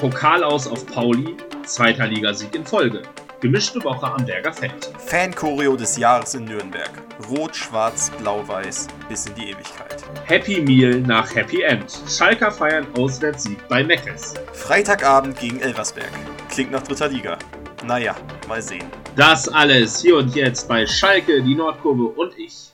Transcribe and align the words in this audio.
Pokal 0.00 0.44
aus 0.44 0.66
auf 0.66 0.84
Pauli, 0.84 1.36
zweiter 1.64 2.06
Ligasieg 2.06 2.54
in 2.54 2.66
Folge. 2.66 3.02
Gemischte 3.40 3.82
Woche 3.82 4.06
am 4.06 4.26
Berger 4.26 4.52
Feld. 4.52 4.92
Fan-Choreo 4.98 5.74
des 5.74 5.96
Jahres 5.96 6.34
in 6.34 6.44
Nürnberg. 6.44 6.90
Rot, 7.30 7.56
Schwarz, 7.56 8.10
Blau, 8.18 8.46
Weiß 8.46 8.88
bis 9.08 9.24
in 9.24 9.34
die 9.36 9.50
Ewigkeit. 9.52 10.04
Happy 10.26 10.60
Meal 10.60 11.00
nach 11.00 11.34
Happy 11.34 11.62
End. 11.62 11.98
Schalker 12.08 12.50
feiern 12.50 12.86
Auswärtssieg 12.98 13.56
bei 13.68 13.82
Meckes. 13.82 14.34
Freitagabend 14.52 15.38
gegen 15.40 15.60
Elversberg. 15.60 16.12
Klingt 16.50 16.72
nach 16.72 16.82
dritter 16.82 17.08
Liga. 17.08 17.38
Naja, 17.86 18.16
mal 18.48 18.60
sehen. 18.60 18.84
Das 19.16 19.48
alles 19.48 20.02
hier 20.02 20.16
und 20.16 20.34
jetzt 20.34 20.68
bei 20.68 20.86
Schalke, 20.86 21.42
die 21.42 21.54
Nordkurve 21.54 22.04
und 22.04 22.38
ich. 22.38 22.70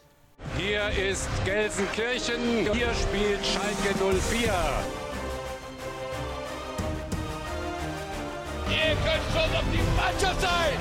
Hier 0.59 0.89
ist 1.09 1.29
Gelsenkirchen. 1.45 2.41
Hier 2.73 2.91
spielt 2.95 3.46
Schalke 3.46 3.95
04. 4.30 4.52
Könnt 9.05 9.27
schon 9.33 9.56
auf 9.56 9.65
die 9.73 9.83
Mannschaft 9.97 10.41
sein! 10.41 10.79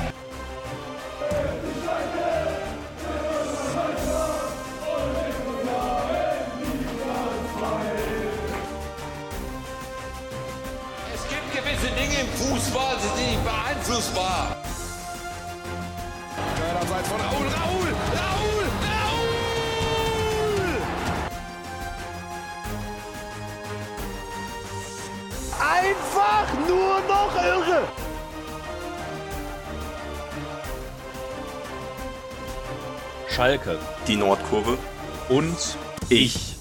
Es 11.14 11.24
gibt 11.30 11.48
gewisse 11.52 11.90
Dinge 11.96 12.22
im 12.22 12.28
Fußball, 12.28 12.96
die 12.98 13.02
sind 13.02 13.30
nicht 13.32 13.44
beeinflussbar. 13.44 14.58
Abseits 16.82 17.10
von 17.10 17.22
Raul, 17.22 17.48
Raul, 17.48 17.90
Raul, 18.18 18.66
Raul! 18.92 19.32
Einfach 25.60 26.48
nur 26.68 27.00
noch 27.08 27.34
irre! 27.44 27.88
Schalke 33.36 33.80
Die 34.08 34.18
Nordkurve. 34.18 34.78
und 35.30 35.78
ich. 36.10 36.58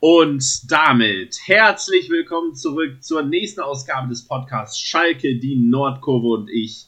Und 0.00 0.72
damit 0.72 1.36
herzlich 1.44 2.08
willkommen 2.08 2.54
zurück 2.54 3.02
zur 3.04 3.22
nächsten 3.22 3.60
Ausgabe 3.60 4.08
des 4.08 4.26
Podcasts 4.26 4.80
Schalke, 4.80 5.36
die 5.38 5.56
Nordkurve 5.56 6.28
und 6.28 6.48
ich. 6.48 6.86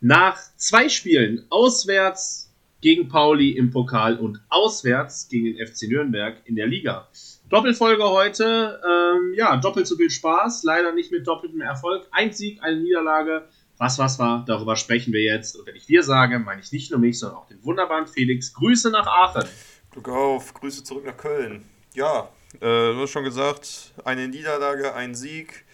Nach 0.00 0.38
zwei 0.56 0.88
Spielen 0.88 1.44
auswärts 1.50 2.50
gegen 2.80 3.08
Pauli 3.08 3.50
im 3.50 3.70
Pokal 3.70 4.16
und 4.16 4.40
auswärts 4.48 5.28
gegen 5.28 5.44
den 5.44 5.66
FC 5.66 5.82
Nürnberg 5.82 6.38
in 6.46 6.56
der 6.56 6.66
Liga. 6.66 7.08
Doppelfolge 7.50 8.04
heute, 8.08 8.80
ähm, 8.82 9.34
ja, 9.34 9.56
doppelt 9.58 9.86
so 9.86 9.96
viel 9.96 10.08
Spaß, 10.08 10.62
leider 10.64 10.92
nicht 10.92 11.12
mit 11.12 11.26
doppeltem 11.26 11.60
Erfolg. 11.60 12.06
Ein 12.10 12.32
Sieg, 12.32 12.62
eine 12.62 12.80
Niederlage. 12.80 13.48
Was, 13.80 13.98
was 13.98 14.18
war, 14.18 14.44
darüber 14.46 14.76
sprechen 14.76 15.14
wir 15.14 15.22
jetzt. 15.22 15.56
Und 15.56 15.66
wenn 15.66 15.74
ich 15.74 15.88
wir 15.88 16.02
sage, 16.02 16.38
meine 16.38 16.60
ich 16.60 16.70
nicht 16.70 16.90
nur 16.90 17.00
mich, 17.00 17.18
sondern 17.18 17.38
auch 17.38 17.46
den 17.46 17.64
wunderbaren 17.64 18.06
Felix. 18.06 18.52
Grüße 18.52 18.90
nach 18.90 19.06
Aachen. 19.06 19.48
Glück 19.90 20.06
auf, 20.10 20.52
Grüße 20.52 20.84
zurück 20.84 21.06
nach 21.06 21.16
Köln. 21.16 21.64
Ja, 21.94 22.28
äh, 22.56 22.58
du 22.60 23.00
hast 23.00 23.10
schon 23.10 23.24
gesagt, 23.24 23.94
eine 24.04 24.28
Niederlage, 24.28 24.92
ein 24.92 25.14
Sieg. 25.14 25.64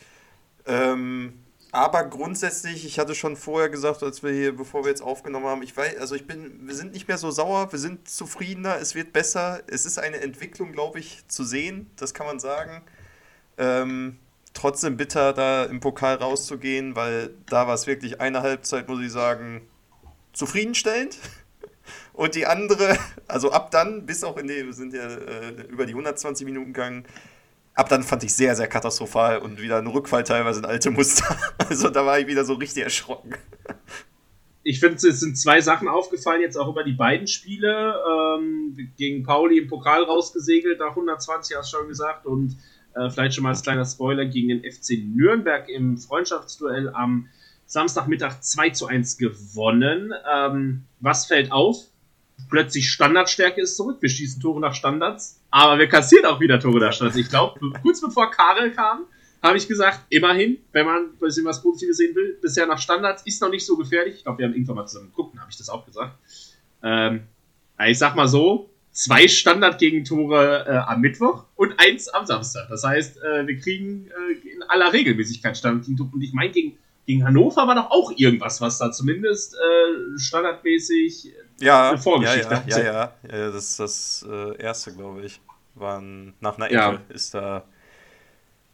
Ähm, 0.66 1.32
aber 1.72 2.04
grundsätzlich, 2.04 2.86
ich 2.86 3.00
hatte 3.00 3.16
schon 3.16 3.34
vorher 3.34 3.70
gesagt, 3.70 4.04
als 4.04 4.22
wir 4.22 4.30
hier, 4.30 4.56
bevor 4.56 4.84
wir 4.84 4.90
jetzt 4.90 5.02
aufgenommen 5.02 5.46
haben, 5.46 5.64
ich 5.64 5.76
weiß, 5.76 5.96
also 5.96 6.14
ich 6.14 6.28
bin, 6.28 6.64
wir 6.64 6.76
sind 6.76 6.92
nicht 6.92 7.08
mehr 7.08 7.18
so 7.18 7.32
sauer, 7.32 7.72
wir 7.72 7.80
sind 7.80 8.08
zufriedener, 8.08 8.76
es 8.76 8.94
wird 8.94 9.12
besser. 9.12 9.64
Es 9.66 9.84
ist 9.84 9.98
eine 9.98 10.20
Entwicklung, 10.20 10.70
glaube 10.70 11.00
ich, 11.00 11.26
zu 11.26 11.42
sehen, 11.42 11.90
das 11.96 12.14
kann 12.14 12.26
man 12.26 12.38
sagen. 12.38 12.82
Ähm, 13.58 14.20
trotzdem 14.56 14.96
bitter, 14.96 15.32
da 15.32 15.64
im 15.64 15.80
Pokal 15.80 16.16
rauszugehen, 16.16 16.96
weil 16.96 17.34
da 17.48 17.66
war 17.66 17.74
es 17.74 17.86
wirklich 17.86 18.20
eine 18.20 18.42
Halbzeit, 18.42 18.88
muss 18.88 19.00
ich 19.00 19.12
sagen, 19.12 19.62
zufriedenstellend. 20.32 21.18
Und 22.12 22.34
die 22.34 22.46
andere, 22.46 22.98
also 23.28 23.52
ab 23.52 23.70
dann, 23.70 24.06
bis 24.06 24.24
auch 24.24 24.36
in 24.38 24.48
die, 24.48 24.64
wir 24.64 24.72
sind 24.72 24.92
ja 24.94 25.06
äh, 25.06 25.62
über 25.68 25.86
die 25.86 25.92
120 25.92 26.44
Minuten 26.46 26.72
gegangen, 26.72 27.04
ab 27.74 27.88
dann 27.90 28.02
fand 28.02 28.24
ich 28.24 28.34
sehr, 28.34 28.56
sehr 28.56 28.66
katastrophal 28.66 29.38
und 29.38 29.60
wieder 29.60 29.76
ein 29.76 29.86
Rückfall 29.86 30.24
teilweise 30.24 30.60
in 30.60 30.64
alte 30.64 30.90
Muster. 30.90 31.36
Also 31.68 31.90
da 31.90 32.06
war 32.06 32.18
ich 32.18 32.26
wieder 32.26 32.44
so 32.44 32.54
richtig 32.54 32.84
erschrocken. 32.84 33.34
ich 34.62 34.80
finde, 34.80 34.96
es 34.96 35.20
sind 35.20 35.36
zwei 35.36 35.60
Sachen 35.60 35.88
aufgefallen, 35.88 36.40
jetzt 36.40 36.56
auch 36.56 36.68
über 36.68 36.84
die 36.84 36.94
beiden 36.94 37.26
Spiele. 37.26 38.00
Ähm, 38.10 38.92
gegen 38.96 39.22
Pauli 39.22 39.58
im 39.58 39.68
Pokal 39.68 40.04
rausgesegelt, 40.04 40.78
nach 40.80 40.90
120 40.90 41.56
hast 41.56 41.72
du 41.72 41.76
schon 41.76 41.88
gesagt. 41.88 42.24
Und 42.24 42.56
äh, 42.96 43.10
vielleicht 43.10 43.34
schon 43.34 43.44
mal 43.44 43.50
als 43.50 43.62
kleiner 43.62 43.84
Spoiler 43.84 44.24
gegen 44.24 44.48
den 44.48 44.60
FC 44.60 44.98
Nürnberg 45.04 45.68
im 45.68 45.98
Freundschaftsduell 45.98 46.88
am 46.90 47.28
Samstagmittag 47.66 48.40
2 48.40 48.70
zu 48.70 48.86
1 48.86 49.18
gewonnen. 49.18 50.12
Ähm, 50.32 50.84
was 51.00 51.26
fällt 51.26 51.52
auf? 51.52 51.76
Plötzlich 52.48 52.90
Standardstärke 52.90 53.60
ist 53.60 53.76
zurück. 53.76 53.98
Wir 54.00 54.08
schießen 54.08 54.40
Tore 54.40 54.60
nach 54.60 54.74
Standards, 54.74 55.40
aber 55.50 55.78
wir 55.78 55.88
kassieren 55.88 56.26
auch 56.26 56.40
wieder 56.40 56.60
Tore 56.60 56.80
nach 56.80 56.92
Standards. 56.92 57.18
Ich 57.18 57.28
glaube, 57.28 57.58
kurz 57.82 58.00
bevor 58.00 58.30
Karel 58.30 58.72
kam, 58.72 59.06
habe 59.42 59.56
ich 59.56 59.68
gesagt, 59.68 60.00
immerhin, 60.10 60.58
wenn 60.72 60.86
man 60.86 60.96
ein 60.96 61.18
bisschen 61.18 61.44
was 61.44 61.62
Positives 61.62 61.96
sehen 61.96 62.14
will, 62.14 62.38
bisher 62.40 62.66
nach 62.66 62.78
Standards 62.78 63.22
ist 63.26 63.40
noch 63.42 63.50
nicht 63.50 63.64
so 63.64 63.76
gefährlich. 63.76 64.16
Ich 64.16 64.22
glaube, 64.22 64.38
wir 64.38 64.46
haben 64.46 64.54
irgendwann 64.54 64.76
mal 64.76 64.86
zusammen 64.86 65.10
geguckt, 65.10 65.38
habe 65.38 65.50
ich 65.50 65.56
das 65.56 65.68
auch 65.68 65.84
gesagt. 65.84 66.16
Ähm, 66.82 67.22
ich 67.86 67.98
sag 67.98 68.16
mal 68.16 68.28
so, 68.28 68.70
zwei 68.96 69.28
Standard-Gegentore 69.28 70.64
äh, 70.66 70.76
am 70.90 71.00
Mittwoch 71.02 71.44
und 71.54 71.74
eins 71.78 72.08
am 72.08 72.24
Samstag. 72.26 72.68
Das 72.70 72.82
heißt, 72.82 73.18
äh, 73.18 73.46
wir 73.46 73.58
kriegen 73.60 74.08
äh, 74.08 74.48
in 74.48 74.62
aller 74.64 74.92
Regelmäßigkeit 74.92 75.56
Standard-Gegentore. 75.56 76.08
Und 76.14 76.22
ich 76.22 76.32
meine, 76.32 76.50
gegen, 76.50 76.78
gegen 77.06 77.24
Hannover 77.24 77.66
war 77.66 77.74
doch 77.74 77.90
auch 77.90 78.12
irgendwas, 78.16 78.60
was 78.60 78.78
da 78.78 78.90
zumindest 78.90 79.54
äh, 79.54 80.18
standardmäßig 80.18 81.30
Ja, 81.60 81.90
Eine 81.90 81.98
Vorgeschichte 81.98 82.48
ja, 82.48 82.50
ja, 82.50 82.56
hatte. 82.56 82.70
ja, 82.70 82.78
ja, 82.84 83.12
ja. 83.30 83.50
Das 83.50 83.70
ist 83.70 83.80
das 83.80 84.26
äh, 84.28 84.56
erste, 84.62 84.92
glaube 84.94 85.24
ich. 85.26 85.40
War 85.74 86.00
ein, 86.00 86.32
nach 86.40 86.56
einer 86.56 86.66
Ecke 86.66 86.74
Ja. 86.74 87.00
ist 87.10 87.34
da 87.34 87.64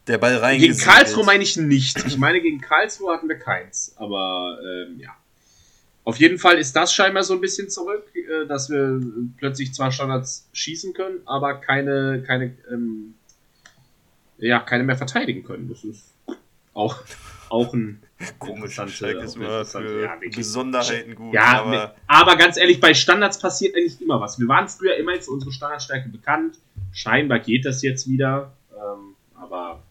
der 0.06 0.18
Ball 0.18 0.32
Gegen 0.34 0.44
reingesegelt. 0.44 0.80
Karlsruhe 0.82 1.24
meine 1.24 1.42
ich 1.42 1.56
nicht. 1.56 2.04
Ich 2.06 2.16
meine, 2.16 2.40
gegen 2.40 2.60
Karlsruhe 2.60 3.12
hatten 3.12 3.28
wir 3.28 3.38
keins. 3.38 3.94
Aber 3.96 4.58
ähm, 4.62 5.00
ja. 5.00 5.10
Auf 6.04 6.18
jeden 6.18 6.38
Fall 6.38 6.58
ist 6.58 6.74
das 6.74 6.92
scheinbar 6.92 7.22
so 7.22 7.34
ein 7.34 7.40
bisschen 7.40 7.68
zurück, 7.70 8.11
äh, 8.24 8.46
dass 8.46 8.70
wir 8.70 9.00
plötzlich 9.38 9.72
zwar 9.74 9.92
Standards 9.92 10.48
schießen 10.52 10.92
können, 10.94 11.20
aber 11.26 11.54
keine, 11.54 12.22
keine, 12.26 12.54
ähm, 12.70 13.14
ja, 14.38 14.60
keine 14.60 14.84
mehr 14.84 14.96
verteidigen 14.96 15.44
können. 15.44 15.68
Das 15.68 15.84
ist 15.84 16.12
auch, 16.74 16.96
auch 17.48 17.72
ein 17.74 18.00
Komisch, 18.38 18.78
interessante- 18.78 18.92
Schalke 18.92 19.20
ist 19.20 19.36
interessante- 19.36 19.88
für 19.88 20.02
ja. 20.04 20.16
Besonderheiten 20.34 21.14
gut. 21.14 21.34
Ja, 21.34 21.60
aber 21.62 21.94
aber, 22.06 22.36
ganz 22.36 22.56
ehrlich, 22.56 22.80
bei 22.80 22.94
Standards 22.94 23.38
passiert 23.38 23.74
eigentlich 23.76 24.00
immer 24.00 24.20
was. 24.20 24.38
Wir 24.38 24.48
waren 24.48 24.68
früher 24.68 24.96
immer 24.96 25.14
für 25.20 25.30
unsere 25.32 25.52
Standardstärke 25.52 26.08
bekannt. 26.08 26.58
Scheinbar 26.92 27.40
geht 27.40 27.64
das 27.64 27.82
jetzt 27.82 28.08
wieder. 28.08 28.52
Ähm, 28.72 29.14
aber 29.34 29.82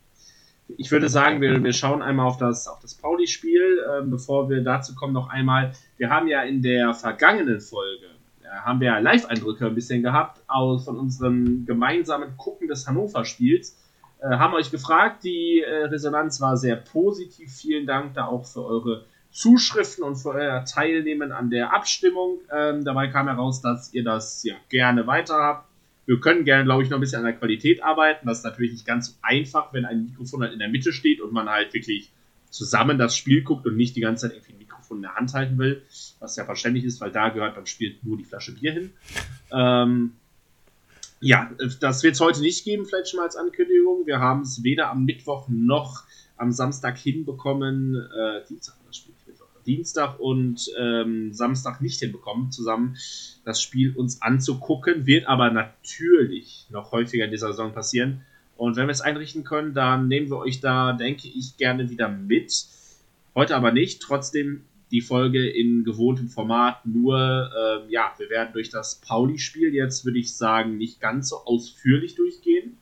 ich 0.77 0.89
würde 0.91 1.09
sagen, 1.09 1.41
wir, 1.41 1.61
wir 1.61 1.73
schauen 1.73 2.01
einmal 2.01 2.25
auf 2.27 2.37
das, 2.37 2.67
auf 2.67 2.79
das 2.79 2.93
Pauli-Spiel. 2.95 3.83
Ähm, 3.99 4.09
bevor 4.11 4.49
wir 4.49 4.61
dazu 4.63 4.95
kommen, 4.95 5.13
noch 5.13 5.29
einmal. 5.29 5.73
Wir 5.97 6.09
haben 6.09 6.27
ja 6.29 6.41
in 6.43 6.61
der 6.61 6.93
vergangenen 6.93 7.59
Folge, 7.59 8.05
haben 8.51 8.79
wir 8.79 8.99
Live-Eindrücke 8.99 9.67
ein 9.67 9.75
bisschen 9.75 10.03
gehabt 10.03 10.41
aus, 10.47 10.85
von 10.85 10.97
unserem 10.97 11.65
gemeinsamen 11.65 12.37
Gucken 12.37 12.67
des 12.67 12.87
Hannover-Spiels. 12.87 13.77
Äh, 14.21 14.37
haben 14.37 14.53
euch 14.53 14.71
gefragt, 14.71 15.23
die 15.23 15.61
äh, 15.61 15.85
Resonanz 15.85 16.41
war 16.41 16.57
sehr 16.57 16.75
positiv. 16.75 17.51
Vielen 17.51 17.87
Dank 17.87 18.13
da 18.13 18.25
auch 18.25 18.45
für 18.45 18.63
eure 18.63 19.05
Zuschriften 19.31 20.03
und 20.03 20.15
für 20.15 20.29
euer 20.29 20.65
Teilnehmen 20.65 21.31
an 21.31 21.49
der 21.49 21.73
Abstimmung. 21.73 22.39
Ähm, 22.51 22.83
dabei 22.83 23.07
kam 23.07 23.27
heraus, 23.27 23.61
dass 23.61 23.93
ihr 23.93 24.03
das 24.03 24.43
ja 24.43 24.55
gerne 24.69 25.07
weiter 25.07 25.35
habt. 25.35 25.69
Wir 26.05 26.19
können 26.19 26.43
gerne, 26.43 26.65
glaube 26.65 26.83
ich, 26.83 26.89
noch 26.89 26.97
ein 26.97 27.01
bisschen 27.01 27.19
an 27.19 27.25
der 27.25 27.37
Qualität 27.37 27.83
arbeiten. 27.83 28.27
Das 28.27 28.39
ist 28.39 28.43
natürlich 28.43 28.73
nicht 28.73 28.85
ganz 28.85 29.07
so 29.07 29.13
einfach, 29.21 29.71
wenn 29.73 29.85
ein 29.85 30.03
Mikrofon 30.03 30.41
halt 30.41 30.51
in 30.51 30.59
der 30.59 30.67
Mitte 30.67 30.91
steht 30.91 31.21
und 31.21 31.31
man 31.31 31.49
halt 31.49 31.73
wirklich 31.73 32.11
zusammen 32.49 32.97
das 32.97 33.15
Spiel 33.15 33.43
guckt 33.43 33.65
und 33.65 33.77
nicht 33.77 33.95
die 33.95 34.01
ganze 34.01 34.27
Zeit 34.27 34.35
irgendwie 34.35 34.60
Mikrofon 34.91 35.01
der 35.01 35.15
Hand 35.15 35.33
halten 35.33 35.57
will, 35.57 35.81
was 36.19 36.35
ja 36.35 36.45
verständlich 36.45 36.85
ist, 36.85 37.01
weil 37.01 37.11
da 37.11 37.29
gehört 37.29 37.55
beim 37.55 37.65
Spiel 37.65 37.97
nur 38.03 38.17
die 38.17 38.23
Flasche 38.23 38.53
Bier 38.53 38.73
hin. 38.73 38.91
Ähm, 39.51 40.13
ja, 41.19 41.51
das 41.79 42.03
wird 42.03 42.15
es 42.15 42.19
heute 42.19 42.41
nicht 42.41 42.63
geben, 42.65 42.85
vielleicht 42.85 43.09
schon 43.09 43.17
mal 43.17 43.25
als 43.25 43.35
Ankündigung. 43.35 44.05
Wir 44.05 44.19
haben 44.19 44.41
es 44.41 44.63
weder 44.63 44.89
am 44.89 45.05
Mittwoch 45.05 45.47
noch 45.49 46.03
am 46.37 46.51
Samstag 46.51 46.97
hinbekommen, 46.97 47.95
äh, 47.95 48.47
Dienstag 48.49 48.75
das 48.87 48.97
Spiel, 48.97 49.13
Dienstag 49.67 50.19
und 50.19 50.71
ähm, 50.79 51.33
Samstag 51.33 51.81
nicht 51.81 51.99
hinbekommen, 51.99 52.51
zusammen 52.51 52.97
das 53.45 53.61
Spiel 53.61 53.95
uns 53.95 54.19
anzugucken. 54.23 55.05
Wird 55.05 55.27
aber 55.27 55.51
natürlich 55.51 56.65
noch 56.71 56.91
häufiger 56.91 57.25
in 57.25 57.31
dieser 57.31 57.49
Saison 57.51 57.71
passieren. 57.71 58.21
Und 58.57 58.75
wenn 58.75 58.87
wir 58.87 58.91
es 58.91 59.01
einrichten 59.01 59.43
können, 59.43 59.75
dann 59.75 60.07
nehmen 60.07 60.31
wir 60.31 60.37
euch 60.37 60.61
da, 60.61 60.93
denke 60.93 61.27
ich, 61.27 61.57
gerne 61.57 61.91
wieder 61.91 62.09
mit. 62.09 62.65
Heute 63.35 63.55
aber 63.55 63.71
nicht. 63.71 64.01
Trotzdem 64.01 64.63
die 64.91 65.01
Folge 65.01 65.49
in 65.49 65.83
gewohntem 65.83 66.27
Format. 66.27 66.85
Nur, 66.85 67.17
ähm, 67.17 67.89
ja, 67.89 68.13
wir 68.17 68.29
werden 68.29 68.53
durch 68.53 68.69
das 68.69 68.95
Pauli-Spiel 68.95 69.73
jetzt, 69.73 70.05
würde 70.05 70.19
ich 70.19 70.35
sagen, 70.35 70.77
nicht 70.77 70.99
ganz 70.99 71.29
so 71.29 71.37
ausführlich 71.37 72.15
durchgehen. 72.15 72.77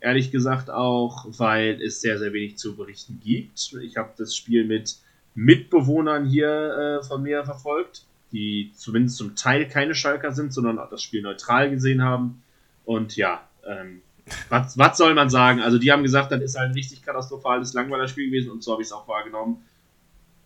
Ehrlich 0.00 0.32
gesagt 0.32 0.70
auch, 0.70 1.26
weil 1.38 1.80
es 1.80 2.00
sehr, 2.00 2.18
sehr 2.18 2.32
wenig 2.32 2.56
zu 2.56 2.74
berichten 2.74 3.20
gibt. 3.22 3.76
Ich 3.82 3.96
habe 3.96 4.10
das 4.16 4.34
Spiel 4.34 4.64
mit 4.64 4.96
Mitbewohnern 5.34 6.26
hier 6.26 7.00
äh, 7.00 7.06
von 7.06 7.22
mir 7.22 7.44
verfolgt, 7.44 8.04
die 8.32 8.72
zumindest 8.74 9.18
zum 9.18 9.36
Teil 9.36 9.68
keine 9.68 9.94
Schalker 9.94 10.32
sind, 10.32 10.52
sondern 10.52 10.78
auch 10.78 10.90
das 10.90 11.02
Spiel 11.02 11.22
neutral 11.22 11.70
gesehen 11.70 12.02
haben. 12.02 12.42
Und 12.84 13.16
ja, 13.16 13.46
ähm, 13.66 14.00
was, 14.48 14.76
was 14.78 14.96
soll 14.96 15.14
man 15.14 15.30
sagen? 15.30 15.60
Also 15.60 15.78
die 15.78 15.92
haben 15.92 16.02
gesagt, 16.02 16.32
das 16.32 16.42
ist 16.42 16.56
ein 16.56 16.72
richtig 16.72 17.02
katastrophales 17.02 17.74
Langweiler-Spiel 17.74 18.26
gewesen 18.26 18.50
und 18.50 18.62
so 18.62 18.72
habe 18.72 18.82
ich 18.82 18.88
es 18.88 18.92
auch 18.92 19.06
wahrgenommen. 19.06 19.62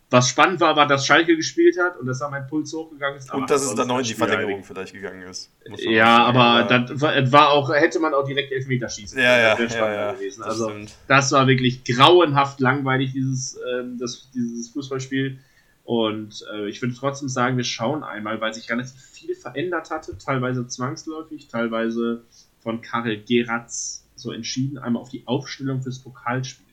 Was 0.08 0.28
spannend 0.28 0.60
war, 0.60 0.76
war, 0.76 0.86
dass 0.86 1.04
Schalke 1.04 1.36
gespielt 1.36 1.76
hat 1.80 1.96
und 1.98 2.06
dass 2.06 2.20
da 2.20 2.30
mein 2.30 2.46
Puls 2.46 2.72
hochgegangen 2.72 3.18
ist. 3.18 3.32
Und 3.34 3.50
dass 3.50 3.64
es 3.64 3.74
dann 3.74 3.88
noch 3.88 3.98
in 3.98 4.04
die 4.04 4.14
Verlängerung 4.14 4.62
vielleicht 4.62 4.92
gegangen 4.92 5.22
ist. 5.22 5.50
Ja, 5.78 6.24
aber 6.24 6.62
das 6.62 7.32
war, 7.32 7.50
auch, 7.50 7.74
hätte 7.74 7.98
man 7.98 8.14
auch 8.14 8.24
direkt 8.24 8.52
Elfmeter 8.52 8.88
schießen 8.88 9.16
können. 9.16 9.26
Ja, 9.26 9.38
ja, 9.38 9.58
ja, 9.58 9.92
ja, 9.92 10.12
gewesen. 10.12 10.42
Das 10.42 10.48
also 10.48 10.70
stimmt. 10.70 10.94
das 11.08 11.32
war 11.32 11.48
wirklich 11.48 11.82
grauenhaft 11.82 12.60
langweilig, 12.60 13.14
dieses, 13.14 13.56
äh, 13.56 13.82
das, 13.98 14.30
dieses 14.32 14.70
Fußballspiel. 14.70 15.40
Und 15.82 16.44
äh, 16.52 16.68
ich 16.68 16.80
würde 16.82 16.94
trotzdem 16.94 17.28
sagen, 17.28 17.56
wir 17.56 17.64
schauen 17.64 18.04
einmal, 18.04 18.40
weil 18.40 18.54
sich 18.54 18.70
relativ 18.70 19.00
viel 19.00 19.34
verändert 19.34 19.90
hatte, 19.90 20.16
teilweise 20.18 20.68
zwangsläufig, 20.68 21.48
teilweise 21.48 22.22
von 22.60 22.80
Karel 22.80 23.22
Geratz 23.22 24.04
so 24.14 24.32
entschieden, 24.32 24.78
einmal 24.78 25.02
auf 25.02 25.10
die 25.10 25.26
Aufstellung 25.26 25.82
fürs 25.82 26.00
Pokalspiel. 26.00 26.65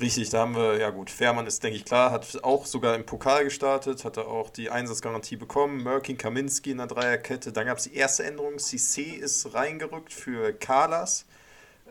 Richtig, 0.00 0.30
da 0.30 0.40
haben 0.40 0.54
wir, 0.54 0.78
ja 0.78 0.88
gut, 0.88 1.10
Fährmann 1.10 1.46
ist, 1.46 1.62
denke 1.62 1.76
ich, 1.76 1.84
klar, 1.84 2.10
hat 2.10 2.42
auch 2.42 2.64
sogar 2.64 2.94
im 2.94 3.04
Pokal 3.04 3.44
gestartet, 3.44 4.04
hatte 4.04 4.26
auch 4.26 4.48
die 4.48 4.70
Einsatzgarantie 4.70 5.36
bekommen, 5.36 5.82
Merkin, 5.82 6.16
Kaminski 6.16 6.70
in 6.70 6.78
der 6.78 6.86
Dreierkette, 6.86 7.52
dann 7.52 7.66
gab 7.66 7.76
es 7.76 7.84
die 7.84 7.94
erste 7.94 8.24
Änderung, 8.24 8.54
Cissé 8.54 9.18
ist 9.18 9.52
reingerückt 9.52 10.12
für 10.14 10.54
Kalas. 10.54 11.26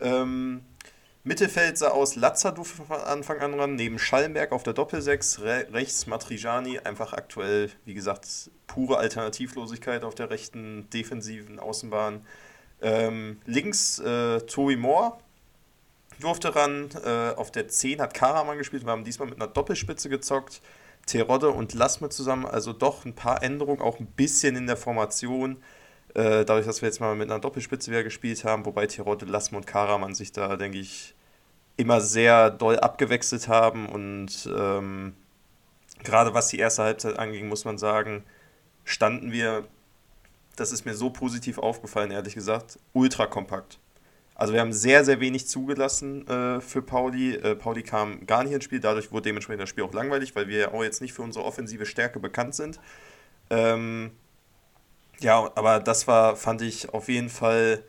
Ähm, 0.02 0.66
Mittelfeld 1.24 1.78
sah 1.78 1.90
aus 1.90 2.16
Lazadu 2.16 2.64
von 2.64 2.90
Anfang 2.90 3.40
an 3.42 3.54
ran, 3.54 3.76
neben 3.76 4.00
Schallenberg 4.00 4.54
auf 4.54 4.64
der 4.64 4.74
Doppelsechs, 4.74 5.42
re 5.42 5.68
rechts 5.72 6.08
Matrijani, 6.08 6.80
einfach 6.80 7.14
aktuell, 7.14 7.70
wie 7.86 7.94
gesagt, 7.94 8.50
pure 8.66 8.98
Alternativlosigkeit 8.98 10.04
auf 10.04 10.16
der 10.16 10.32
rechten 10.32 10.90
defensiven 10.90 11.60
Außenbahn. 11.60 12.26
Ähm, 12.82 13.42
links 13.46 14.00
äh, 14.00 14.40
Tobi 14.42 14.78
Moore, 14.78 15.20
durfte 16.20 16.56
ran. 16.56 16.90
Äh, 17.06 17.36
auf 17.36 17.52
der 17.52 17.68
10 17.68 18.02
hat 18.02 18.14
Karaman 18.14 18.58
gespielt. 18.58 18.86
Wir 18.86 18.92
haben 18.92 19.04
diesmal 19.04 19.28
mit 19.28 19.42
einer 19.42 19.48
Doppelspitze 19.48 20.10
gezockt. 20.10 20.62
Terodde 21.06 21.50
und 21.50 21.74
Lasme 21.74 22.10
zusammen. 22.10 22.46
Also 22.46 22.74
doch 22.74 23.06
ein 23.06 23.16
paar 23.16 23.42
Änderungen, 23.44 23.82
auch 23.82 24.00
ein 24.00 24.06
bisschen 24.08 24.56
in 24.56 24.68
der 24.68 24.78
Formation. 24.78 25.58
Äh, 26.14 26.46
dadurch, 26.46 26.66
dass 26.66 26.82
wir 26.82 26.88
jetzt 26.88 27.00
mal 27.00 27.16
mit 27.16 27.30
einer 27.30 27.40
Doppelspitze 27.40 27.92
wieder 27.92 28.04
gespielt 28.04 28.44
haben. 28.44 28.66
Wobei 28.66 28.88
Terodde, 28.88 29.26
Lasme 29.26 29.58
und 29.58 29.68
Karaman 29.68 30.16
sich 30.16 30.32
da, 30.32 30.56
denke 30.56 30.78
ich, 30.78 31.16
immer 31.78 32.02
sehr 32.02 32.50
doll 32.50 32.80
abgewechselt 32.80 33.48
haben. 33.48 33.88
Und 33.88 34.50
ähm, 34.56 35.16
gerade 36.04 36.34
was 36.34 36.50
die 36.50 36.60
erste 36.60 36.84
Halbzeit 36.84 37.18
anging, 37.18 37.48
muss 37.48 37.66
man 37.66 37.78
sagen, 37.78 38.24
standen 38.84 39.32
wir, 39.32 39.68
das 40.56 40.72
ist 40.72 40.86
mir 40.86 40.96
so 40.96 41.10
positiv 41.10 41.58
aufgefallen, 41.58 42.12
ehrlich 42.12 42.36
gesagt, 42.36 42.80
ultra 42.94 43.28
kompakt. 43.28 43.80
Also 44.40 44.54
wir 44.54 44.62
haben 44.62 44.72
sehr, 44.72 45.04
sehr 45.04 45.20
wenig 45.20 45.50
zugelassen 45.50 46.26
äh, 46.26 46.62
für 46.62 46.82
Pauli. 46.82 47.36
Äh, 47.36 47.56
Pauli 47.56 47.84
kam 47.84 48.26
gar 48.26 48.46
nicht 48.46 48.54
ins 48.54 48.64
Spiel, 48.64 48.80
dadurch 48.80 49.12
wurde 49.12 49.24
dementsprechend 49.24 49.62
das 49.62 49.68
Spiel 49.68 49.84
auch 49.84 49.94
langweilig, 49.94 50.34
weil 50.34 50.48
wir 50.48 50.58
ja 50.58 50.72
auch 50.72 50.82
jetzt 50.82 51.02
nicht 51.02 51.12
für 51.12 51.24
unsere 51.24 51.44
offensive 51.44 51.86
Stärke 51.86 52.22
bekannt 52.22 52.56
sind. 52.56 52.80
Ähm, 53.50 54.12
ja, 55.20 55.52
aber 55.56 55.82
das 55.82 56.08
war, 56.08 56.38
fand 56.38 56.62
ich 56.62 56.94
auf 56.94 57.10
jeden 57.10 57.28
Fall 57.28 57.84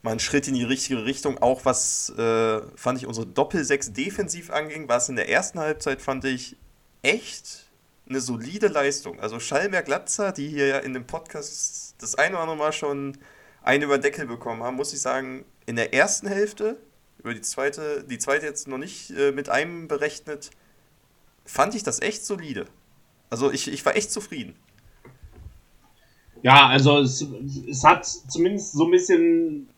mal 0.00 0.12
ein 0.12 0.18
Schritt 0.18 0.48
in 0.48 0.54
die 0.54 0.64
richtige 0.64 1.04
Richtung. 1.04 1.36
Auch 1.42 1.66
was, 1.66 2.08
äh, 2.16 2.62
fand 2.74 2.98
ich, 2.98 3.06
unsere 3.06 3.26
Doppel-6 3.26 3.92
defensiv 3.92 4.50
anging, 4.50 4.88
war 4.88 4.96
es 4.96 5.10
in 5.10 5.16
der 5.16 5.28
ersten 5.28 5.58
Halbzeit, 5.60 6.00
fand 6.00 6.24
ich 6.24 6.56
echt 7.02 7.66
eine 8.08 8.22
solide 8.22 8.68
Leistung. 8.68 9.20
Also 9.20 9.38
Schallmer-Glatzer, 9.38 10.32
die 10.32 10.48
hier 10.48 10.68
ja 10.68 10.78
in 10.78 10.94
dem 10.94 11.06
Podcast 11.06 11.96
das 11.98 12.14
eine 12.14 12.36
oder 12.36 12.44
andere 12.44 12.56
Mal 12.56 12.72
schon 12.72 13.18
einen 13.62 13.82
über 13.82 13.98
Deckel 13.98 14.26
bekommen 14.26 14.62
haben, 14.62 14.76
muss 14.76 14.94
ich 14.94 15.02
sagen, 15.02 15.44
in 15.66 15.76
der 15.76 15.94
ersten 15.94 16.26
Hälfte, 16.26 16.76
über 17.18 17.34
die 17.34 17.40
zweite, 17.40 18.04
die 18.08 18.18
zweite 18.18 18.46
jetzt 18.46 18.68
noch 18.68 18.78
nicht 18.78 19.10
äh, 19.10 19.32
mit 19.32 19.48
einem 19.48 19.88
berechnet, 19.88 20.50
fand 21.44 21.74
ich 21.74 21.82
das 21.82 22.00
echt 22.00 22.24
solide. 22.24 22.66
Also 23.30 23.50
ich, 23.50 23.68
ich 23.68 23.84
war 23.84 23.96
echt 23.96 24.10
zufrieden. 24.10 24.54
Ja, 26.42 26.66
also 26.66 26.98
es, 26.98 27.24
es 27.68 27.84
hat 27.84 28.04
zumindest 28.04 28.72
so 28.72 28.86
ein 28.86 28.90
bisschen 28.90 29.68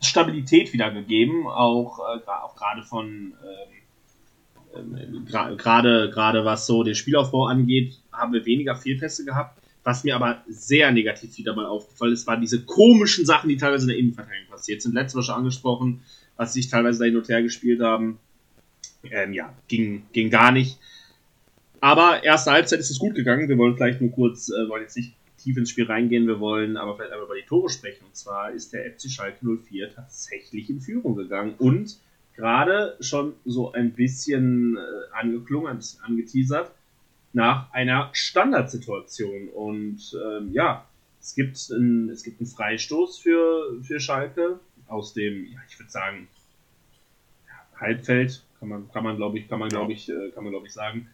Stabilität 0.00 0.72
wieder 0.72 0.90
gegeben, 0.90 1.46
auch, 1.46 1.98
äh, 1.98 2.20
auch 2.26 2.56
gerade 2.56 2.82
von 2.82 3.34
ähm, 4.74 4.94
ähm 4.94 5.26
gerade 5.26 6.10
gerade 6.10 6.44
was 6.44 6.66
so 6.66 6.82
den 6.82 6.94
Spielaufbau 6.94 7.46
angeht, 7.46 8.00
haben 8.12 8.32
wir 8.32 8.44
weniger 8.46 8.74
Fehlpässe 8.76 9.24
gehabt. 9.24 9.57
Was 9.88 10.04
mir 10.04 10.16
aber 10.16 10.44
sehr 10.50 10.92
negativ 10.92 11.38
wieder 11.38 11.54
mal 11.54 11.64
aufgefallen 11.64 12.12
ist, 12.12 12.26
waren 12.26 12.42
diese 12.42 12.62
komischen 12.62 13.24
Sachen, 13.24 13.48
die 13.48 13.56
teilweise 13.56 13.84
in 13.84 13.88
der 13.88 13.96
Innenverteidigung 13.96 14.50
passiert 14.50 14.82
sind. 14.82 14.92
Letztes 14.92 15.14
Mal 15.14 15.22
schon 15.22 15.34
angesprochen, 15.36 16.02
was 16.36 16.52
sich 16.52 16.68
teilweise 16.68 16.98
da 16.98 17.04
hin 17.06 17.16
und 17.16 17.26
her 17.30 17.42
gespielt 17.42 17.80
haben. 17.80 18.18
Ähm, 19.10 19.32
ja, 19.32 19.54
ging, 19.66 20.02
ging 20.12 20.28
gar 20.28 20.52
nicht. 20.52 20.78
Aber 21.80 22.22
erste 22.22 22.50
Halbzeit 22.50 22.80
ist 22.80 22.90
es 22.90 22.98
gut 22.98 23.14
gegangen. 23.14 23.48
Wir 23.48 23.56
wollen 23.56 23.78
vielleicht 23.78 24.02
nur 24.02 24.10
kurz, 24.10 24.50
äh, 24.50 24.68
wollen 24.68 24.82
jetzt 24.82 24.94
nicht 24.94 25.14
tief 25.38 25.56
ins 25.56 25.70
Spiel 25.70 25.86
reingehen, 25.86 26.26
wir 26.26 26.38
wollen 26.38 26.76
aber 26.76 26.94
vielleicht 26.94 27.12
einmal 27.12 27.24
über 27.24 27.36
die 27.36 27.46
Tore 27.46 27.70
sprechen. 27.70 28.04
Und 28.04 28.14
zwar 28.14 28.50
ist 28.50 28.74
der 28.74 28.84
FC 28.92 29.10
Schalke 29.10 29.46
04 29.46 29.94
tatsächlich 29.94 30.68
in 30.68 30.82
Führung 30.82 31.16
gegangen 31.16 31.54
und 31.56 31.96
gerade 32.36 32.98
schon 33.00 33.32
so 33.46 33.72
ein 33.72 33.94
bisschen 33.94 34.76
äh, 34.76 34.80
angeklungen, 35.18 35.68
ein 35.68 35.78
bisschen 35.78 36.04
angeteasert 36.04 36.72
nach 37.38 37.72
einer 37.72 38.10
Standardsituation. 38.14 39.48
Und 39.50 40.00
ähm, 40.12 40.52
ja, 40.52 40.84
es 41.20 41.36
gibt, 41.36 41.56
ein, 41.70 42.10
es 42.10 42.24
gibt 42.24 42.40
einen 42.40 42.48
Freistoß 42.48 43.18
für, 43.18 43.80
für 43.80 44.00
Schalke 44.00 44.58
aus 44.88 45.14
dem, 45.14 45.46
ja, 45.46 45.60
ich 45.68 45.78
würde 45.78 45.90
sagen, 45.90 46.26
Halbfeld, 47.76 48.42
kann 48.58 48.68
man, 48.68 48.90
kann 48.90 49.04
man 49.04 49.16
glaube 49.16 49.38
ich, 49.38 49.48
kann 49.48 49.60
man, 49.60 49.68
glaube 49.68 49.92
ich, 49.92 50.08
äh, 50.08 50.30
kann 50.34 50.42
man, 50.42 50.50
glaube 50.50 50.66
ich, 50.66 50.72
sagen. 50.72 51.08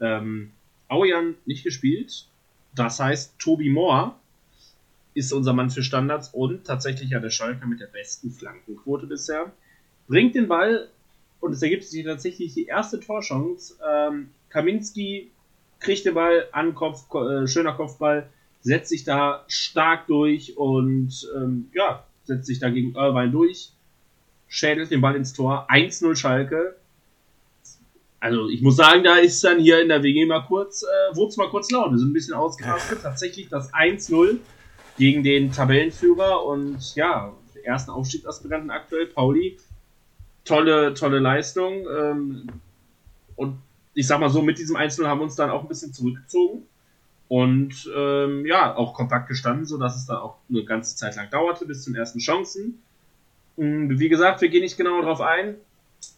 Ähm, 0.00 0.52
Aujan 0.88 1.34
nicht 1.44 1.62
gespielt. 1.62 2.26
Das 2.74 2.98
heißt, 2.98 3.38
Tobi 3.38 3.68
Moore 3.68 4.14
ist 5.12 5.30
unser 5.34 5.52
Mann 5.52 5.68
für 5.68 5.82
Standards 5.82 6.30
und 6.30 6.64
tatsächlich 6.64 7.10
ja 7.10 7.20
der 7.20 7.28
Schalke 7.28 7.66
mit 7.66 7.80
der 7.80 7.88
besten 7.88 8.30
Flankenquote 8.30 9.06
bisher. 9.06 9.52
Bringt 10.08 10.36
den 10.36 10.48
Ball 10.48 10.88
und 11.40 11.52
es 11.52 11.60
ergibt 11.60 11.84
sich 11.84 12.02
tatsächlich 12.02 12.54
die 12.54 12.64
erste 12.64 12.98
Torchance. 12.98 13.74
Ähm, 13.86 14.30
Kaminski 14.48 15.32
kriegt 15.80 16.04
den 16.04 16.14
Ball 16.14 16.48
an 16.52 16.74
Kopf, 16.74 17.12
äh, 17.14 17.46
schöner 17.46 17.72
Kopfball, 17.72 18.28
setzt 18.60 18.88
sich 18.88 19.04
da 19.04 19.44
stark 19.48 20.06
durch 20.06 20.56
und 20.56 21.28
ähm, 21.36 21.70
ja, 21.74 22.04
setzt 22.24 22.46
sich 22.46 22.58
da 22.58 22.70
gegen 22.70 22.94
Irvine 22.94 23.30
durch, 23.30 23.70
schädelt 24.48 24.90
den 24.90 25.00
Ball 25.00 25.14
ins 25.14 25.32
Tor, 25.32 25.68
1-0 25.70 26.16
Schalke. 26.16 26.76
Also 28.18 28.48
ich 28.48 28.62
muss 28.62 28.76
sagen, 28.76 29.04
da 29.04 29.16
ist 29.18 29.44
dann 29.44 29.60
hier 29.60 29.80
in 29.80 29.88
der 29.88 30.02
WG 30.02 30.26
mal 30.26 30.44
kurz, 30.46 30.82
äh, 30.82 31.16
wurde 31.16 31.28
es 31.28 31.36
mal 31.36 31.48
kurz 31.48 31.70
laut. 31.70 31.92
Wir 31.92 31.98
sind 31.98 32.10
ein 32.10 32.14
bisschen 32.14 32.34
ausgerastet. 32.34 33.02
Tatsächlich 33.02 33.48
das 33.48 33.72
1-0 33.72 34.38
gegen 34.98 35.22
den 35.22 35.52
Tabellenführer 35.52 36.44
und 36.44 36.94
ja, 36.96 37.32
ersten 37.66 37.90
Aufstiegsaspiranten 37.90 38.70
aktuell, 38.70 39.06
Pauli. 39.06 39.58
Tolle, 40.44 40.94
tolle 40.94 41.18
Leistung. 41.18 41.86
Ähm, 41.88 42.46
und 43.34 43.58
ich 43.96 44.06
sag 44.06 44.20
mal 44.20 44.28
so, 44.28 44.42
mit 44.42 44.58
diesem 44.58 44.76
Einzel 44.76 45.08
haben 45.08 45.20
wir 45.20 45.24
uns 45.24 45.36
dann 45.36 45.50
auch 45.50 45.62
ein 45.62 45.68
bisschen 45.68 45.92
zurückgezogen 45.92 46.66
und 47.28 47.90
ähm, 47.96 48.44
ja, 48.44 48.76
auch 48.76 48.92
kompakt 48.92 49.26
gestanden, 49.26 49.64
sodass 49.64 49.96
es 49.96 50.06
dann 50.06 50.18
auch 50.18 50.36
eine 50.50 50.64
ganze 50.64 50.96
Zeit 50.96 51.16
lang 51.16 51.30
dauerte 51.30 51.64
bis 51.64 51.82
zu 51.82 51.90
den 51.90 51.98
ersten 51.98 52.18
Chancen. 52.18 52.82
Und 53.56 53.98
wie 53.98 54.10
gesagt, 54.10 54.42
wir 54.42 54.50
gehen 54.50 54.60
nicht 54.60 54.76
genau 54.76 55.00
darauf 55.00 55.22
ein. 55.22 55.56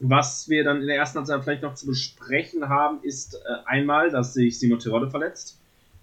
Was 0.00 0.48
wir 0.48 0.64
dann 0.64 0.80
in 0.80 0.88
der 0.88 0.96
ersten 0.96 1.18
Halbzeit 1.18 1.44
vielleicht 1.44 1.62
noch 1.62 1.74
zu 1.74 1.86
besprechen 1.86 2.68
haben, 2.68 2.98
ist 3.02 3.34
äh, 3.34 3.38
einmal, 3.64 4.10
dass 4.10 4.34
sich 4.34 4.58
Simon 4.58 4.80
Terodde 4.80 5.08
verletzt, 5.08 5.56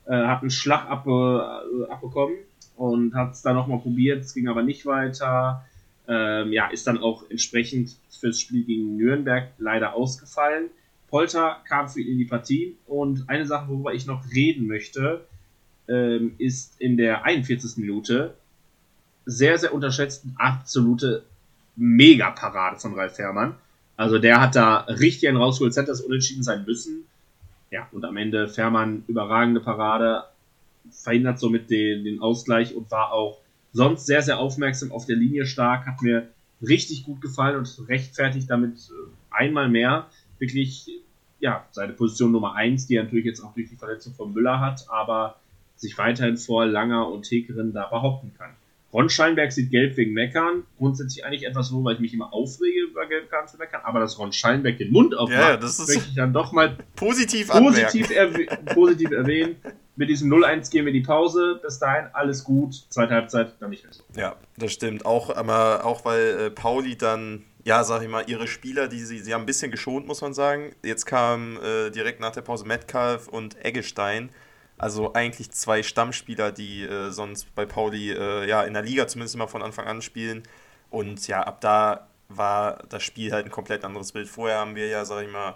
äh, 0.05 0.13
hat 0.13 0.41
einen 0.41 0.51
Schlag 0.51 0.89
ab, 0.89 1.05
äh, 1.05 1.91
abbekommen 1.91 2.37
und 2.77 3.13
hat 3.15 3.33
es 3.33 3.41
dann 3.41 3.55
nochmal 3.55 3.79
probiert, 3.79 4.23
es 4.23 4.33
ging 4.33 4.47
aber 4.47 4.63
nicht 4.63 4.85
weiter. 4.85 5.65
Ähm, 6.07 6.53
ja, 6.53 6.67
ist 6.67 6.87
dann 6.87 6.99
auch 6.99 7.29
entsprechend 7.29 7.97
fürs 8.17 8.39
Spiel 8.39 8.63
gegen 8.63 8.95
Nürnberg 8.95 9.49
leider 9.57 9.93
ausgefallen. 9.93 10.69
Polter 11.09 11.61
kam 11.67 11.87
für 11.87 12.01
ihn 12.01 12.13
in 12.13 12.17
die 12.17 12.25
Partie 12.25 12.77
und 12.87 13.29
eine 13.29 13.45
Sache, 13.45 13.69
worüber 13.69 13.93
ich 13.93 14.05
noch 14.05 14.23
reden 14.33 14.67
möchte, 14.67 15.25
ähm, 15.87 16.35
ist 16.37 16.79
in 16.79 16.97
der 16.97 17.23
41. 17.23 17.77
Minute 17.77 18.33
sehr, 19.25 19.57
sehr 19.57 19.73
unterschätzt 19.73 20.25
absolute 20.37 21.23
Mega-Parade 21.75 22.79
von 22.79 22.93
Ralf 22.93 23.17
Herrmann. 23.17 23.55
Also 23.97 24.19
der 24.19 24.41
hat 24.41 24.55
da 24.55 24.79
richtig 24.81 25.27
einen 25.27 25.37
rausgeholt, 25.37 25.75
hätte 25.75 25.87
das 25.87 26.01
unentschieden 26.01 26.43
sein 26.43 26.65
müssen. 26.65 27.05
Ja, 27.71 27.87
und 27.91 28.05
am 28.05 28.17
Ende 28.17 28.47
Fährmann 28.47 29.03
überragende 29.07 29.59
Parade, 29.61 30.23
verhindert 30.91 31.39
somit 31.39 31.69
den, 31.69 32.03
den 32.03 32.21
Ausgleich 32.21 32.75
und 32.75 32.91
war 32.91 33.11
auch 33.11 33.39
sonst 33.73 34.05
sehr, 34.05 34.21
sehr 34.21 34.39
aufmerksam 34.39 34.91
auf 34.91 35.05
der 35.05 35.15
Linie 35.15 35.45
stark, 35.45 35.87
hat 35.87 36.01
mir 36.01 36.29
richtig 36.61 37.03
gut 37.03 37.21
gefallen 37.21 37.57
und 37.57 37.89
rechtfertigt 37.89 38.49
damit 38.49 38.77
äh, 38.77 38.93
einmal 39.29 39.69
mehr 39.69 40.07
wirklich 40.39 40.89
ja, 41.39 41.65
seine 41.71 41.93
Position 41.93 42.31
Nummer 42.31 42.55
1, 42.55 42.87
die 42.87 42.95
er 42.95 43.03
natürlich 43.03 43.25
jetzt 43.25 43.41
auch 43.41 43.53
durch 43.53 43.69
die 43.69 43.75
Verletzung 43.75 44.13
von 44.13 44.33
Müller 44.33 44.59
hat, 44.59 44.85
aber 44.89 45.39
sich 45.75 45.97
weiterhin 45.97 46.37
vor 46.37 46.65
Langer 46.65 47.11
und 47.11 47.23
Tekerin 47.23 47.73
da 47.73 47.87
behaupten 47.87 48.33
kann. 48.37 48.51
Ron 48.95 49.09
Scheinberg 49.09 49.51
sieht 49.51 49.71
gelb 49.71 49.97
wegen 49.97 50.13
Meckern. 50.13 50.63
Grundsätzlich 50.77 51.25
eigentlich 51.25 51.45
etwas 51.45 51.67
so, 51.67 51.83
weil 51.83 51.95
ich 51.95 51.99
mich 51.99 52.13
immer 52.13 52.33
aufrege 52.33 52.79
über 52.89 53.05
Gelbkarten 53.05 53.49
zu 53.49 53.57
meckern. 53.57 53.81
Aber 53.83 53.99
dass 53.99 54.17
Ron 54.17 54.31
Scheinberg 54.31 54.77
den 54.77 54.93
Mund 54.93 55.13
aufmacht, 55.17 55.37
ja, 55.37 55.57
das 55.57 55.79
ist 55.79 55.89
möchte 55.89 56.09
ich 56.09 56.15
dann 56.15 56.31
doch 56.31 56.53
mal 56.53 56.77
positiv, 56.95 57.49
positiv, 57.49 58.09
erwäh 58.09 58.47
positiv 58.73 59.11
erwähnen. 59.11 59.57
Mit 59.97 60.09
diesem 60.09 60.31
0-1 60.31 60.71
gehen 60.71 60.85
wir 60.85 60.93
in 60.93 61.01
die 61.01 61.05
Pause. 61.05 61.59
Bis 61.61 61.77
dahin 61.77 62.05
alles 62.13 62.45
gut. 62.45 62.85
Zweite 62.89 63.15
Halbzeit 63.15 63.55
dann 63.59 63.69
nicht 63.69 63.83
mehr 63.83 63.91
so. 63.91 64.03
Ja, 64.15 64.37
das 64.57 64.71
stimmt. 64.71 65.05
Auch, 65.05 65.35
aber 65.35 65.83
auch 65.83 66.05
weil 66.05 66.47
äh, 66.47 66.49
Pauli 66.49 66.97
dann, 66.97 67.43
ja, 67.65 67.83
sag 67.83 68.01
ich 68.01 68.09
mal, 68.09 68.23
ihre 68.27 68.47
Spieler, 68.47 68.87
die 68.87 69.03
sie, 69.03 69.19
sie 69.19 69.33
haben 69.33 69.41
ein 69.41 69.45
bisschen 69.45 69.71
geschont, 69.71 70.07
muss 70.07 70.21
man 70.21 70.33
sagen. 70.33 70.73
Jetzt 70.83 71.05
kam 71.05 71.57
äh, 71.61 71.89
direkt 71.89 72.21
nach 72.21 72.31
der 72.31 72.41
Pause 72.41 72.65
Metcalf 72.65 73.27
und 73.27 73.63
Eggestein 73.65 74.29
also 74.77 75.13
eigentlich 75.13 75.51
zwei 75.51 75.83
Stammspieler, 75.83 76.51
die 76.51 76.83
äh, 76.83 77.09
sonst 77.11 77.53
bei 77.55 77.65
Pauli 77.65 78.11
äh, 78.11 78.47
ja 78.47 78.63
in 78.63 78.73
der 78.73 78.83
Liga 78.83 79.07
zumindest 79.07 79.35
immer 79.35 79.47
von 79.47 79.61
Anfang 79.61 79.87
an 79.87 80.01
spielen. 80.01 80.43
Und 80.89 81.27
ja, 81.27 81.41
ab 81.43 81.61
da 81.61 82.07
war 82.29 82.83
das 82.89 83.03
Spiel 83.03 83.31
halt 83.31 83.45
ein 83.45 83.51
komplett 83.51 83.85
anderes 83.85 84.11
Bild. 84.11 84.27
Vorher 84.27 84.59
haben 84.59 84.75
wir 84.75 84.87
ja, 84.87 85.05
sag 85.05 85.23
ich 85.23 85.31
mal, 85.31 85.55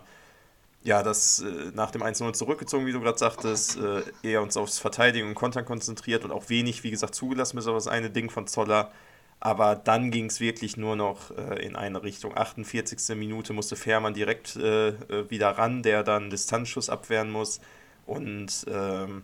ja, 0.84 1.04
das 1.04 1.42
äh, 1.42 1.72
nach 1.74 1.92
dem 1.92 2.04
1-0 2.04 2.34
zurückgezogen, 2.34 2.86
wie 2.86 2.94
du 2.94 3.02
gerade 3.02 3.18
sagtest, 3.18 3.78
äh, 3.78 4.04
eher 4.24 4.42
uns 4.42 4.56
aufs 4.56 4.80
Verteidigen 4.80 5.28
und 5.28 5.36
Kontern 5.36 5.66
konzentriert 5.66 6.24
und 6.24 6.32
auch 6.32 6.50
wenig, 6.50 6.84
wie 6.84 6.92
gesagt, 6.92 7.16
zugelassen, 7.16 7.58
bis 7.58 7.68
auf 7.68 7.76
das 7.76 7.88
eine 7.88 8.10
Ding 8.10 8.30
von 8.30 8.48
Zoller. 8.48 8.92
Aber 9.40 9.76
dann 9.76 10.12
ging 10.12 10.26
es 10.26 10.42
wirklich 10.42 10.76
nur 10.76 10.96
noch 10.96 11.32
äh, 11.38 11.66
in 11.66 11.76
eine 11.76 12.04
Richtung. 12.04 12.36
48. 12.36 13.16
Minute 13.16 13.54
musste 13.54 13.76
Fährmann 13.78 14.14
direkt 14.14 14.58
äh, 14.58 14.90
äh, 14.90 15.30
wieder 15.30 15.52
ran, 15.52 15.82
der 15.82 16.04
dann 16.04 16.30
Distanzschuss 16.30 16.90
abwehren 16.90 17.32
muss. 17.32 17.62
Und 18.06 18.66
ähm, 18.70 19.24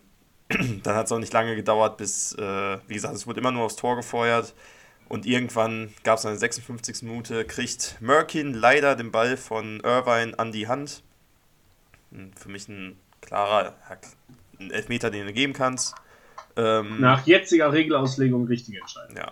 dann 0.84 0.96
hat 0.96 1.08
es 1.08 1.12
auch 1.12 1.20
nicht 1.20 1.34
lange 1.34 1.56
gedauert, 1.56 1.98
bis, 1.98 2.34
äh, 2.34 2.78
wie 2.88 2.94
gesagt, 2.94 3.16
es 3.16 3.28
wurde 3.28 3.42
immer 3.42 3.52
nur 3.52 3.64
aufs 3.64 3.76
Tor 3.76 3.98
gefeuert. 3.98 4.54
Und 5.08 5.26
irgendwann 5.26 5.94
gab 6.04 6.18
es 6.18 6.26
eine 6.26 6.38
56. 6.38 7.04
Minute, 7.04 7.46
kriegt 7.46 7.98
Merkin 8.00 8.54
leider 8.54 8.96
den 8.96 9.12
Ball 9.12 9.38
von 9.38 9.82
Irvine 9.82 10.38
an 10.40 10.52
die 10.52 10.68
Hand. 10.68 11.04
Für 12.38 12.50
mich 12.50 12.68
ein 12.70 12.98
klarer 13.22 13.76
ein 14.60 14.72
Elfmeter, 14.72 15.12
den 15.12 15.28
du 15.28 15.34
geben 15.34 15.54
kannst. 15.54 15.96
Ähm, 16.56 17.02
Nach 17.02 17.26
jetziger 17.26 17.72
Regelauslegung 17.74 18.48
richtige 18.48 18.80
Entscheidung. 18.80 19.18
Ja. 19.18 19.32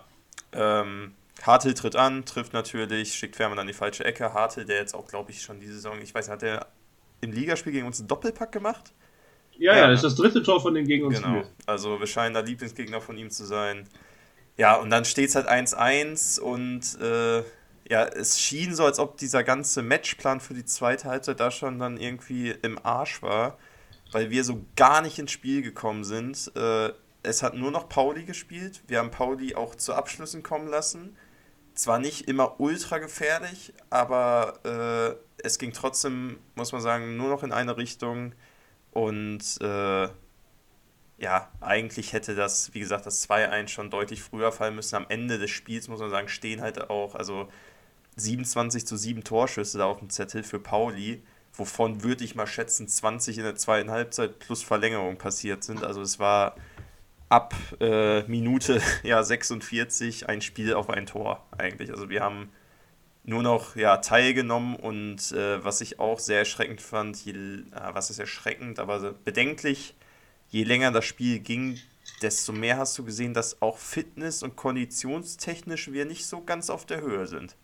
Ähm, 0.54 1.14
Hartl 1.42 1.74
tritt 1.74 1.96
an, 1.96 2.24
trifft 2.24 2.52
natürlich, 2.52 3.14
schickt 3.14 3.36
Fährmann 3.36 3.58
an 3.58 3.66
die 3.66 3.72
falsche 3.72 4.04
Ecke. 4.04 4.32
Hartl, 4.32 4.64
der 4.64 4.78
jetzt 4.78 4.94
auch, 4.94 5.06
glaube 5.06 5.30
ich, 5.30 5.42
schon 5.42 5.60
diese 5.60 5.74
Saison, 5.74 6.00
ich 6.00 6.14
weiß 6.14 6.26
nicht, 6.26 6.32
hat 6.32 6.42
er 6.42 6.68
im 7.20 7.32
Ligaspiel 7.32 7.72
gegen 7.72 7.86
uns 7.86 7.98
einen 7.98 8.08
Doppelpack 8.08 8.52
gemacht? 8.52 8.92
Ja, 9.58 9.76
ja, 9.76 9.88
das 9.88 10.02
ist 10.02 10.04
das 10.04 10.14
dritte 10.16 10.42
Tor 10.42 10.60
von 10.60 10.74
dem 10.74 10.86
gegen 10.86 11.06
uns 11.06 11.22
genau. 11.22 11.44
Also 11.66 12.00
wir 12.00 12.06
scheinen 12.06 12.34
da 12.34 12.40
Lieblingsgegner 12.40 13.00
von 13.00 13.16
ihm 13.16 13.30
zu 13.30 13.44
sein. 13.44 13.88
Ja, 14.56 14.76
und 14.76 14.90
dann 14.90 15.04
steht 15.04 15.28
es 15.28 15.34
halt 15.34 15.48
1-1 15.48 16.40
und 16.40 17.00
äh, 17.00 17.42
ja, 17.88 18.04
es 18.04 18.40
schien 18.40 18.74
so, 18.74 18.84
als 18.84 18.98
ob 18.98 19.16
dieser 19.18 19.44
ganze 19.44 19.82
Matchplan 19.82 20.40
für 20.40 20.54
die 20.54 20.64
zweite 20.64 21.08
Halbzeit 21.08 21.40
da 21.40 21.50
schon 21.50 21.78
dann 21.78 21.96
irgendwie 21.98 22.50
im 22.50 22.78
Arsch 22.84 23.22
war, 23.22 23.58
weil 24.12 24.30
wir 24.30 24.44
so 24.44 24.64
gar 24.76 25.02
nicht 25.02 25.18
ins 25.18 25.32
Spiel 25.32 25.62
gekommen 25.62 26.04
sind. 26.04 26.50
Äh, 26.56 26.90
es 27.24 27.42
hat 27.42 27.54
nur 27.54 27.70
noch 27.70 27.88
Pauli 27.88 28.24
gespielt. 28.24 28.82
Wir 28.86 28.98
haben 28.98 29.10
Pauli 29.10 29.54
auch 29.54 29.74
zu 29.74 29.94
Abschlüssen 29.94 30.42
kommen 30.42 30.68
lassen. 30.68 31.16
Zwar 31.74 31.98
nicht 31.98 32.28
immer 32.28 32.60
ultra 32.60 32.98
gefährlich, 32.98 33.72
aber 33.90 34.60
äh, 34.64 35.42
es 35.42 35.58
ging 35.58 35.72
trotzdem, 35.72 36.38
muss 36.54 36.70
man 36.70 36.80
sagen, 36.80 37.16
nur 37.16 37.30
noch 37.30 37.42
in 37.42 37.50
eine 37.50 37.76
Richtung. 37.76 38.34
Und 38.92 39.58
äh, 39.60 40.08
ja, 41.18 41.48
eigentlich 41.60 42.12
hätte 42.12 42.34
das, 42.34 42.72
wie 42.74 42.80
gesagt, 42.80 43.06
das 43.06 43.28
2-1 43.28 43.68
schon 43.68 43.90
deutlich 43.90 44.22
früher 44.22 44.52
fallen 44.52 44.76
müssen. 44.76 44.94
Am 44.94 45.06
Ende 45.08 45.38
des 45.38 45.50
Spiels, 45.50 45.88
muss 45.88 46.00
man 46.00 46.10
sagen, 46.10 46.28
stehen 46.28 46.60
halt 46.60 46.90
auch, 46.90 47.14
also 47.14 47.48
27 48.16 48.86
zu 48.86 48.96
7 48.96 49.24
Torschüsse 49.24 49.78
da 49.78 49.86
auf 49.86 49.98
dem 49.98 50.10
Zettel 50.10 50.44
für 50.44 50.60
Pauli, 50.60 51.24
wovon 51.54 52.04
würde 52.04 52.22
ich 52.22 52.34
mal 52.36 52.46
schätzen, 52.46 52.86
20 52.86 53.38
in 53.38 53.44
der 53.44 53.56
zweiten 53.56 53.90
Halbzeit 53.90 54.38
plus 54.38 54.62
Verlängerung 54.62 55.16
passiert 55.16 55.64
sind. 55.64 55.82
Also 55.82 56.02
es 56.02 56.20
war 56.20 56.54
ab 57.28 57.54
äh, 57.80 58.22
Minute 58.22 58.80
ja, 59.02 59.22
46 59.22 60.28
ein 60.28 60.40
Spiel 60.40 60.74
auf 60.74 60.90
ein 60.90 61.06
Tor 61.06 61.44
eigentlich. 61.56 61.90
Also 61.90 62.08
wir 62.08 62.22
haben 62.22 62.50
nur 63.24 63.42
noch 63.42 63.74
ja, 63.76 63.96
teilgenommen 63.98 64.76
und 64.76 65.32
äh, 65.32 65.64
was 65.64 65.80
ich 65.80 65.98
auch 65.98 66.18
sehr 66.18 66.40
erschreckend 66.40 66.80
fand, 66.80 67.24
je, 67.24 67.32
äh, 67.32 67.64
was 67.92 68.10
ist 68.10 68.18
erschreckend, 68.18 68.78
aber 68.78 69.14
bedenklich, 69.24 69.94
je 70.50 70.64
länger 70.64 70.92
das 70.92 71.06
Spiel 71.06 71.38
ging, 71.38 71.78
desto 72.20 72.52
mehr 72.52 72.76
hast 72.76 72.98
du 72.98 73.04
gesehen, 73.04 73.34
dass 73.34 73.62
auch 73.62 73.78
Fitness- 73.78 74.42
und 74.42 74.56
konditionstechnisch 74.56 75.90
wir 75.90 76.04
nicht 76.04 76.26
so 76.26 76.42
ganz 76.42 76.68
auf 76.68 76.84
der 76.84 77.00
Höhe 77.00 77.26
sind. 77.26 77.56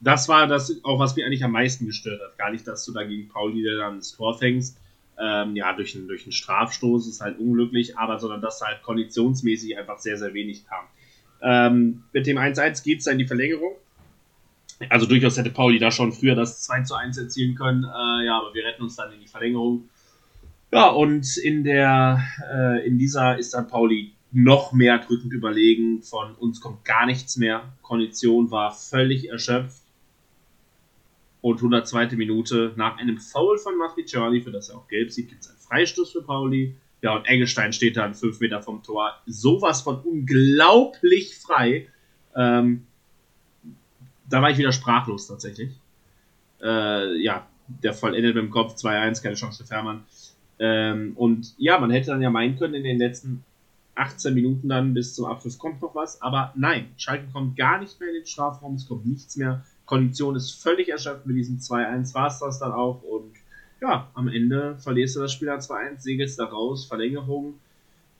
Das 0.00 0.28
war 0.28 0.46
das 0.46 0.72
auch, 0.82 0.98
was 0.98 1.14
mir 1.16 1.26
eigentlich 1.26 1.44
am 1.44 1.52
meisten 1.52 1.86
gestört 1.86 2.20
hat. 2.22 2.38
Gar 2.38 2.52
nicht, 2.52 2.66
dass 2.66 2.84
du 2.84 2.92
da 2.92 3.02
gegen 3.02 3.28
Pauli 3.28 3.64
dann 3.76 3.98
das 3.98 4.12
Tor 4.12 4.38
fängst. 4.38 4.78
Ähm, 5.22 5.56
ja, 5.56 5.72
durch 5.74 5.94
einen, 5.96 6.08
durch 6.08 6.24
einen 6.24 6.32
Strafstoß 6.32 7.06
ist 7.06 7.20
halt 7.20 7.38
unglücklich, 7.38 7.98
aber 7.98 8.18
sondern 8.18 8.40
dass 8.40 8.60
halt 8.60 8.82
konditionsmäßig 8.82 9.76
einfach 9.76 9.98
sehr, 9.98 10.16
sehr 10.16 10.32
wenig 10.34 10.64
kam. 10.66 10.84
Ähm, 11.42 12.04
mit 12.12 12.26
dem 12.26 12.38
1-1 12.38 12.84
geht 12.84 12.98
es 12.98 13.04
dann 13.04 13.12
in 13.12 13.18
die 13.20 13.26
Verlängerung. 13.26 13.74
Also 14.88 15.06
durchaus 15.06 15.36
hätte 15.36 15.50
Pauli 15.50 15.78
da 15.78 15.90
schon 15.90 16.12
früher 16.12 16.34
das 16.34 16.62
2 16.62 16.84
1 16.96 17.18
erzielen 17.18 17.54
können. 17.54 17.84
Äh, 17.84 18.26
ja, 18.26 18.38
aber 18.38 18.54
wir 18.54 18.64
retten 18.64 18.82
uns 18.82 18.96
dann 18.96 19.12
in 19.12 19.20
die 19.20 19.26
Verlängerung. 19.26 19.88
Ja, 20.72 20.88
und 20.88 21.36
in 21.36 21.64
der 21.64 22.22
äh, 22.52 22.86
in 22.86 22.98
dieser 22.98 23.38
ist 23.38 23.54
dann 23.54 23.68
Pauli 23.68 24.12
noch 24.32 24.72
mehr 24.72 24.98
drückend 24.98 25.32
überlegen. 25.32 26.02
Von 26.02 26.34
uns 26.36 26.60
kommt 26.60 26.84
gar 26.84 27.06
nichts 27.06 27.36
mehr. 27.36 27.72
Kondition 27.82 28.50
war 28.50 28.72
völlig 28.72 29.28
erschöpft. 29.28 29.79
Und 31.42 31.56
102. 31.56 32.16
Minute 32.16 32.72
nach 32.76 32.98
einem 32.98 33.18
Foul 33.18 33.58
von 33.58 33.76
Matriciani, 33.78 34.42
für 34.42 34.50
das 34.50 34.68
er 34.68 34.76
auch 34.76 34.88
gelb 34.88 35.10
sieht, 35.10 35.28
gibt 35.28 35.42
es 35.42 35.48
einen 35.48 35.58
Freistoß 35.58 36.12
für 36.12 36.22
Pauli. 36.22 36.76
Ja, 37.02 37.16
und 37.16 37.26
Eggestein 37.26 37.72
steht 37.72 37.96
dann 37.96 38.14
fünf 38.14 38.40
Meter 38.40 38.62
vom 38.62 38.82
Tor. 38.82 39.14
Sowas 39.26 39.80
von 39.80 40.00
unglaublich 40.00 41.34
frei. 41.36 41.88
Ähm, 42.36 42.86
da 44.28 44.42
war 44.42 44.50
ich 44.50 44.58
wieder 44.58 44.72
sprachlos 44.72 45.26
tatsächlich. 45.26 45.70
Äh, 46.62 47.16
ja, 47.22 47.46
der 47.82 47.94
vollendet 47.94 48.34
mit 48.34 48.44
dem 48.44 48.50
Kopf 48.50 48.74
2-1, 48.74 49.22
keine 49.22 49.34
Chance 49.34 49.62
für 49.62 49.68
Fährmann. 49.68 50.04
Ähm, 50.58 51.12
und 51.16 51.54
ja, 51.56 51.78
man 51.78 51.90
hätte 51.90 52.08
dann 52.08 52.20
ja 52.20 52.28
meinen 52.30 52.58
können, 52.58 52.74
in 52.74 52.84
den 52.84 52.98
letzten 52.98 53.44
18 53.94 54.34
Minuten 54.34 54.68
dann 54.68 54.94
bis 54.94 55.14
zum 55.14 55.26
Abschluss 55.26 55.58
kommt 55.58 55.82
noch 55.82 55.94
was, 55.94 56.22
aber 56.22 56.52
nein, 56.56 56.90
Schalke 56.96 57.26
kommt 57.32 57.56
gar 57.56 57.80
nicht 57.80 57.98
mehr 58.00 58.10
in 58.10 58.16
den 58.16 58.26
Strafraum, 58.26 58.74
es 58.74 58.86
kommt 58.86 59.06
nichts 59.06 59.36
mehr. 59.36 59.64
Kondition 59.90 60.36
ist 60.36 60.52
völlig 60.52 60.88
erschöpft 60.88 61.26
mit 61.26 61.36
diesem 61.36 61.58
2-1, 61.58 62.14
war 62.14 62.28
es 62.28 62.38
das 62.38 62.60
dann 62.60 62.70
auch 62.70 63.02
und 63.02 63.34
ja, 63.80 64.08
am 64.14 64.28
Ende 64.28 64.76
verlierst 64.78 65.16
du 65.16 65.20
das 65.20 65.32
Spiel 65.32 65.50
2-1, 65.50 65.98
segelst 65.98 66.38
da 66.38 66.44
raus, 66.44 66.86
Verlängerung. 66.86 67.58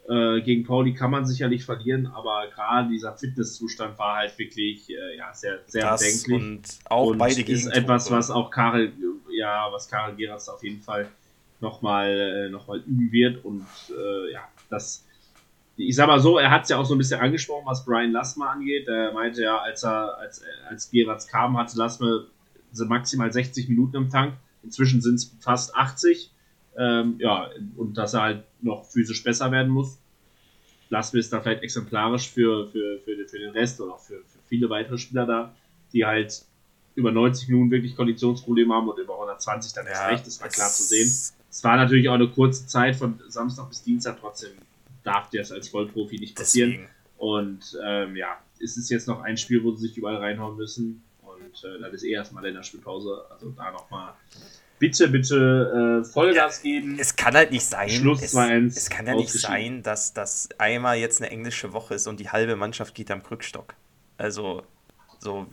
Äh, 0.09 0.41
gegen 0.41 0.65
Pauli 0.65 0.95
kann 0.95 1.13
man 1.13 1.27
sicherlich 1.27 1.65
verlieren, 1.65 2.09
aber 2.09 2.49
gerade 2.53 2.89
dieser 2.89 3.17
Fitnesszustand 3.17 3.97
war 3.99 4.17
halt 4.17 4.37
wirklich 4.37 4.91
äh, 4.91 5.17
ja, 5.17 5.33
sehr, 5.33 5.61
sehr 5.67 5.83
das 5.83 6.01
bedenklich. 6.01 6.37
Und 6.37 6.63
auch 6.87 7.11
und 7.11 7.19
beide 7.19 7.43
ist 7.43 7.67
etwas, 7.67 8.11
was 8.11 8.33
auch 8.33 8.51
Karel, 8.51 8.93
ja, 9.31 9.69
was 9.71 9.89
Karel 9.89 10.17
Geras 10.17 10.49
auf 10.49 10.65
jeden 10.65 10.81
Fall 10.81 11.09
nochmal 11.61 12.09
äh, 12.09 12.51
noch 12.51 12.67
mal 12.67 12.81
üben 12.81 13.13
wird. 13.13 13.45
Und 13.45 13.67
äh, 13.91 14.33
ja, 14.33 14.49
das, 14.71 15.07
ich 15.81 15.97
sag 15.97 16.07
mal 16.07 16.21
so, 16.21 16.39
er 16.39 16.51
hat 16.51 16.65
es 16.65 16.69
ja 16.69 16.79
auch 16.79 16.85
so 16.85 16.95
ein 16.95 16.99
bisschen 16.99 17.21
angesprochen, 17.21 17.65
was 17.67 17.85
Brian 17.85 18.13
Lassmer 18.13 18.51
angeht. 18.51 18.89
Er 18.89 19.13
meinte 19.13 19.43
ja, 19.43 19.59
als 19.59 19.83
er, 19.83 20.19
als, 20.19 20.43
als 20.69 20.91
Geratz 20.91 21.27
kam, 21.27 21.57
hatte 21.57 21.77
Lassmer 21.77 22.25
maximal 22.73 23.33
60 23.33 23.69
Minuten 23.69 23.97
im 23.97 24.11
Tank. 24.11 24.35
Inzwischen 24.63 25.01
sind 25.01 25.15
es 25.15 25.37
fast 25.41 25.75
80. 25.75 26.31
Ähm, 26.79 27.17
ja, 27.19 27.51
und 27.77 27.99
dass 27.99 28.15
er 28.15 28.23
halt 28.23 28.45
noch 28.63 28.85
physisch 28.85 29.23
besser 29.23 29.51
werden 29.51 29.71
muss. 29.71 29.99
Wir 30.89 30.99
es 30.99 31.31
da 31.31 31.41
vielleicht 31.41 31.63
exemplarisch 31.63 32.29
für, 32.31 32.69
für, 32.69 32.99
für, 32.99 33.29
für 33.29 33.39
den 33.39 33.51
Rest 33.51 33.81
oder 33.81 33.95
auch 33.95 34.01
für, 34.01 34.19
für 34.19 34.39
viele 34.49 34.69
weitere 34.71 34.99
Spieler 34.99 35.25
da, 35.25 35.55
die 35.93 36.05
halt 36.05 36.45
über 36.97 37.13
90 37.13 37.49
Minuten 37.49 37.71
wirklich 37.71 37.95
Konditionsprobleme 37.95 38.75
haben 38.75 38.89
und 38.89 38.99
über 38.99 39.15
120 39.15 39.73
dann 39.73 39.87
erst 39.87 40.03
ja, 40.03 40.09
recht, 40.09 40.27
das 40.27 40.41
war 40.41 40.49
klar 40.49 40.69
zu 40.69 40.83
sehen. 40.83 41.07
Es 41.07 41.65
war 41.65 41.77
natürlich 41.77 42.09
auch 42.09 42.15
eine 42.15 42.29
kurze 42.29 42.67
Zeit 42.67 42.97
von 42.97 43.21
Samstag 43.29 43.69
bis 43.69 43.83
Dienstag, 43.83 44.19
trotzdem 44.21 44.51
darf 45.03 45.31
dir 45.31 45.41
das 45.41 45.53
als 45.53 45.69
Vollprofi 45.69 46.19
nicht 46.19 46.37
passieren. 46.37 46.71
Deswegen. 46.71 46.89
Und 47.19 47.79
ähm, 47.85 48.17
ja, 48.17 48.39
es 48.63 48.77
ist 48.77 48.91
jetzt 48.91 49.09
noch 49.09 49.21
ein 49.23 49.37
Spiel, 49.37 49.63
wo 49.63 49.75
sie 49.75 49.89
sich 49.89 49.97
überall 49.97 50.17
reinhauen 50.17 50.57
müssen. 50.57 51.03
Und 51.23 51.65
äh, 51.65 51.81
das 51.81 51.95
ist 51.95 52.05
eh 52.05 52.13
erstmal 52.13 52.45
Länderspielpause. 52.45 53.27
Also 53.31 53.51
da 53.51 53.71
nochmal 53.71 54.15
bitte, 54.79 55.09
bitte 55.09 56.03
äh, 56.03 56.05
Vollgas 56.05 56.63
ja, 56.63 56.63
geben. 56.63 56.99
Es 56.99 57.15
kann 57.15 57.35
halt 57.35 57.53
nicht 57.53 57.65
sein. 57.65 57.89
Schluss 57.89 58.23
es, 58.23 58.35
es 58.35 58.91
kann 58.91 59.07
ja 59.07 59.15
nicht 59.15 59.31
sein, 59.31 59.83
dass 59.83 60.13
das 60.13 60.49
einmal 60.59 60.97
jetzt 60.97 61.21
eine 61.21 61.31
englische 61.31 61.73
Woche 61.73 61.95
ist 61.95 62.09
und 62.09 62.19
die 62.19 62.31
halbe 62.31 62.57
Mannschaft 62.57 62.95
geht 62.95 63.11
am 63.11 63.23
Krückstock. 63.23 63.75
Also, 64.17 64.63
so, 65.19 65.47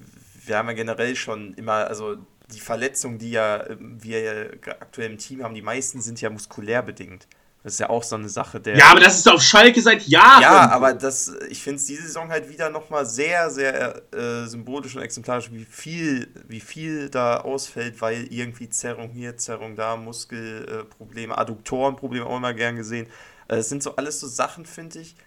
wir 0.45 0.57
haben 0.57 0.67
ja 0.69 0.73
generell 0.73 1.15
schon 1.15 1.53
immer, 1.53 1.87
also 1.87 2.17
die 2.53 2.59
Verletzungen, 2.59 3.19
die 3.19 3.31
ja 3.31 3.65
wir 3.79 4.21
ja 4.21 4.73
aktuell 4.79 5.11
im 5.11 5.17
Team 5.17 5.43
haben, 5.43 5.53
die 5.53 5.61
meisten 5.61 6.01
sind 6.01 6.21
ja 6.21 6.29
muskulär 6.29 6.81
bedingt. 6.81 7.27
Das 7.67 7.73
ist 7.73 7.79
ja 7.81 7.89
auch 7.89 8.03
so 8.03 8.15
eine 8.15 8.29
Sache 8.29 8.61
der. 8.61 8.77
Ja, 8.77 8.91
aber 8.91 9.01
das 9.01 9.17
ist 9.17 9.29
auf 9.29 9.41
Schalke 9.41 9.81
seit 9.81 10.07
Jahren. 10.07 10.41
Ja, 10.41 10.69
aber 10.69 10.93
das, 10.93 11.33
ich 11.49 11.61
finde 11.61 11.79
es 11.79 11.85
diese 11.85 12.03
Saison 12.03 12.29
halt 12.29 12.47
wieder 12.47 12.69
nochmal 12.69 13.05
sehr, 13.05 13.49
sehr 13.49 14.03
äh, 14.13 14.45
symbolisch 14.45 14.95
und 14.95 15.01
exemplarisch, 15.01 15.51
wie 15.51 15.65
viel, 15.65 16.29
wie 16.47 16.61
viel 16.61 17.09
da 17.09 17.41
ausfällt, 17.41 17.99
weil 17.99 18.25
irgendwie 18.31 18.69
Zerrung 18.69 19.09
hier, 19.09 19.35
Zerrung 19.35 19.75
da, 19.75 19.97
Muskelprobleme, 19.97 21.33
äh, 21.33 21.37
Adduktorenprobleme 21.37 22.25
auch 22.25 22.37
immer 22.37 22.53
gern 22.53 22.77
gesehen. 22.77 23.07
Es 23.49 23.57
äh, 23.57 23.63
sind 23.63 23.83
so 23.83 23.97
alles 23.97 24.21
so 24.21 24.27
Sachen, 24.27 24.65
finde 24.65 24.99
ich, 24.99 25.17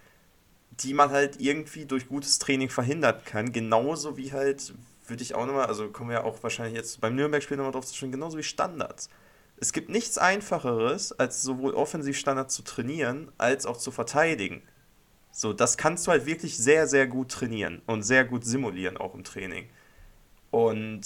die 0.71 0.95
man 0.95 1.11
halt 1.11 1.43
irgendwie 1.43 1.85
durch 1.85 2.09
gutes 2.09 2.39
Training 2.39 2.71
verhindern 2.71 3.21
kann. 3.27 3.53
Genauso 3.53 4.17
wie 4.17 4.33
halt, 4.33 4.73
würde 5.07 5.23
ich 5.23 5.35
auch 5.35 5.45
nochmal, 5.45 5.67
also 5.67 5.89
kommen 5.89 6.09
wir 6.09 6.21
ja 6.21 6.25
auch 6.25 6.43
wahrscheinlich 6.43 6.77
jetzt 6.77 7.03
beim 7.03 7.17
Nürnberg-Spiel 7.17 7.59
nochmal 7.59 7.73
drauf 7.73 7.85
zu 7.85 7.95
sprechen, 7.95 8.13
genauso 8.13 8.39
wie 8.39 8.43
Standards. 8.43 9.11
Es 9.61 9.73
gibt 9.73 9.91
nichts 9.91 10.17
Einfacheres, 10.17 11.13
als 11.13 11.43
sowohl 11.43 11.75
Offensivstandards 11.75 12.55
zu 12.55 12.63
trainieren, 12.63 13.31
als 13.37 13.67
auch 13.67 13.77
zu 13.77 13.91
verteidigen. 13.91 14.63
So, 15.33 15.53
das 15.53 15.77
kannst 15.77 16.07
du 16.07 16.11
halt 16.11 16.27
wirklich 16.27 16.57
sehr, 16.57 16.87
sehr 16.87 17.07
gut 17.07 17.31
trainieren 17.31 17.83
und 17.87 18.03
sehr 18.03 18.25
gut 18.25 18.45
simulieren, 18.45 18.97
auch 18.97 19.15
im 19.15 19.23
Training. 19.23 19.69
Und 20.51 21.03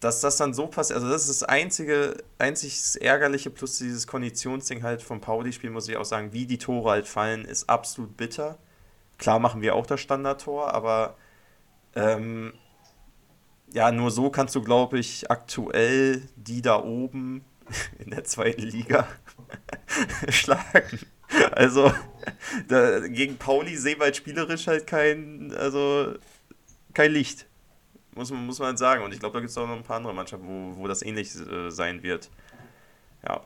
dass 0.00 0.20
das 0.20 0.36
dann 0.36 0.52
so 0.52 0.66
passiert, 0.66 0.98
also 0.98 1.10
das 1.10 1.28
ist 1.28 1.42
das 1.42 1.48
einzige, 1.48 2.16
einzig 2.38 3.00
Ärgerliche 3.00 3.50
plus 3.50 3.78
dieses 3.78 4.06
Konditionsding 4.06 4.82
halt 4.82 5.02
vom 5.02 5.20
Pauli-Spiel, 5.20 5.70
muss 5.70 5.88
ich 5.88 5.96
auch 5.96 6.04
sagen, 6.04 6.32
wie 6.32 6.46
die 6.46 6.58
Tore 6.58 6.90
halt 6.90 7.06
fallen, 7.06 7.44
ist 7.44 7.68
absolut 7.70 8.16
bitter. 8.16 8.58
Klar 9.18 9.38
machen 9.38 9.62
wir 9.62 9.74
auch 9.74 9.86
das 9.86 10.00
Standardtor, 10.00 10.74
aber 10.74 11.16
ähm, 11.94 12.52
ja, 13.74 13.90
nur 13.90 14.12
so 14.12 14.30
kannst 14.30 14.54
du, 14.54 14.62
glaube 14.62 15.00
ich, 15.00 15.30
aktuell 15.30 16.22
die 16.36 16.62
da 16.62 16.80
oben 16.80 17.44
in 17.98 18.10
der 18.10 18.22
zweiten 18.22 18.62
Liga 18.62 19.08
schlagen. 20.28 21.00
Also 21.50 21.92
da, 22.68 23.00
gegen 23.00 23.36
Pauli 23.36 23.76
sehen 23.76 23.98
wir 23.98 24.04
halt 24.04 24.16
spielerisch 24.16 24.68
halt 24.68 24.86
kein, 24.86 25.52
also 25.56 26.14
kein 26.94 27.10
Licht. 27.10 27.46
Muss 28.14 28.30
man, 28.30 28.46
muss 28.46 28.60
man 28.60 28.76
sagen. 28.76 29.02
Und 29.02 29.12
ich 29.12 29.18
glaube, 29.18 29.34
da 29.34 29.40
gibt 29.40 29.50
es 29.50 29.58
auch 29.58 29.66
noch 29.66 29.76
ein 29.76 29.82
paar 29.82 29.96
andere 29.96 30.14
Mannschaften, 30.14 30.46
wo, 30.46 30.82
wo 30.82 30.86
das 30.86 31.02
ähnlich 31.02 31.34
äh, 31.34 31.70
sein 31.70 32.04
wird. 32.04 32.30
Ja. 33.26 33.44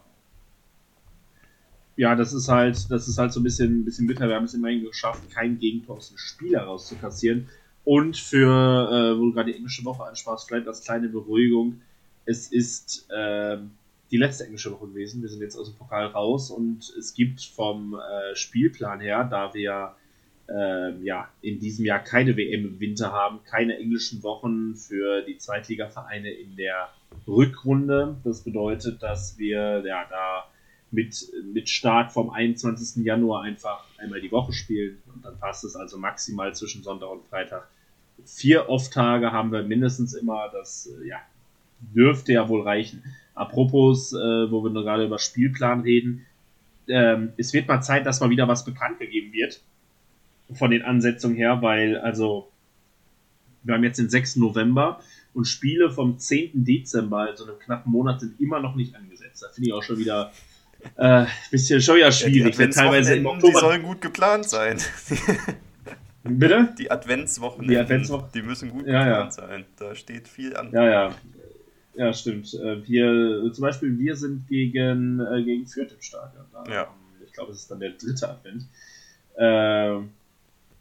Ja, 1.96 2.14
das 2.14 2.34
ist 2.34 2.48
halt, 2.48 2.90
das 2.90 3.08
ist 3.08 3.16
halt 3.16 3.32
so 3.32 3.40
ein 3.40 3.44
bisschen, 3.44 3.86
bisschen 3.86 4.06
bitter. 4.06 4.28
Wir 4.28 4.36
haben 4.36 4.44
es 4.44 4.52
immerhin 4.52 4.84
geschafft, 4.84 5.30
kein 5.30 5.58
Gegentor 5.58 5.96
aus 5.96 6.10
dem 6.10 6.18
Spiel 6.18 6.54
herauszukassieren. 6.54 7.48
Und 7.88 8.18
für, 8.18 8.44
äh, 8.46 9.18
wo 9.18 9.24
du 9.24 9.32
gerade 9.32 9.50
die 9.50 9.56
englische 9.56 9.82
Woche 9.82 10.04
ansprachst, 10.04 10.46
vielleicht 10.46 10.68
als 10.68 10.84
kleine 10.84 11.08
Beruhigung, 11.08 11.80
es 12.26 12.52
ist 12.52 13.10
äh, 13.10 13.56
die 14.10 14.18
letzte 14.18 14.44
englische 14.44 14.70
Woche 14.72 14.88
gewesen. 14.88 15.22
Wir 15.22 15.30
sind 15.30 15.40
jetzt 15.40 15.56
aus 15.56 15.70
dem 15.70 15.78
Pokal 15.78 16.04
raus 16.08 16.50
und 16.50 16.80
es 16.98 17.14
gibt 17.14 17.40
vom 17.40 17.94
äh, 17.94 18.36
Spielplan 18.36 19.00
her, 19.00 19.24
da 19.24 19.54
wir 19.54 19.94
äh, 20.50 21.02
ja, 21.02 21.30
in 21.40 21.60
diesem 21.60 21.86
Jahr 21.86 22.00
keine 22.00 22.36
WM 22.36 22.66
im 22.66 22.78
Winter 22.78 23.10
haben, 23.10 23.42
keine 23.44 23.78
englischen 23.78 24.22
Wochen 24.22 24.74
für 24.74 25.22
die 25.22 25.38
Zweitligavereine 25.38 26.30
in 26.30 26.56
der 26.56 26.90
Rückrunde. 27.26 28.18
Das 28.22 28.42
bedeutet, 28.42 29.02
dass 29.02 29.38
wir 29.38 29.82
ja 29.86 30.04
da 30.10 30.44
mit, 30.90 31.26
mit 31.54 31.70
Start 31.70 32.12
vom 32.12 32.28
21. 32.28 33.02
Januar 33.02 33.44
einfach 33.44 33.82
einmal 33.96 34.20
die 34.20 34.30
Woche 34.30 34.52
spielen 34.52 34.98
und 35.14 35.24
dann 35.24 35.38
passt 35.38 35.64
es 35.64 35.74
also 35.74 35.96
maximal 35.96 36.54
zwischen 36.54 36.82
Sonntag 36.82 37.08
und 37.08 37.24
Freitag 37.24 37.66
vier 38.24 38.68
Off-Tage 38.68 39.32
haben 39.32 39.52
wir 39.52 39.62
mindestens 39.62 40.14
immer. 40.14 40.50
Das 40.52 40.88
äh, 41.02 41.08
ja, 41.08 41.18
dürfte 41.94 42.32
ja 42.32 42.48
wohl 42.48 42.62
reichen. 42.62 43.02
Apropos, 43.34 44.12
äh, 44.12 44.16
wo 44.50 44.64
wir 44.64 44.70
nur 44.70 44.82
gerade 44.82 45.04
über 45.04 45.18
Spielplan 45.18 45.80
reden, 45.80 46.26
ähm, 46.88 47.32
es 47.36 47.52
wird 47.52 47.68
mal 47.68 47.80
Zeit, 47.80 48.06
dass 48.06 48.20
mal 48.20 48.30
wieder 48.30 48.48
was 48.48 48.64
bekannt 48.64 48.98
gegeben 48.98 49.32
wird. 49.32 49.60
Von 50.54 50.70
den 50.70 50.82
Ansetzungen 50.82 51.36
her, 51.36 51.60
weil, 51.60 51.98
also, 51.98 52.48
wir 53.62 53.74
haben 53.74 53.84
jetzt 53.84 53.98
den 53.98 54.08
6. 54.08 54.36
November 54.36 55.00
und 55.34 55.44
Spiele 55.44 55.90
vom 55.90 56.18
10. 56.18 56.64
Dezember, 56.64 57.18
also 57.18 57.44
einem 57.44 57.58
knappen 57.58 57.92
Monat, 57.92 58.20
sind 58.20 58.40
immer 58.40 58.58
noch 58.60 58.74
nicht 58.74 58.94
angesetzt. 58.94 59.42
Da 59.42 59.48
finde 59.52 59.68
ich 59.68 59.74
auch 59.74 59.82
schon 59.82 59.98
wieder 59.98 60.32
äh, 60.96 61.26
bisschen 61.50 61.80
schon 61.80 61.96
wieder 61.96 62.12
schwierig. 62.12 62.56
Ja, 62.56 62.68
teilweise 62.68 63.16
im 63.16 63.26
Oktober. 63.26 63.52
Die 63.52 63.58
sollen 63.58 63.82
gut 63.82 64.00
geplant 64.00 64.48
sein. 64.48 64.78
Bitte? 66.24 66.74
Die 66.78 66.90
Adventswochen. 66.90 67.66
Die 67.66 67.76
Adventswochen. 67.76 68.28
Die 68.34 68.42
müssen 68.42 68.70
gut 68.70 68.86
ja, 68.86 69.06
ja. 69.06 69.30
sein. 69.30 69.64
Da 69.76 69.94
steht 69.94 70.28
viel 70.28 70.56
an. 70.56 70.70
Ja, 70.72 70.84
ja. 70.88 71.14
Ja, 71.94 72.12
stimmt. 72.12 72.54
Äh, 72.54 72.86
wir, 72.86 73.52
zum 73.52 73.62
Beispiel, 73.62 73.98
wir 73.98 74.14
sind 74.14 74.46
gegen, 74.48 75.20
äh, 75.20 75.42
gegen 75.42 75.66
Fürth 75.66 75.92
im 75.92 76.00
Stadion. 76.00 76.44
Da, 76.52 76.72
ja. 76.72 76.94
Ich 77.26 77.32
glaube, 77.32 77.52
es 77.52 77.58
ist 77.58 77.70
dann 77.70 77.80
der 77.80 77.90
dritte 77.90 78.28
Advent. 78.28 78.66
Äh, 79.36 80.00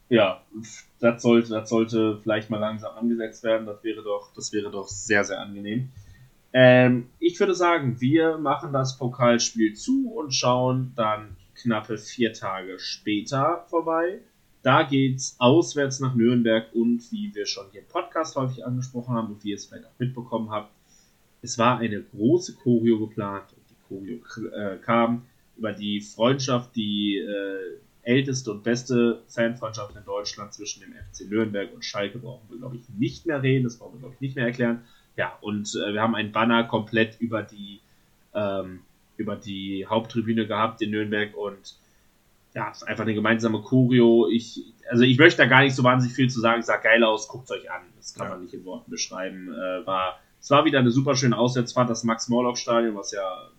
ja, 0.10 0.42
das 1.00 1.22
sollte, 1.22 1.50
das 1.50 1.70
sollte 1.70 2.20
vielleicht 2.22 2.50
mal 2.50 2.60
langsam 2.60 2.96
angesetzt 2.96 3.44
werden. 3.44 3.66
Das 3.66 3.84
wäre 3.84 4.04
doch, 4.04 4.32
das 4.36 4.54
wäre 4.54 4.72
doch 4.72 4.88
sehr, 4.88 5.24
sehr 5.24 5.40
angenehm. 5.40 5.90
Ähm, 6.54 7.10
ich 7.20 7.40
würde 7.40 7.56
sagen, 7.56 8.00
wir 8.00 8.38
machen 8.38 8.72
das 8.72 8.98
Pokalspiel 8.98 9.74
zu 9.74 10.14
und 10.14 10.34
schauen 10.34 10.94
dann 10.96 11.36
knappe 11.56 11.98
vier 11.98 12.34
Tage 12.34 12.80
später 12.80 13.66
vorbei. 13.70 14.20
Da 14.68 14.84
geht 14.84 15.16
es 15.16 15.38
auswärts 15.40 16.02
nach 16.02 16.14
Nürnberg 16.14 16.68
und 16.74 17.10
wie 17.10 17.34
wir 17.34 17.46
schon 17.46 17.68
hier 17.72 17.80
im 17.80 17.88
Podcast 17.88 18.36
häufig 18.36 18.66
angesprochen 18.66 19.16
haben 19.16 19.28
und 19.30 19.42
wie 19.46 19.52
ihr 19.52 19.56
es 19.56 19.66
vielleicht 19.66 19.86
auch 19.86 19.98
mitbekommen 19.98 20.52
habt, 20.52 20.74
es 21.42 21.58
war 21.58 21.78
eine 21.78 22.02
große 22.02 22.56
Choreo 22.56 23.00
geplant 23.00 23.46
und 23.54 23.64
die 23.70 23.76
Choreo 23.88 24.52
äh, 24.54 24.76
kam 24.80 25.22
über 25.56 25.72
die 25.72 26.02
Freundschaft, 26.02 26.76
die 26.76 27.18
äh, 27.18 27.78
älteste 28.02 28.52
und 28.52 28.66
beste 28.66 29.22
Fanfreundschaft 29.30 29.96
in 29.96 30.04
Deutschland 30.04 30.54
zwischen 30.54 30.82
dem 30.82 30.92
FC 30.92 31.32
Nürnberg 31.32 31.74
und 31.74 31.86
Schalke 31.86 32.18
brauchen 32.18 32.50
wir, 32.50 32.58
glaube 32.58 32.76
ich, 32.76 32.90
nicht 32.90 33.26
mehr 33.26 33.42
reden, 33.42 33.64
das 33.64 33.78
brauchen 33.78 33.94
wir, 33.94 34.00
glaube 34.00 34.16
ich, 34.16 34.20
nicht 34.20 34.36
mehr 34.36 34.48
erklären. 34.48 34.82
Ja, 35.16 35.38
und 35.40 35.74
äh, 35.76 35.94
wir 35.94 36.02
haben 36.02 36.16
ein 36.16 36.34
Banner 36.34 36.66
komplett 36.66 37.22
über 37.22 37.42
die, 37.42 37.80
ähm, 38.34 38.82
über 39.16 39.38
die 39.38 39.86
Haupttribüne 39.86 40.46
gehabt 40.46 40.82
in 40.82 40.92
Nürnberg 40.92 41.38
und 41.38 41.78
ja, 42.58 42.74
einfach 42.88 43.04
eine 43.04 43.14
gemeinsame 43.14 43.62
Choreo. 43.62 44.28
Ich, 44.32 44.74
also 44.90 45.04
ich 45.04 45.20
möchte 45.20 45.38
da 45.38 45.46
gar 45.46 45.62
nicht 45.62 45.76
so 45.76 45.84
wahnsinnig 45.84 46.16
viel 46.16 46.28
zu 46.28 46.40
sagen. 46.40 46.62
Es 46.62 46.66
sah 46.66 46.78
geil 46.78 47.04
aus, 47.04 47.28
guckt 47.28 47.52
euch 47.52 47.70
an. 47.70 47.84
Das 47.98 48.16
kann 48.16 48.26
ja. 48.26 48.34
man 48.34 48.42
nicht 48.42 48.54
in 48.56 48.66
Worten 48.66 48.90
beschreiben. 48.90 49.54
Äh, 49.54 49.86
war, 49.86 50.20
es 50.42 50.50
war 50.50 50.66
wieder 50.66 50.80
eine 50.80 50.90
super 50.90 51.16
schöne 51.16 51.38
Auswärtsfahrt, 51.38 51.88
das 51.88 52.04
Max-Morlock-Stadion, 52.04 52.96
was 52.96 53.12
ja, 53.12 53.52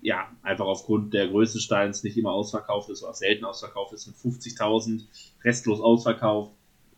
ja 0.00 0.28
einfach 0.42 0.64
aufgrund 0.64 1.12
der 1.12 1.28
Größe 1.28 1.58
des 1.58 1.64
Steins 1.64 2.02
nicht 2.04 2.16
immer 2.16 2.32
ausverkauft 2.32 2.88
ist, 2.88 3.02
oder 3.02 3.12
selten 3.12 3.44
ausverkauft 3.44 3.92
ist, 3.92 4.06
mit 4.06 4.16
50.000, 4.16 5.02
restlos 5.44 5.82
ausverkauft. 5.82 6.52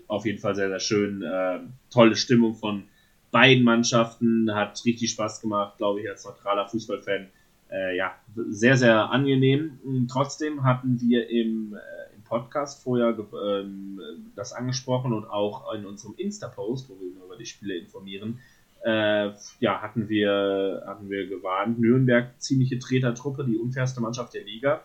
Auf 0.06 0.24
jeden 0.24 0.38
Fall 0.38 0.54
sehr, 0.54 0.68
sehr 0.68 0.78
schön. 0.78 1.20
Äh, 1.20 1.62
tolle 1.90 2.14
Stimmung 2.14 2.54
von 2.54 2.84
beiden 3.32 3.64
Mannschaften, 3.64 4.54
hat 4.54 4.84
richtig 4.84 5.10
Spaß 5.10 5.40
gemacht, 5.40 5.78
glaube 5.78 6.00
ich, 6.00 6.08
als 6.08 6.24
neutraler 6.24 6.68
Fußballfan 6.68 7.26
äh, 7.70 7.96
ja, 7.96 8.14
sehr, 8.34 8.76
sehr 8.76 9.10
angenehm. 9.10 9.78
Trotzdem 10.10 10.64
hatten 10.64 11.00
wir 11.00 11.28
im, 11.28 11.74
äh, 11.74 12.14
im 12.14 12.22
Podcast 12.22 12.82
vorher 12.82 13.16
ähm, 13.18 14.00
das 14.34 14.52
angesprochen 14.52 15.12
und 15.12 15.26
auch 15.26 15.72
in 15.74 15.86
unserem 15.86 16.14
Insta-Post, 16.16 16.88
wo 16.88 16.94
wir 17.00 17.24
über 17.24 17.36
die 17.36 17.46
Spiele 17.46 17.76
informieren, 17.76 18.38
äh, 18.84 19.32
ja, 19.58 19.82
hatten 19.82 20.08
wir, 20.08 20.84
hatten 20.86 21.10
wir 21.10 21.26
gewarnt, 21.26 21.80
Nürnberg 21.80 22.40
ziemliche 22.40 22.78
Tretertruppe, 22.78 23.44
die 23.44 23.56
unfairste 23.56 24.00
Mannschaft 24.00 24.34
der 24.34 24.44
Liga. 24.44 24.82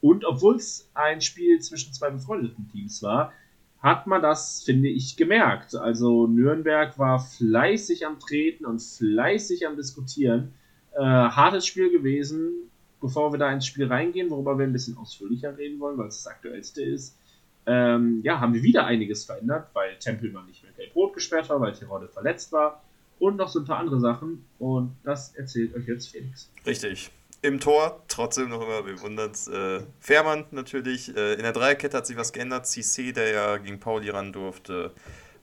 Und 0.00 0.24
obwohl 0.24 0.56
es 0.56 0.90
ein 0.94 1.20
Spiel 1.20 1.60
zwischen 1.60 1.92
zwei 1.92 2.10
befreundeten 2.10 2.68
Teams 2.72 3.02
war, 3.02 3.32
hat 3.80 4.06
man 4.06 4.22
das, 4.22 4.62
finde 4.62 4.88
ich, 4.88 5.16
gemerkt. 5.16 5.76
Also 5.76 6.26
Nürnberg 6.26 6.98
war 6.98 7.20
fleißig 7.20 8.06
am 8.06 8.18
Treten 8.18 8.64
und 8.64 8.82
fleißig 8.82 9.66
am 9.66 9.76
Diskutieren. 9.76 10.54
Äh, 10.96 11.00
hartes 11.00 11.66
Spiel 11.66 11.90
gewesen. 11.90 12.70
Bevor 13.00 13.32
wir 13.32 13.38
da 13.38 13.52
ins 13.52 13.66
Spiel 13.66 13.86
reingehen, 13.86 14.30
worüber 14.30 14.58
wir 14.58 14.66
ein 14.66 14.72
bisschen 14.72 14.96
ausführlicher 14.96 15.58
reden 15.58 15.78
wollen, 15.78 15.98
weil 15.98 16.08
es 16.08 16.22
das 16.22 16.32
aktuellste 16.32 16.82
ist, 16.82 17.18
ähm, 17.66 18.20
ja, 18.22 18.40
haben 18.40 18.54
wir 18.54 18.62
wieder 18.62 18.86
einiges 18.86 19.24
verändert, 19.24 19.68
weil 19.74 19.98
Tempelmann 19.98 20.46
nicht 20.46 20.62
mehr 20.62 20.72
gelb-rot 20.72 21.14
gesperrt 21.14 21.48
war, 21.48 21.60
weil 21.60 21.72
Tirode 21.72 22.08
verletzt 22.08 22.52
war 22.52 22.82
und 23.18 23.36
noch 23.36 23.48
so 23.48 23.60
ein 23.60 23.64
paar 23.64 23.78
andere 23.78 24.00
Sachen. 24.00 24.44
Und 24.58 24.96
das 25.02 25.34
erzählt 25.34 25.74
euch 25.74 25.86
jetzt 25.86 26.08
Felix. 26.08 26.50
Richtig. 26.66 27.10
Im 27.42 27.60
Tor, 27.60 28.02
trotzdem 28.08 28.48
noch 28.48 28.62
immer 28.62 28.82
bewundert. 28.82 29.36
Äh, 29.48 29.80
Fährmann 30.00 30.46
natürlich. 30.50 31.14
Äh, 31.14 31.34
in 31.34 31.42
der 31.42 31.52
Dreierkette 31.52 31.96
hat 31.96 32.06
sich 32.06 32.16
was 32.16 32.32
geändert. 32.32 32.66
CC, 32.66 33.12
der 33.12 33.32
ja 33.32 33.56
gegen 33.58 33.80
Pauli 33.80 34.08
ran 34.08 34.32
durfte, 34.32 34.92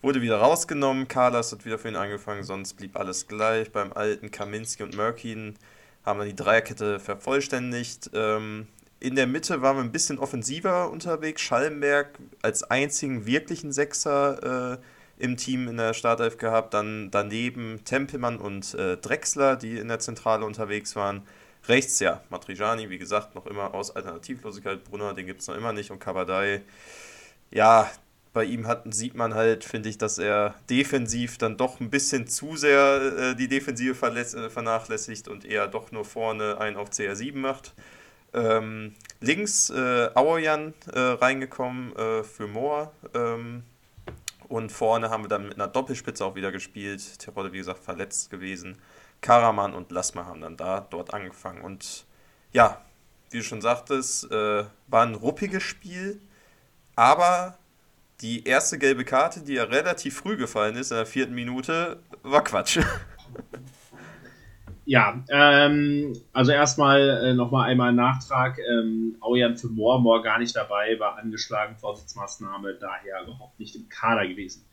Wurde 0.02 0.24
wieder 0.24 0.38
rausgenommen, 0.38 1.08
Carlos 1.08 1.52
hat 1.52 1.64
wieder 1.64 1.78
für 1.78 1.90
ihn 1.90 1.96
angefangen, 1.96 2.44
sonst 2.44 2.74
blieb 2.74 2.98
alles 2.98 3.28
gleich. 3.28 3.72
Beim 3.72 3.94
alten 3.94 4.32
Kaminski 4.32 4.82
und 4.82 4.98
Murkin 4.98 5.54
haben 6.04 6.18
dann 6.18 6.28
die 6.28 6.36
Dreierkette 6.36 7.00
vervollständigt. 7.00 8.10
Ähm, 8.16 8.66
in 9.00 9.16
der 9.16 9.28
Mitte 9.28 9.62
waren 9.62 9.78
wir 9.78 9.84
ein 9.84 9.92
bisschen 9.92 10.18
offensiver 10.18 10.90
unterwegs. 10.90 11.42
Schallenberg 11.42 12.18
als 12.42 12.64
einzigen 12.64 13.28
wirklichen 13.28 13.72
Sechser 13.72 14.74
äh, 14.74 15.24
im 15.24 15.38
Team 15.38 15.68
in 15.68 15.78
der 15.78 15.94
Startelf 15.94 16.38
gehabt. 16.38 16.74
Dann 16.74 17.12
daneben 17.12 17.84
Tempelmann 17.86 18.40
und 18.40 18.74
äh, 18.74 18.98
Drexler, 18.98 19.56
die 19.56 19.78
in 19.78 19.88
der 19.88 20.00
Zentrale 20.00 20.46
unterwegs 20.46 20.96
waren. 20.96 21.22
Rechts, 21.68 22.00
ja, 22.00 22.24
Matriciani, 22.32 22.90
wie 22.90 22.98
gesagt, 22.98 23.36
noch 23.36 23.46
immer 23.46 23.76
aus 23.76 23.96
Alternativlosigkeit. 23.96 24.84
Brunner, 24.84 25.14
den 25.14 25.28
gibt 25.28 25.42
es 25.42 25.48
noch 25.48 25.56
immer 25.56 25.74
nicht. 25.74 25.92
Und 25.92 26.00
Kabadai, 26.00 26.64
ja, 27.52 27.92
bei 28.34 28.46
ihm 28.46 28.68
hat, 28.68 28.84
sieht 28.94 29.16
man 29.16 29.34
halt, 29.34 29.64
finde 29.66 29.90
ich, 29.90 29.98
dass 29.98 30.18
er 30.18 30.56
defensiv 30.70 31.38
dann 31.38 31.58
doch 31.58 31.80
ein 31.80 31.90
bisschen 31.90 32.28
zu 32.28 32.56
sehr 32.56 33.02
äh, 33.18 33.36
die 33.36 33.48
Defensive 33.48 34.06
äh, 34.06 34.50
vernachlässigt 34.50 35.28
und 35.28 35.44
eher 35.44 35.68
doch 35.68 35.92
nur 35.92 36.06
vorne 36.06 36.58
einen 36.60 36.78
auf 36.78 36.90
CR7 36.90 37.36
macht. 37.36 37.74
Ähm, 38.34 38.96
links 39.20 39.70
äh, 39.70 40.10
Auerjan 40.16 40.74
äh, 40.94 41.00
reingekommen 41.00 41.96
äh, 41.96 42.24
für 42.24 42.48
Mohr. 42.48 42.94
Ähm, 43.14 43.64
und 44.48 44.72
vorne 44.72 45.10
haben 45.10 45.24
wir 45.24 45.30
dann 45.30 45.48
mit 45.48 45.56
einer 45.56 45.68
Doppelspitze 45.68 46.26
auch 46.26 46.36
wieder 46.36 46.52
gespielt. 46.52 47.20
Terodde, 47.20 47.52
wie 47.52 47.58
gesagt, 47.58 47.84
verletzt 47.84 48.30
gewesen. 48.30 48.78
Karaman 49.20 49.74
und 49.74 49.92
Lasma 49.92 50.26
haben 50.26 50.42
dann 50.42 50.58
da 50.58 50.86
dort 50.90 51.14
angefangen. 51.14 51.62
Und 51.62 52.06
ja, 52.54 52.82
wie 53.30 53.38
du 53.38 53.44
schon 53.44 53.62
sagtest, 53.62 54.32
äh, 54.32 54.66
war 54.88 55.06
ein 55.06 55.16
ruppiges 55.16 55.64
Spiel. 55.64 56.22
Aber 56.96 57.58
die 58.22 58.44
erste 58.44 58.78
gelbe 58.78 59.04
Karte, 59.04 59.42
die 59.42 59.54
ja 59.54 59.64
relativ 59.64 60.18
früh 60.18 60.38
gefallen 60.38 60.76
ist, 60.76 60.92
in 60.92 60.98
der 60.98 61.06
vierten 61.06 61.34
Minute, 61.34 62.00
war 62.24 62.44
Quatsch. 62.44 62.80
Ja, 64.84 65.24
ähm, 65.30 66.14
also 66.34 66.52
erstmal 66.52 67.00
äh, 67.24 67.34
nochmal 67.34 67.70
einmal 67.70 67.94
Nachtrag. 67.94 68.58
Ähm, 68.60 69.16
Aujan 69.22 69.56
für 69.56 69.68
Moor, 69.68 70.02
Moor 70.02 70.24
gar 70.24 70.40
nicht 70.40 70.56
dabei, 70.56 71.00
war 71.00 71.18
angeschlagen, 71.18 71.78
Vorsichtsmaßnahme, 71.78 72.78
daher 72.82 73.22
überhaupt 73.24 73.60
nicht 73.60 73.76
im 73.76 73.88
Kader 73.90 74.28
gewesen. 74.28 74.66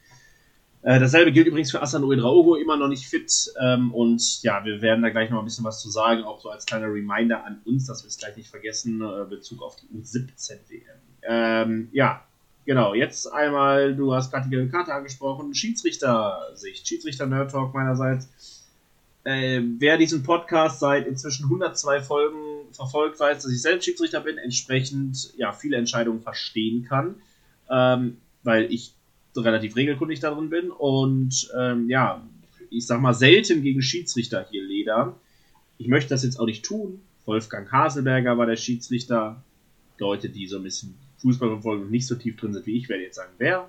Äh, 0.82 0.98
dasselbe 0.98 1.30
gilt 1.30 1.46
übrigens 1.46 1.70
für 1.70 1.82
Asan 1.82 2.04
Uedraogo, 2.04 2.56
immer 2.56 2.76
noch 2.76 2.88
nicht 2.88 3.06
fit. 3.06 3.32
Ähm, 3.60 3.92
und 3.92 4.42
ja, 4.42 4.64
wir 4.64 4.80
werden 4.80 5.02
da 5.02 5.10
gleich 5.10 5.30
noch 5.30 5.40
ein 5.40 5.44
bisschen 5.44 5.64
was 5.64 5.80
zu 5.80 5.90
sagen, 5.90 6.24
auch 6.24 6.40
so 6.40 6.50
als 6.50 6.66
kleiner 6.66 6.86
Reminder 6.86 7.44
an 7.44 7.60
uns, 7.64 7.86
dass 7.86 8.02
wir 8.02 8.08
es 8.08 8.18
gleich 8.18 8.36
nicht 8.36 8.48
vergessen, 8.48 9.00
äh, 9.02 9.24
Bezug 9.28 9.62
auf 9.62 9.76
die 9.76 9.86
U17-WM. 9.88 10.98
Ähm, 11.22 11.88
ja, 11.92 12.24
genau, 12.68 12.94
jetzt 12.94 13.26
einmal, 13.32 13.96
du 13.96 14.14
hast 14.14 14.30
gerade 14.30 14.44
die 14.44 14.50
gelbe 14.50 14.70
Karte 14.70 14.94
angesprochen, 14.94 15.54
Schiedsrichter-Sicht, 15.54 16.86
Schiedsrichter-Nerd 16.86 17.50
Talk 17.50 17.74
meinerseits 17.74 18.28
äh, 19.24 19.60
wer 19.78 19.98
diesen 19.98 20.22
Podcast 20.22 20.80
seit 20.80 21.06
inzwischen 21.06 21.44
102 21.44 22.00
Folgen 22.00 22.38
verfolgt, 22.72 23.18
weiß, 23.20 23.42
dass 23.42 23.52
ich 23.52 23.60
selbst 23.60 23.84
Schiedsrichter 23.84 24.20
bin, 24.20 24.38
entsprechend 24.38 25.34
ja 25.36 25.52
viele 25.52 25.76
Entscheidungen 25.76 26.22
verstehen 26.22 26.84
kann, 26.84 27.16
ähm, 27.70 28.18
weil 28.42 28.72
ich 28.72 28.94
relativ 29.36 29.76
regelkundig 29.76 30.20
darin 30.20 30.50
bin 30.50 30.70
und 30.70 31.50
ähm, 31.56 31.88
ja, 31.88 32.26
ich 32.70 32.86
sag 32.86 33.00
mal 33.00 33.14
selten 33.14 33.62
gegen 33.62 33.82
Schiedsrichter 33.82 34.46
hier 34.50 34.64
ledern. 34.64 35.14
Ich 35.76 35.88
möchte 35.88 36.10
das 36.10 36.24
jetzt 36.24 36.40
auch 36.40 36.46
nicht 36.46 36.64
tun. 36.64 37.00
Wolfgang 37.24 37.70
Haselberger 37.70 38.36
war 38.36 38.46
der 38.46 38.56
Schiedsrichter. 38.56 39.42
Leute, 39.98 40.28
die 40.28 40.46
so 40.46 40.56
ein 40.56 40.62
bisschen 40.62 40.94
Fußball 41.18 41.48
verfolgen 41.50 41.84
und 41.84 41.90
nicht 41.90 42.06
so 42.06 42.14
tief 42.14 42.36
drin 42.36 42.52
sind 42.52 42.66
wie 42.66 42.76
ich, 42.76 42.88
werde 42.88 43.04
jetzt 43.04 43.16
sagen, 43.16 43.32
wer 43.38 43.68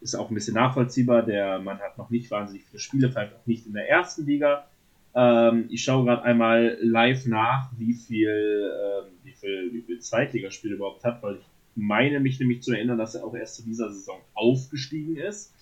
ist 0.00 0.14
auch 0.14 0.28
ein 0.28 0.34
bisschen 0.34 0.54
nachvollziehbar. 0.54 1.22
Der 1.22 1.58
Mann 1.58 1.78
hat 1.80 1.96
noch 1.96 2.10
nicht 2.10 2.30
wahnsinnig 2.30 2.64
viele 2.66 2.80
Spiele, 2.80 3.10
vielleicht 3.10 3.34
auch 3.34 3.46
nicht 3.46 3.66
in 3.66 3.72
der 3.72 3.88
ersten 3.88 4.26
Liga. 4.26 4.66
Ähm, 5.14 5.66
ich 5.70 5.82
schaue 5.82 6.04
gerade 6.04 6.22
einmal 6.22 6.76
live 6.82 7.26
nach, 7.26 7.70
wie 7.78 7.94
viel, 7.94 8.28
ähm, 8.28 9.12
wie 9.22 9.32
viel, 9.32 9.72
wie 9.72 9.82
viel 9.82 10.00
Zweitligaspiele 10.00 10.74
überhaupt 10.74 11.04
hat, 11.04 11.22
weil 11.22 11.36
ich 11.36 11.46
meine 11.74 12.20
mich 12.20 12.38
nämlich 12.38 12.62
zu 12.62 12.72
erinnern, 12.72 12.98
dass 12.98 13.14
er 13.14 13.24
auch 13.24 13.34
erst 13.34 13.56
zu 13.56 13.62
dieser 13.62 13.90
Saison 13.92 14.20
aufgestiegen 14.34 15.16
ist. 15.16 15.52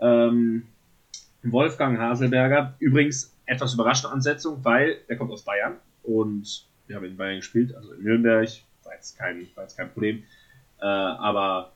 Ähm, 0.00 0.62
Wolfgang 1.42 1.98
Haselberger, 1.98 2.74
übrigens 2.78 3.34
etwas 3.44 3.74
überraschende 3.74 4.12
Ansetzung, 4.12 4.64
weil 4.64 4.98
er 5.06 5.16
kommt 5.16 5.30
aus 5.30 5.42
Bayern 5.42 5.76
und 6.02 6.66
wir 6.86 6.96
haben 6.96 7.04
in 7.04 7.16
Bayern 7.16 7.36
gespielt, 7.36 7.74
also 7.74 7.92
in 7.92 8.02
Nürnberg, 8.02 8.48
war 8.86 8.94
jetzt 8.94 9.18
kein, 9.18 9.46
war 9.54 9.64
jetzt 9.64 9.76
kein 9.76 9.92
Problem. 9.92 10.24
Äh, 10.80 10.86
aber 10.86 11.72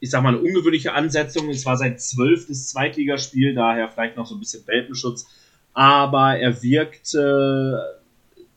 ich 0.00 0.10
sag 0.10 0.22
mal, 0.22 0.30
eine 0.30 0.38
ungewöhnliche 0.38 0.94
Ansetzung. 0.94 1.48
Es 1.50 1.66
war 1.66 1.76
sein 1.76 1.98
zwölftes 1.98 2.68
Zweitligaspiel, 2.68 3.54
daher 3.54 3.88
vielleicht 3.88 4.16
noch 4.16 4.26
so 4.26 4.34
ein 4.34 4.40
bisschen 4.40 4.66
Welpenschutz. 4.66 5.26
Aber 5.74 6.38
er 6.38 6.62
wirkte 6.62 8.00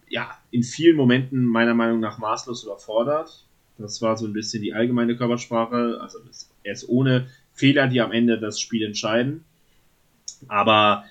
ja 0.09 0.37
in 0.51 0.63
vielen 0.63 0.95
Momenten 0.95 1.45
meiner 1.45 1.73
Meinung 1.73 1.99
nach 1.99 2.17
maßlos 2.17 2.63
überfordert. 2.63 3.45
Das 3.77 4.01
war 4.01 4.15
so 4.17 4.25
ein 4.25 4.33
bisschen 4.33 4.61
die 4.61 4.73
allgemeine 4.73 5.17
Körpersprache. 5.17 5.99
Also 6.01 6.19
er 6.63 6.73
ist 6.73 6.87
ohne 6.87 7.27
Fehler, 7.53 7.87
die 7.87 8.01
am 8.01 8.11
Ende 8.11 8.39
das 8.39 8.59
Spiel 8.59 8.85
entscheiden. 8.85 9.43
Aber 10.47 11.05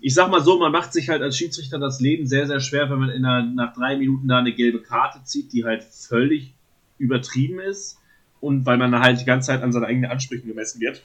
ich 0.00 0.14
sag 0.14 0.30
mal 0.30 0.42
so, 0.42 0.58
man 0.58 0.72
macht 0.72 0.92
sich 0.92 1.08
halt 1.08 1.22
als 1.22 1.36
Schiedsrichter 1.36 1.78
das 1.78 2.00
Leben 2.00 2.26
sehr, 2.26 2.46
sehr 2.46 2.60
schwer, 2.60 2.90
wenn 2.90 2.98
man 2.98 3.10
in 3.10 3.24
einer, 3.24 3.46
nach 3.46 3.72
drei 3.74 3.96
Minuten 3.96 4.28
da 4.28 4.38
eine 4.38 4.52
gelbe 4.52 4.82
Karte 4.82 5.24
zieht, 5.24 5.52
die 5.52 5.64
halt 5.64 5.82
völlig 5.82 6.54
übertrieben 6.98 7.60
ist 7.60 7.98
und 8.40 8.66
weil 8.66 8.76
man 8.76 8.98
halt 8.98 9.20
die 9.20 9.24
ganze 9.24 9.48
Zeit 9.48 9.62
an 9.62 9.72
seine 9.72 9.86
eigenen 9.86 10.10
Ansprüchen 10.10 10.48
gemessen 10.48 10.80
wird. 10.80 11.02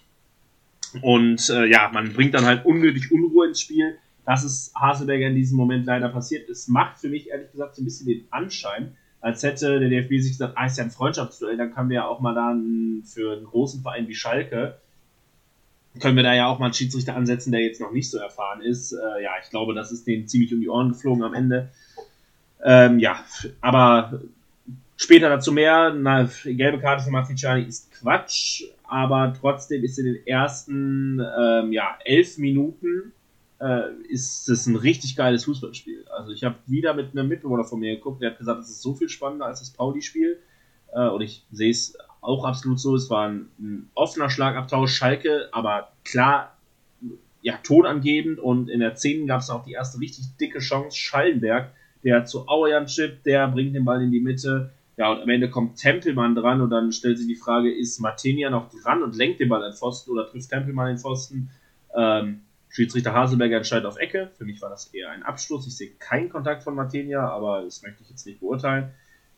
Und 1.01 1.49
äh, 1.49 1.65
ja, 1.65 1.89
man 1.91 2.13
bringt 2.13 2.34
dann 2.34 2.45
halt 2.45 2.65
unnötig 2.65 3.12
Unruhe 3.12 3.47
ins 3.47 3.62
Spiel. 3.62 3.97
Das 4.25 4.43
ist 4.43 4.73
Haselberger 4.75 5.27
in 5.27 5.36
diesem 5.36 5.58
Moment 5.58 5.86
leider 5.86 6.10
passiert. 6.10 6.49
Es 6.49 6.67
macht 6.67 6.99
für 6.99 7.10
mich 7.10 7.29
ehrlich 7.29 7.51
gesagt 7.51 7.75
so 7.75 7.82
ein 7.82 7.86
bisschen 7.86 8.08
den 8.08 8.25
Anschein, 8.29 8.95
als 9.19 9.41
hätte 9.41 9.79
der 9.79 9.89
DFB 9.89 10.19
sich 10.19 10.34
gesagt, 10.34 10.53
ah, 10.56 10.65
ist 10.65 10.77
ja 10.77 10.84
ein 10.84 10.91
Freundschaftsduell, 10.91 11.58
dann 11.58 11.73
können 11.73 11.89
wir 11.89 11.95
ja 11.95 12.08
auch 12.08 12.19
mal 12.19 12.36
dann 12.36 13.03
für 13.06 13.34
einen 13.34 13.45
großen 13.45 13.82
Verein 13.82 14.08
wie 14.08 14.15
Schalke, 14.15 14.79
können 15.99 16.15
wir 16.15 16.23
da 16.23 16.34
ja 16.34 16.47
auch 16.47 16.60
mal 16.60 16.65
einen 16.65 16.73
Schiedsrichter 16.73 17.15
ansetzen, 17.15 17.51
der 17.51 17.62
jetzt 17.62 17.79
noch 17.82 17.91
nicht 17.91 18.10
so 18.10 18.17
erfahren 18.17 18.62
ist. 18.62 18.93
Äh, 18.93 19.23
ja, 19.23 19.32
ich 19.43 19.49
glaube, 19.49 19.73
das 19.73 19.91
ist 19.91 20.08
denen 20.08 20.27
ziemlich 20.27 20.53
um 20.53 20.60
die 20.60 20.69
Ohren 20.69 20.89
geflogen 20.89 21.23
am 21.23 21.34
Ende. 21.34 21.69
Ähm, 22.63 22.99
ja, 22.99 23.23
aber 23.62 24.21
Später 25.03 25.27
dazu 25.27 25.51
mehr. 25.51 25.88
Eine 25.88 26.29
gelbe 26.45 26.79
Karte 26.79 27.03
für 27.03 27.12
Matriciani 27.12 27.63
ist 27.63 27.91
Quatsch, 27.91 28.63
aber 28.84 29.34
trotzdem 29.39 29.84
ist 29.84 29.97
in 29.99 30.06
den 30.06 30.27
ersten 30.27 31.19
ähm, 31.19 31.73
ja, 31.73 31.97
elf 32.06 32.38
Minuten 32.38 33.12
äh, 33.60 33.91
ist 34.08 34.47
es 34.47 34.67
ein 34.67 34.75
richtig 34.75 35.15
geiles 35.15 35.45
Fußballspiel. 35.45 36.06
Also 36.15 36.32
ich 36.32 36.43
habe 36.43 36.56
wieder 36.67 36.93
mit 36.93 37.12
einem 37.12 37.27
Mitbewohner 37.27 37.65
von 37.65 37.79
mir 37.79 37.95
geguckt, 37.95 38.21
der 38.21 38.32
hat 38.32 38.38
gesagt, 38.38 38.62
es 38.62 38.69
ist 38.69 38.82
so 38.82 38.93
viel 38.93 39.10
spannender 39.10 39.45
als 39.45 39.60
das 39.60 39.71
Pauli-Spiel. 39.71 40.39
Äh, 40.93 41.10
und 41.10 41.21
ich 41.21 41.43
sehe 41.51 41.71
es 41.71 41.97
auch 42.23 42.45
absolut 42.45 42.79
so. 42.79 42.95
Es 42.95 43.09
war 43.09 43.27
ein, 43.27 43.49
ein 43.59 43.89
offener 43.93 44.29
Schlagabtausch, 44.29 44.93
Schalke, 44.93 45.49
aber 45.51 45.91
klar, 46.03 46.57
ja, 47.41 47.57
tonangebend. 47.62 48.39
Und 48.39 48.69
in 48.69 48.79
der 48.79 48.95
10. 48.95 49.27
gab 49.27 49.41
es 49.41 49.49
auch 49.49 49.63
die 49.63 49.73
erste 49.73 49.99
richtig 49.99 50.25
dicke 50.39 50.59
Chance. 50.59 50.97
Schallenberg, 50.97 51.71
der 52.03 52.25
zu 52.25 52.47
Auerjan 52.47 52.88
chippt, 52.88 53.25
der 53.25 53.47
bringt 53.47 53.75
den 53.75 53.86
Ball 53.86 54.01
in 54.01 54.12
die 54.12 54.21
Mitte 54.21 54.71
ja, 54.95 55.12
und 55.12 55.21
am 55.21 55.29
Ende 55.29 55.49
kommt 55.49 55.77
Tempelmann 55.77 56.36
dran 56.36 56.62
und 56.62 56.69
dann 56.69 56.91
stellt 56.91 57.17
sich 57.17 57.27
die 57.27 57.36
Frage, 57.36 57.73
ist 57.73 57.99
Martinia 57.99 58.49
noch 58.49 58.69
dran 58.69 59.01
und 59.01 59.15
lenkt 59.15 59.39
den 59.39 59.49
Ball 59.49 59.63
an 59.63 59.73
Pfosten 59.73 60.12
oder 60.12 60.29
trifft 60.29 60.49
Tempelmann 60.49 60.88
den 60.88 60.97
Pfosten? 60.99 61.49
Ähm, 61.95 62.41
Schiedsrichter 62.69 63.13
Haselberger 63.13 63.57
entscheidet 63.57 63.86
auf 63.86 63.97
Ecke. 63.97 64.31
Für 64.38 64.45
mich 64.45 64.62
war 64.62 64.69
das 64.69 64.88
eher 64.93 65.09
ein 65.12 65.23
Abschluss. 65.23 65.67
Ich 65.67 65.77
sehe 65.77 65.91
keinen 65.99 66.29
Kontakt 66.29 66.63
von 66.63 66.75
Martinia, 66.75 67.27
aber 67.27 67.63
das 67.63 67.81
möchte 67.81 68.03
ich 68.03 68.09
jetzt 68.09 68.25
nicht 68.25 68.39
beurteilen. 68.39 68.91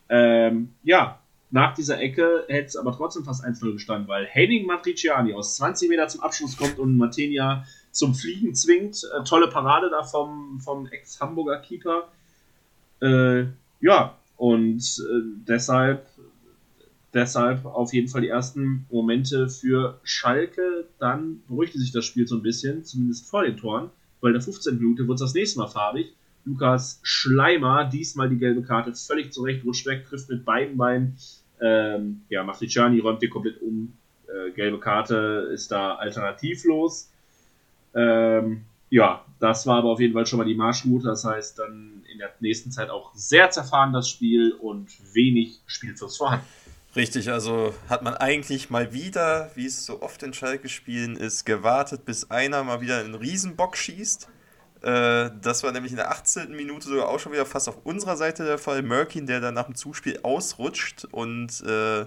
Ähm, 0.09 0.73
ja, 0.83 1.19
nach 1.51 1.73
dieser 1.73 1.99
Ecke 1.99 2.45
hätte 2.47 2.67
es 2.67 2.75
aber 2.75 2.91
trotzdem 2.91 3.23
fast 3.23 3.45
1-0 3.45 3.73
gestanden, 3.73 4.07
weil 4.07 4.25
Henning 4.25 4.65
Matriciani 4.65 5.33
aus 5.33 5.55
20 5.57 5.89
Meter 5.89 6.07
zum 6.07 6.21
Abschluss 6.21 6.57
kommt 6.57 6.79
und 6.79 6.97
Martinia 6.97 7.65
zum 7.91 8.13
Fliegen 8.13 8.53
zwingt. 8.55 9.03
Äh, 9.03 9.23
tolle 9.23 9.47
Parade 9.47 9.89
da 9.89 10.03
vom, 10.03 10.59
vom 10.59 10.87
Ex-Hamburger 10.87 11.59
Keeper. 11.59 12.09
Äh, 13.01 13.45
ja, 13.79 14.17
und 14.37 14.81
äh, 14.81 15.21
deshalb, 15.47 16.07
deshalb 17.13 17.65
auf 17.65 17.93
jeden 17.93 18.07
Fall 18.07 18.21
die 18.21 18.29
ersten 18.29 18.85
Momente 18.89 19.47
für 19.47 19.99
Schalke. 20.03 20.87
Dann 20.99 21.43
beruhigte 21.47 21.79
sich 21.79 21.91
das 21.91 22.05
Spiel 22.05 22.27
so 22.27 22.35
ein 22.35 22.41
bisschen, 22.41 22.83
zumindest 22.83 23.29
vor 23.29 23.43
den 23.43 23.55
Toren, 23.55 23.91
weil 24.19 24.33
der 24.33 24.41
15. 24.41 24.77
Minute 24.77 25.07
wird 25.07 25.21
das 25.21 25.33
nächste 25.33 25.59
Mal 25.59 25.67
farbig. 25.67 26.13
Lukas 26.45 26.99
Schleimer, 27.03 27.85
diesmal 27.85 28.29
die 28.29 28.37
gelbe 28.37 28.61
Karte, 28.61 28.93
völlig 28.93 29.33
zurecht, 29.33 29.65
rutscht 29.65 29.85
weg, 29.85 30.05
trifft 30.07 30.29
mit 30.29 30.45
beiden 30.45 30.77
Beinen. 30.77 31.17
Ähm, 31.61 32.21
ja, 32.29 32.43
Matriciani 32.43 32.99
räumt 32.99 33.21
die 33.21 33.29
komplett 33.29 33.61
um. 33.61 33.93
Äh, 34.27 34.51
gelbe 34.51 34.79
Karte 34.79 35.49
ist 35.53 35.71
da 35.71 35.95
alternativlos. 35.95 37.09
Ähm, 37.95 38.65
ja, 38.89 39.25
das 39.39 39.65
war 39.65 39.79
aber 39.79 39.89
auf 39.89 39.99
jeden 39.99 40.13
Fall 40.13 40.25
schon 40.25 40.37
mal 40.37 40.45
die 40.45 40.55
Marschroute. 40.55 41.07
Das 41.07 41.25
heißt, 41.25 41.59
dann 41.59 42.03
in 42.11 42.19
der 42.19 42.31
nächsten 42.39 42.71
Zeit 42.71 42.89
auch 42.89 43.13
sehr 43.15 43.49
zerfahren 43.49 43.93
das 43.93 44.07
Spiel 44.09 44.53
und 44.53 44.89
wenig 45.13 45.59
Spielfluss 45.65 46.17
vorhanden. 46.17 46.45
Richtig, 46.95 47.29
also 47.29 47.73
hat 47.89 48.03
man 48.03 48.13
eigentlich 48.13 48.69
mal 48.69 48.93
wieder, 48.93 49.51
wie 49.55 49.65
es 49.65 49.85
so 49.85 50.01
oft 50.01 50.23
in 50.23 50.33
Schalke-Spielen 50.33 51.17
ist, 51.17 51.45
gewartet, 51.45 52.05
bis 52.05 52.31
einer 52.31 52.63
mal 52.63 52.79
wieder 52.79 52.99
einen 52.99 53.15
Riesenbock 53.15 53.75
schießt. 53.75 54.29
Äh, 54.85 55.31
das 55.41 55.63
war 55.63 55.71
nämlich 55.71 55.91
in 55.91 55.97
der 55.97 56.11
18. 56.11 56.55
Minute 56.55 56.87
sogar 56.87 57.09
auch 57.09 57.19
schon 57.19 57.31
wieder 57.31 57.47
fast 57.47 57.67
auf 57.67 57.77
unserer 57.85 58.17
Seite 58.17 58.45
der 58.45 58.59
Fall. 58.59 58.83
Merkin, 58.83 59.25
der 59.25 59.39
dann 59.39 59.55
nach 59.55 59.65
dem 59.65 59.73
Zuspiel 59.73 60.19
ausrutscht 60.21 61.05
und 61.05 61.63
äh, 61.65 62.05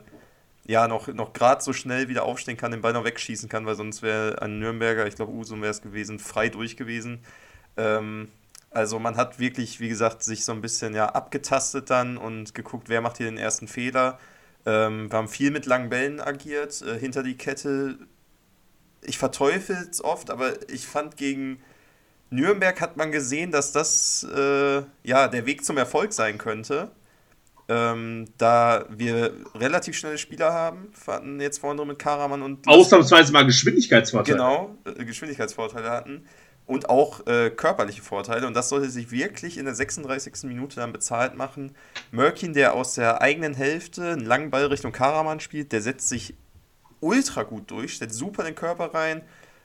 ja, 0.65 0.87
noch, 0.87 1.09
noch 1.09 1.33
gerade 1.33 1.61
so 1.61 1.73
schnell 1.73 2.09
wieder 2.09 2.23
aufstehen 2.23 2.57
kann, 2.57 2.71
den 2.71 2.81
Ball 2.81 2.93
noch 2.93 3.05
wegschießen 3.05 3.49
kann, 3.49 3.67
weil 3.67 3.75
sonst 3.75 4.03
wäre 4.03 4.41
ein 4.43 4.61
Nürnberger, 4.61 5.09
ich 5.09 5.17
glaube 5.17 5.33
Usum 5.33 5.61
wäre 5.61 5.73
es 5.73 5.83
gewesen, 5.83 6.21
frei 6.21 6.51
durch 6.51 6.77
gewesen. 6.77 7.19
Ähm, 7.77 8.29
also 8.71 9.01
man 9.01 9.17
hat 9.17 9.41
wirklich, 9.41 9.81
wie 9.81 9.89
gesagt, 9.89 10.23
sich 10.23 10.45
so 10.45 10.53
ein 10.53 10.61
bisschen 10.61 10.95
ja 10.95 11.07
abgetastet 11.07 11.91
dann 11.91 12.17
und 12.17 12.55
geguckt, 12.55 12.89
wer 12.89 13.01
macht 13.01 13.17
hier 13.17 13.27
den 13.27 13.39
ersten 13.39 13.67
Fehler. 13.67 14.21
Ähm, 14.67 15.11
wir 15.11 15.19
haben 15.19 15.29
viel 15.29 15.51
mit 15.51 15.67
langen 15.67 15.89
Bällen 15.89 16.21
agiert, 16.21 16.81
äh, 16.83 16.97
hinter 16.97 17.25
die 17.25 17.37
Kette. 17.37 17.99
Ich 19.03 19.19
verteufel 19.19 19.89
es 19.91 20.05
oft, 20.05 20.31
aber 20.31 20.71
ich 20.71 20.87
fand 20.87 21.17
gegen 21.17 21.61
Nürnberg 22.31 22.81
hat 22.81 22.97
man 22.97 23.11
gesehen, 23.11 23.51
dass 23.51 23.73
das 23.73 24.27
äh, 24.35 24.83
ja 25.03 25.29
der 25.29 25.47
Weg 25.47 25.65
zum 25.65 25.77
Erfolg 25.79 26.13
sein 26.13 26.39
könnte. 26.39 26.91
Ähm, 27.71 28.27
da 28.39 28.87
wir 28.89 29.33
relativ 29.55 29.97
schnelle 29.97 30.17
Spieler 30.17 30.53
haben, 30.55 30.91
hatten 31.07 31.39
jetzt 31.39 31.59
vorhin 31.59 31.87
mit 31.87 31.99
Karaman 31.99 32.43
und. 32.43 32.67
Ausnahmsweise 32.67 33.33
mal 33.33 33.45
Geschwindigkeitsvorteile. 33.45 34.37
Genau, 34.37 34.75
äh, 34.85 35.05
Geschwindigkeitsvorteile 35.05 35.91
hatten 35.91 36.27
und 36.69 36.91
auch 36.91 37.27
äh, 37.27 37.51
körperliche 37.51 38.03
Vorteile. 38.03 38.47
Und 38.47 38.55
das 38.55 38.69
sollte 38.69 38.91
sich 38.91 39.11
wirklich 39.11 39.57
in 39.57 39.65
der 39.65 39.75
36. 39.75 40.45
Minute 40.45 40.77
dann 40.77 40.93
bezahlt 40.93 41.35
machen. 41.35 41.73
Mörkin, 42.11 42.53
der 42.53 42.75
aus 42.75 42.95
der 42.95 43.23
eigenen 43.23 43.55
Hälfte 43.55 44.13
einen 44.13 44.27
langen 44.27 44.51
Ball 44.51 44.67
Richtung 44.67 44.93
Karaman 44.93 45.41
spielt, 45.41 45.73
der 45.73 45.81
setzt 45.81 46.11
sich 46.11 46.35
ultra 47.01 47.43
gut 47.43 47.71
durch, 47.71 47.95
stellt 47.95 48.13
super 48.13 48.45
den 48.45 48.55
Körper 48.55 48.93
rein. 48.93 49.23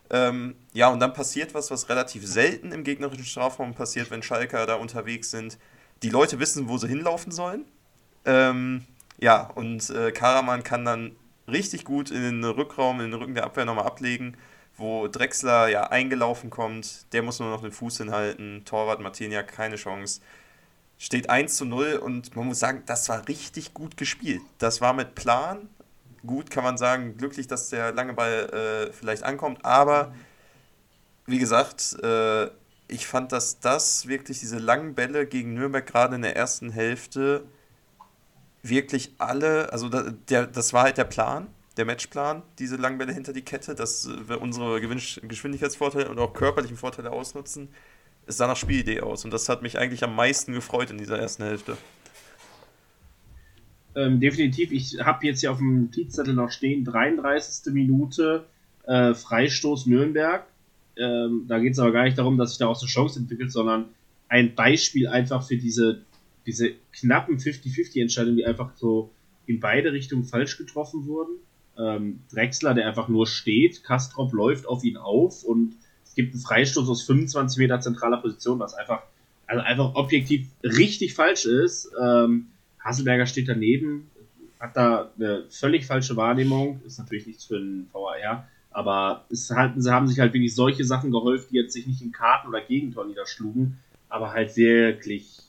Ähm, 0.10 0.56
ja, 0.74 0.90
und 0.90 1.00
dann 1.00 1.14
passiert 1.14 1.54
was, 1.54 1.72
was 1.72 1.90
relativ 1.90 2.26
selten 2.26 2.72
im 2.72 2.84
gegnerischen 2.84 3.26
Strafraum 3.26 3.74
passiert, 3.74 4.12
wenn 4.12 4.24
Schalker 4.24 4.66
da 4.66 4.76
unterwegs 4.76 5.32
sind. 5.32 5.58
Die 6.04 6.10
Leute 6.10 6.40
wissen, 6.40 6.68
wo 6.68 6.78
sie 6.78 6.88
hinlaufen 6.88 7.32
sollen. 7.32 7.66
Ähm, 8.26 8.86
ja, 9.20 9.50
und 9.56 9.90
äh, 9.90 10.12
Karaman 10.12 10.64
kann 10.64 10.86
dann 10.86 11.16
richtig 11.48 11.86
gut 11.86 12.12
in 12.12 12.22
den 12.22 12.44
Rückraum, 12.44 13.00
in 13.00 13.12
den 13.12 13.20
Rücken 13.20 13.36
der 13.36 13.46
Abwehr 13.46 13.66
nochmal 13.66 13.86
ablegen, 13.86 14.38
wo 14.78 15.08
Drexler 15.08 15.68
ja 15.68 15.84
eingelaufen 15.84 16.50
kommt. 16.50 17.12
Der 17.14 17.24
muss 17.24 17.40
nur 17.40 17.50
noch 17.50 17.62
den 17.62 17.72
Fuß 17.72 17.98
hinhalten. 17.98 18.64
Torwart 18.66 19.00
Martinia 19.02 19.44
keine 19.44 19.76
Chance. 19.76 20.22
Steht 20.98 21.30
1 21.30 21.56
zu 21.56 21.66
0 21.66 22.00
und 22.04 22.36
man 22.36 22.48
muss 22.48 22.60
sagen, 22.60 22.84
das 22.86 23.10
war 23.10 23.28
richtig 23.28 23.74
gut 23.74 23.98
gespielt. 23.98 24.42
Das 24.58 24.80
war 24.80 24.94
mit 24.94 25.16
Plan. 25.16 25.70
Gut 26.26 26.50
kann 26.50 26.64
man 26.64 26.78
sagen, 26.78 27.18
glücklich, 27.18 27.48
dass 27.48 27.70
der 27.70 27.92
lange 27.92 28.14
Ball 28.14 28.88
äh, 28.90 28.94
vielleicht 28.94 29.24
ankommt, 29.24 29.66
aber 29.66 30.14
wie 31.26 31.40
gesagt, 31.40 31.98
äh, 32.02 32.50
ich 32.88 33.08
fand, 33.08 33.32
dass 33.32 33.60
das 33.60 34.08
wirklich 34.08 34.40
diese 34.40 34.60
langen 34.60 34.94
Bälle 34.94 35.26
gegen 35.26 35.54
Nürnberg 35.54 35.86
gerade 35.86 36.16
in 36.16 36.22
der 36.22 36.36
ersten 36.36 36.70
Hälfte 36.70 37.44
wirklich 38.62 39.14
alle, 39.18 39.72
also 39.72 39.90
da, 39.90 40.04
der, 40.30 40.48
das 40.48 40.74
war 40.74 40.84
halt 40.84 40.98
der 40.98 41.04
Plan, 41.04 41.48
der 41.78 41.86
Matchplan, 41.86 42.44
diese 42.60 42.76
Langbälle 42.76 43.14
hinter 43.14 43.34
die 43.34 43.44
Kette, 43.44 43.76
dass 43.76 44.08
wir 44.28 44.42
unsere 44.42 44.80
Geschwindigkeitsvorteile 44.80 46.10
und 46.10 46.20
auch 46.20 46.34
körperlichen 46.34 46.78
Vorteile 46.78 47.12
ausnutzen. 47.12 47.70
Es 48.26 48.38
sah 48.38 48.48
nach 48.48 48.56
Spielidee 48.56 49.02
aus 49.02 49.26
und 49.26 49.32
das 49.32 49.50
hat 49.50 49.62
mich 49.64 49.78
eigentlich 49.78 50.04
am 50.04 50.16
meisten 50.16 50.54
gefreut 50.54 50.92
in 50.92 50.98
dieser 50.98 51.20
ersten 51.20 51.44
Hälfte. 51.44 51.78
Ähm, 53.96 54.20
definitiv, 54.20 54.72
ich 54.72 55.00
habe 55.00 55.26
jetzt 55.26 55.42
hier 55.42 55.52
auf 55.52 55.60
dem 55.60 55.84
Notizzettel 55.84 56.34
noch 56.34 56.52
stehen, 56.52 56.84
33. 56.84 57.74
Minute, 57.74 58.46
äh, 58.86 59.14
Freistoß 59.14 59.86
Nürnberg. 59.86 60.46
Ähm, 60.98 61.46
da 61.48 61.60
geht 61.60 61.74
es 61.74 61.80
aber 61.80 61.92
gar 61.92 62.04
nicht 62.04 62.18
darum, 62.18 62.38
dass 62.38 62.52
sich 62.52 62.60
daraus 62.60 62.82
eine 62.82 62.90
Chance 62.90 63.20
entwickelt, 63.20 63.52
sondern 63.52 63.86
ein 64.30 64.56
Beispiel 64.56 65.08
einfach 65.08 65.46
für 65.46 65.58
diese 65.58 66.02
diese 66.46 66.74
knappen 66.92 67.38
50-50-Entscheidungen, 67.38 68.38
die 68.38 68.46
einfach 68.46 68.72
so 68.76 69.12
in 69.46 69.60
beide 69.60 69.92
Richtungen 69.92 70.24
falsch 70.24 70.58
getroffen 70.58 71.06
wurden. 71.08 71.38
Ähm, 71.78 72.20
Drexler, 72.32 72.74
der 72.74 72.88
einfach 72.88 73.08
nur 73.08 73.28
steht, 73.28 73.84
Kastrop 73.84 74.34
läuft 74.34 74.68
auf 74.68 74.84
ihn 74.84 74.98
auf 74.98 75.44
und 75.44 75.74
es 76.06 76.14
gibt 76.14 76.34
einen 76.34 76.42
Freistoß 76.42 76.88
aus 76.88 77.02
25 77.04 77.58
Meter 77.58 77.80
zentraler 77.80 78.18
Position, 78.18 78.60
was 78.60 78.76
einfach, 78.76 79.02
also 79.48 79.64
einfach 79.64 79.96
objektiv 79.96 80.48
richtig 80.64 81.16
falsch 81.16 81.46
ist. 81.46 81.92
Ähm, 82.00 82.48
Hasselberger 82.84 83.26
steht 83.26 83.48
daneben, 83.48 84.10
hat 84.60 84.76
da 84.76 85.12
eine 85.18 85.46
völlig 85.50 85.86
falsche 85.86 86.16
Wahrnehmung, 86.16 86.82
ist 86.86 87.00
natürlich 87.00 87.28
nichts 87.28 87.46
für 87.46 87.58
einen 87.58 87.90
VAR, 87.92 88.48
aber 88.72 89.26
es 89.30 89.50
halt, 89.52 89.74
sie 89.78 89.92
haben 89.92 90.08
sich 90.08 90.20
halt 90.20 90.34
wirklich 90.34 90.56
solche 90.56 90.84
Sachen 90.84 91.12
geholfen, 91.12 91.48
die 91.52 91.58
jetzt 91.58 91.74
sich 91.74 91.88
nicht 91.88 92.02
in 92.02 92.12
Karten 92.12 92.48
oder 92.48 92.62
Gegentor 92.62 93.06
niederschlugen, 93.06 93.80
aber 94.10 94.34
halt 94.34 94.56
wirklich 94.58 95.40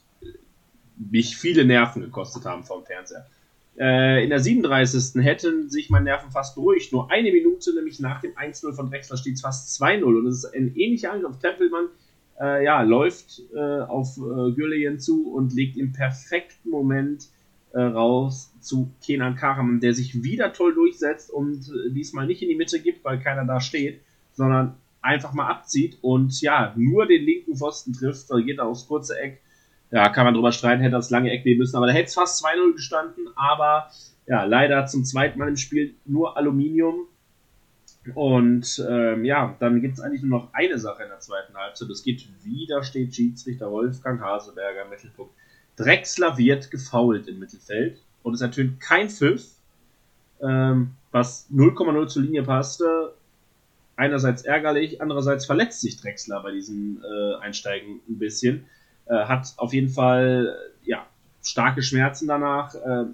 mich 0.97 1.37
viele 1.37 1.65
Nerven 1.65 2.03
gekostet 2.03 2.45
haben 2.45 2.65
vom 2.65 2.85
Fernseher. 2.85 3.27
Äh, 3.79 4.23
in 4.23 4.31
der 4.31 4.39
37. 4.39 5.23
hätten 5.25 5.69
sich 5.69 5.91
meine 5.91 6.05
Nerven 6.05 6.31
fast 6.31 6.55
beruhigt. 6.55 6.93
Nur 6.93 7.11
eine 7.11 7.33
Minute, 7.33 7.75
nämlich 7.75 7.99
nach 7.99 8.21
dem 8.21 8.33
1-0 8.33 8.73
von 8.73 8.89
Drexler, 8.89 9.17
steht 9.17 9.35
es 9.35 9.41
fast 9.41 9.81
2-0. 9.83 10.05
Und 10.05 10.27
es 10.27 10.45
ist 10.45 10.55
ein 10.55 10.75
ähnlicher 10.77 11.13
Angriff. 11.13 11.39
Tempelmann 11.39 11.89
äh, 12.41 12.65
ja, 12.65 12.83
läuft 12.83 13.43
äh, 13.55 13.59
auf 13.59 14.17
äh, 14.17 14.53
Gürleyen 14.53 15.01
zu 15.01 15.33
und 15.33 15.53
legt 15.55 15.77
im 15.77 15.93
perfekten 15.93 16.64
Moment 16.75 17.29
äh, 17.73 17.81
raus 17.81 18.53
zu 18.61 18.91
Kenan 19.05 19.37
Karaman, 19.37 19.81
der 19.81 19.95
sich 19.95 20.23
wieder 20.23 20.53
toll 20.53 20.75
durchsetzt 20.75 21.31
und 21.31 21.69
äh, 21.69 21.91
diesmal 21.91 22.27
nicht 22.27 22.43
in 22.43 22.49
die 22.49 22.57
Mitte 22.57 22.81
gibt, 22.81 23.05
weil 23.05 23.19
keiner 23.19 23.45
da 23.45 23.61
steht, 23.61 24.01
sondern 24.33 24.75
einfach 25.03 25.33
mal 25.33 25.49
abzieht 25.49 25.99
und 26.01 26.41
ja, 26.41 26.73
nur 26.77 27.07
den 27.07 27.25
linken 27.25 27.57
Pfosten 27.57 27.93
trifft, 27.93 28.31
da 28.31 28.39
geht 28.41 28.59
er 28.59 28.67
aufs 28.67 28.87
kurze 28.87 29.19
Eck 29.19 29.41
ja, 29.95 30.09
kann 30.09 30.25
man 30.25 30.35
drüber 30.35 30.51
streiten, 30.51 30.83
hätte 30.83 30.97
das 30.97 31.11
lange 31.11 31.31
Eck 31.31 31.45
nehmen 31.45 31.59
müssen, 31.59 31.77
aber 31.77 31.87
da 31.87 31.93
hätte 31.93 32.09
es 32.09 32.15
fast 32.15 32.45
2-0 32.45 32.73
gestanden, 32.73 33.29
aber 33.37 33.91
ja, 34.27 34.43
leider 34.43 34.87
zum 34.87 35.05
zweiten 35.05 35.39
Mal 35.39 35.49
im 35.49 35.57
Spiel 35.57 35.95
nur 36.05 36.37
Aluminium. 36.37 37.07
Und 38.15 38.85
ähm, 38.87 39.25
ja, 39.25 39.57
dann 39.61 39.81
gibt 39.81 39.95
es 39.95 40.01
eigentlich 40.01 40.23
nur 40.23 40.41
noch 40.41 40.53
eine 40.53 40.79
Sache 40.79 41.05
in 41.05 41.11
der 41.11 41.21
zweiten 41.21 41.55
Halbzeit. 41.55 41.89
Es 41.89 42.03
geht 42.03 42.29
wieder, 42.43 42.83
steht 42.83 43.15
Schiedsrichter 43.15 43.71
Wolfgang 43.71 44.21
Haseberger 44.21 44.83
im 44.83 44.91
Mittelpunkt. 44.91 45.33
Drexler 45.77 46.39
wird 46.39 46.71
gefault 46.71 47.27
im 47.27 47.39
Mittelfeld 47.39 48.01
und 48.23 48.35
es 48.35 48.41
ertönt 48.41 48.81
kein 48.81 49.11
Pfiff, 49.11 49.47
ähm, 50.41 50.93
was 51.11 51.49
0,0 51.53 52.07
zur 52.09 52.23
Linie 52.23 52.43
passte. 52.43 53.15
Einerseits 53.97 54.43
ärgerlich, 54.43 55.01
andererseits 55.01 55.47
verletzt 55.47 55.81
sich 55.81 56.01
Drexler 56.01 56.43
bei 56.43 56.53
diesem 56.53 57.03
äh, 57.03 57.37
Einsteigen 57.37 58.01
ein 58.09 58.19
bisschen. 58.19 58.67
Äh, 59.07 59.25
hat 59.27 59.55
auf 59.57 59.73
jeden 59.73 59.91
Fall 59.91 60.57
ja, 60.85 61.07
starke 61.45 61.83
Schmerzen 61.83 62.27
danach, 62.27 62.75
äh, 62.75 63.05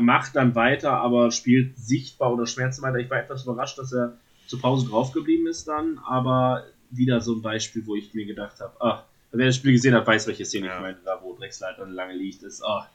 macht 0.00 0.34
dann 0.34 0.54
weiter, 0.54 0.92
aber 0.92 1.30
spielt 1.30 1.78
sichtbar 1.78 2.32
oder 2.32 2.46
Schmerzen 2.46 2.82
weiter. 2.82 2.98
Ich 2.98 3.08
war 3.08 3.18
etwas 3.18 3.44
überrascht, 3.44 3.78
dass 3.78 3.92
er 3.92 4.14
zur 4.46 4.60
Pause 4.60 4.88
draufgeblieben 4.88 5.46
ist 5.46 5.68
dann, 5.68 5.98
aber 6.06 6.64
wieder 6.90 7.20
so 7.20 7.34
ein 7.34 7.42
Beispiel, 7.42 7.86
wo 7.86 7.94
ich 7.94 8.14
mir 8.14 8.26
gedacht 8.26 8.60
habe, 8.60 8.74
ach, 8.80 9.04
wer 9.36 9.46
das 9.46 9.56
Spiel 9.56 9.72
gesehen 9.72 9.94
hat, 9.94 10.06
weiß, 10.06 10.26
welche 10.26 10.44
Szene 10.44 10.66
ja. 10.66 10.76
ich 10.76 10.82
meine, 10.82 10.98
da 11.04 11.20
wo 11.22 11.34
Drexler 11.34 11.68
halt 11.68 11.78
dann 11.78 11.92
lange 11.92 12.14
liegt, 12.14 12.42
ist, 12.42 12.62
ach, 12.62 12.88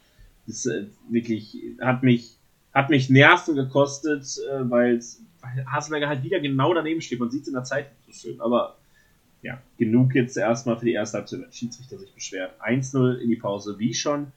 das 0.46 0.66
äh, 0.66 0.86
wirklich 1.08 1.56
hat 1.80 2.02
mich 2.02 2.36
hat 2.72 2.88
mich 2.90 3.10
Nerven 3.10 3.54
gekostet, 3.54 4.24
äh, 4.50 4.70
weil 4.70 5.00
Haselberger 5.70 6.08
halt 6.08 6.22
wieder 6.22 6.40
genau 6.40 6.72
daneben 6.72 7.00
steht. 7.00 7.20
Man 7.20 7.30
sieht 7.30 7.42
es 7.42 7.48
in 7.48 7.54
der 7.54 7.64
Zeit 7.64 7.90
nicht 8.06 8.18
so 8.18 8.28
schön, 8.28 8.40
aber 8.40 8.76
ja, 9.42 9.60
genug 9.76 10.14
jetzt 10.14 10.36
erstmal 10.36 10.78
für 10.78 10.86
die 10.86 10.92
erste 10.92 11.18
Halbzeit, 11.18 11.42
wenn 11.42 11.52
Schiedsrichter 11.52 11.98
sich 11.98 12.14
beschwert. 12.14 12.54
1-0 12.62 13.16
in 13.18 13.28
die 13.28 13.36
Pause, 13.36 13.78
wie 13.78 13.92
schon 13.92 14.32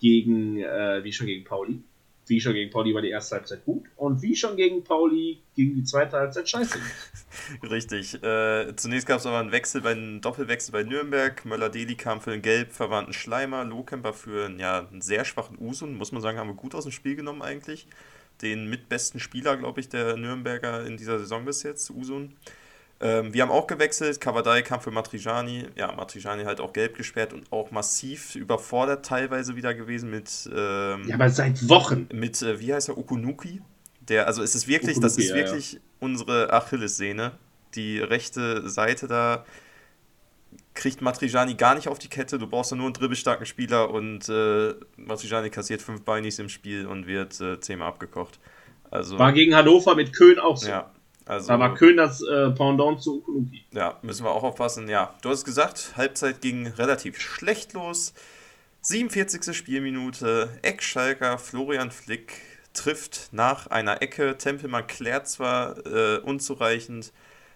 gegen, 0.00 0.58
äh, 0.58 1.04
wie 1.04 1.12
schon 1.12 1.26
gegen 1.26 1.44
Pauli. 1.44 1.82
Wie 2.28 2.40
schon 2.40 2.54
gegen 2.54 2.70
Pauli 2.70 2.92
war 2.92 3.02
die 3.02 3.10
erste 3.10 3.36
Halbzeit 3.36 3.64
gut 3.64 3.84
und 3.96 4.20
wie 4.20 4.34
schon 4.34 4.56
gegen 4.56 4.82
Pauli 4.82 5.38
ging 5.54 5.74
die 5.74 5.84
zweite 5.84 6.16
Halbzeit 6.16 6.48
scheiße. 6.48 6.78
Richtig. 7.70 8.22
Äh, 8.22 8.74
zunächst 8.74 9.06
gab 9.06 9.20
es 9.20 9.26
aber 9.26 9.38
einen 9.38 9.52
Wechsel, 9.52 9.80
bei 9.80 9.92
einem 9.92 10.20
Doppelwechsel 10.20 10.72
bei 10.72 10.82
Nürnberg. 10.82 11.44
Möller-Deli 11.44 11.94
kam 11.94 12.20
für 12.20 12.32
den 12.32 12.42
gelb 12.42 12.72
verwandten 12.72 13.12
Schleimer, 13.12 13.64
Lohkemper 13.64 14.12
für 14.12 14.50
ja, 14.58 14.88
einen 14.88 15.02
sehr 15.02 15.24
schwachen 15.24 15.56
Usun. 15.60 15.96
Muss 15.96 16.10
man 16.10 16.20
sagen, 16.20 16.38
haben 16.38 16.48
wir 16.48 16.54
gut 16.54 16.74
aus 16.74 16.82
dem 16.82 16.92
Spiel 16.92 17.14
genommen 17.14 17.42
eigentlich. 17.42 17.86
Den 18.42 18.68
mitbesten 18.68 19.20
Spieler, 19.20 19.56
glaube 19.56 19.80
ich, 19.80 19.88
der 19.88 20.16
Nürnberger 20.16 20.84
in 20.84 20.96
dieser 20.96 21.18
Saison 21.18 21.44
bis 21.44 21.62
jetzt, 21.62 21.90
Usun. 21.90 22.34
Ähm, 23.00 23.34
wir 23.34 23.42
haben 23.42 23.50
auch 23.50 23.66
gewechselt. 23.66 24.20
Kavadai 24.20 24.62
kam 24.62 24.80
für 24.80 24.90
Matrijani. 24.90 25.66
Ja, 25.76 25.92
Matrijani 25.92 26.44
halt 26.44 26.60
auch 26.60 26.72
gelb 26.72 26.96
gesperrt 26.96 27.32
und 27.32 27.50
auch 27.52 27.70
massiv 27.70 28.34
überfordert 28.34 29.04
teilweise 29.04 29.54
wieder 29.56 29.74
gewesen 29.74 30.10
mit. 30.10 30.48
Ähm, 30.54 31.04
ja, 31.06 31.14
aber 31.14 31.28
seit 31.28 31.68
Wochen. 31.68 32.08
Mit, 32.12 32.40
äh, 32.40 32.58
wie 32.58 32.72
heißt 32.72 32.88
er, 32.88 32.96
Okunuki? 32.96 33.60
Der, 34.00 34.26
also 34.26 34.42
es 34.42 34.54
ist 34.54 34.66
wirklich, 34.66 34.96
Okunuki, 34.96 35.02
das 35.02 35.18
ist 35.18 35.30
ja, 35.30 35.36
wirklich 35.36 35.72
ja. 35.74 35.78
unsere 36.00 36.52
Achillessehne. 36.52 37.32
Die 37.74 37.98
rechte 37.98 38.68
Seite 38.68 39.06
da 39.06 39.44
kriegt 40.72 41.02
Matrijani 41.02 41.54
gar 41.54 41.74
nicht 41.74 41.88
auf 41.88 41.98
die 41.98 42.08
Kette. 42.08 42.38
Du 42.38 42.46
brauchst 42.46 42.72
da 42.72 42.76
nur 42.76 42.86
einen 42.86 42.94
dribbelstarken 42.94 43.44
Spieler 43.44 43.90
und 43.90 44.28
äh, 44.28 44.74
Matrijani 44.96 45.50
kassiert 45.50 45.82
fünf 45.82 46.02
Beinis 46.02 46.38
im 46.38 46.48
Spiel 46.48 46.86
und 46.86 47.06
wird 47.06 47.38
äh, 47.40 47.60
zehnmal 47.60 47.88
abgekocht. 47.88 48.38
Also, 48.90 49.18
War 49.18 49.32
gegen 49.32 49.54
Hannover 49.54 49.94
mit 49.96 50.16
Köln 50.16 50.38
auch 50.38 50.56
so. 50.56 50.68
Ja, 50.68 50.92
Also, 51.26 51.48
da 51.48 51.58
war 51.58 51.74
Köln 51.74 51.96
das 51.96 52.22
äh, 52.22 52.50
Pendant 52.50 53.02
zu 53.02 53.18
Ukunuki. 53.18 53.64
Ja, 53.72 53.98
müssen 54.02 54.24
wir 54.24 54.30
auch 54.30 54.44
aufpassen. 54.44 54.88
Ja, 54.88 55.14
du 55.22 55.30
hast 55.30 55.44
gesagt, 55.44 55.94
Halbzeit 55.96 56.40
ging 56.40 56.68
relativ 56.68 57.20
schlecht 57.20 57.72
los. 57.72 58.14
47. 58.82 59.56
Spielminute, 59.56 60.48
Eckschalker 60.62 61.38
Florian 61.38 61.90
Flick 61.90 62.40
trifft 62.72 63.30
nach 63.32 63.66
einer 63.66 64.02
Ecke. 64.02 64.38
Tempelmann 64.38 64.86
klärt 64.86 65.28
zwar 65.28 65.84
äh, 65.84 66.18
unzureichend, 66.18 67.12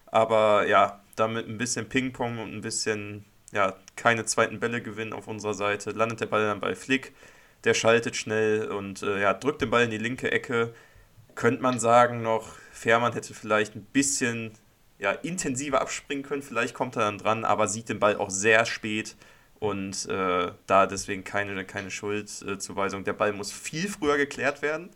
aber 0.06 0.66
ja, 0.66 1.00
damit 1.14 1.46
ein 1.46 1.58
bisschen 1.58 1.88
Ping-Pong 1.88 2.38
und 2.38 2.52
ein 2.52 2.62
bisschen, 2.62 3.24
ja, 3.52 3.76
keine 3.94 4.24
zweiten 4.24 4.58
Bälle 4.58 4.82
gewinnen 4.82 5.12
auf 5.12 5.28
unserer 5.28 5.54
Seite. 5.54 5.90
Landet 5.90 6.22
der 6.22 6.26
Ball 6.26 6.44
dann 6.44 6.58
bei 6.58 6.74
Flick, 6.74 7.12
der 7.62 7.74
schaltet 7.74 8.16
schnell 8.16 8.66
und 8.66 9.02
äh, 9.02 9.20
ja, 9.20 9.32
drückt 9.32 9.62
den 9.62 9.70
Ball 9.70 9.84
in 9.84 9.90
die 9.90 9.98
linke 9.98 10.32
Ecke. 10.32 10.74
Könnte 11.36 11.62
man 11.62 11.78
sagen 11.78 12.22
noch, 12.22 12.48
Fährmann 12.70 13.12
hätte 13.12 13.34
vielleicht 13.34 13.76
ein 13.76 13.84
bisschen 13.84 14.52
ja, 14.98 15.12
intensiver 15.12 15.80
abspringen 15.80 16.24
können, 16.24 16.42
vielleicht 16.42 16.74
kommt 16.74 16.96
er 16.96 17.02
dann 17.02 17.18
dran, 17.18 17.44
aber 17.44 17.68
sieht 17.68 17.88
den 17.88 17.98
Ball 17.98 18.16
auch 18.16 18.30
sehr 18.30 18.66
spät 18.66 19.16
und 19.58 20.06
äh, 20.08 20.52
da 20.66 20.86
deswegen 20.86 21.24
keine, 21.24 21.64
keine 21.64 21.90
Schuldzuweisung. 21.90 23.04
Der 23.04 23.12
Ball 23.12 23.32
muss 23.32 23.52
viel 23.52 23.88
früher 23.88 24.16
geklärt 24.16 24.62
werden. 24.62 24.90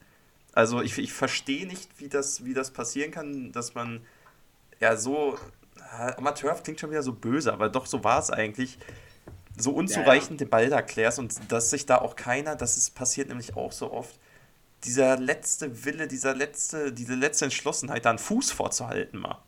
Also 0.52 0.82
ich, 0.82 0.98
ich 0.98 1.12
verstehe 1.12 1.66
nicht, 1.66 1.90
wie 1.98 2.08
das, 2.08 2.44
wie 2.44 2.54
das 2.54 2.70
passieren 2.70 3.10
kann, 3.10 3.52
dass 3.52 3.74
man 3.74 4.00
ja 4.80 4.96
so, 4.96 5.38
Amateur 6.16 6.54
klingt 6.54 6.80
schon 6.80 6.90
wieder 6.90 7.02
so 7.02 7.12
böse, 7.12 7.52
aber 7.52 7.68
doch 7.68 7.86
so 7.86 8.04
war 8.04 8.20
es 8.20 8.30
eigentlich, 8.30 8.78
so 9.56 9.72
unzureichend 9.72 10.40
ja, 10.40 10.44
ja. 10.44 10.46
den 10.46 10.50
Ball 10.50 10.68
da 10.68 10.82
klärst 10.82 11.18
und 11.18 11.52
dass 11.52 11.70
sich 11.70 11.86
da 11.86 11.98
auch 11.98 12.16
keiner, 12.16 12.56
das 12.56 12.76
ist 12.76 12.94
passiert 12.94 13.28
nämlich 13.28 13.56
auch 13.56 13.72
so 13.72 13.92
oft, 13.92 14.18
dieser 14.84 15.18
letzte 15.18 15.84
Wille, 15.84 16.08
dieser 16.08 16.34
letzte, 16.34 16.92
diese 16.92 17.14
letzte 17.14 17.46
Entschlossenheit, 17.46 18.04
da 18.04 18.10
einen 18.10 18.18
Fuß 18.18 18.50
vorzuhalten 18.52 19.18
mal. 19.18 19.38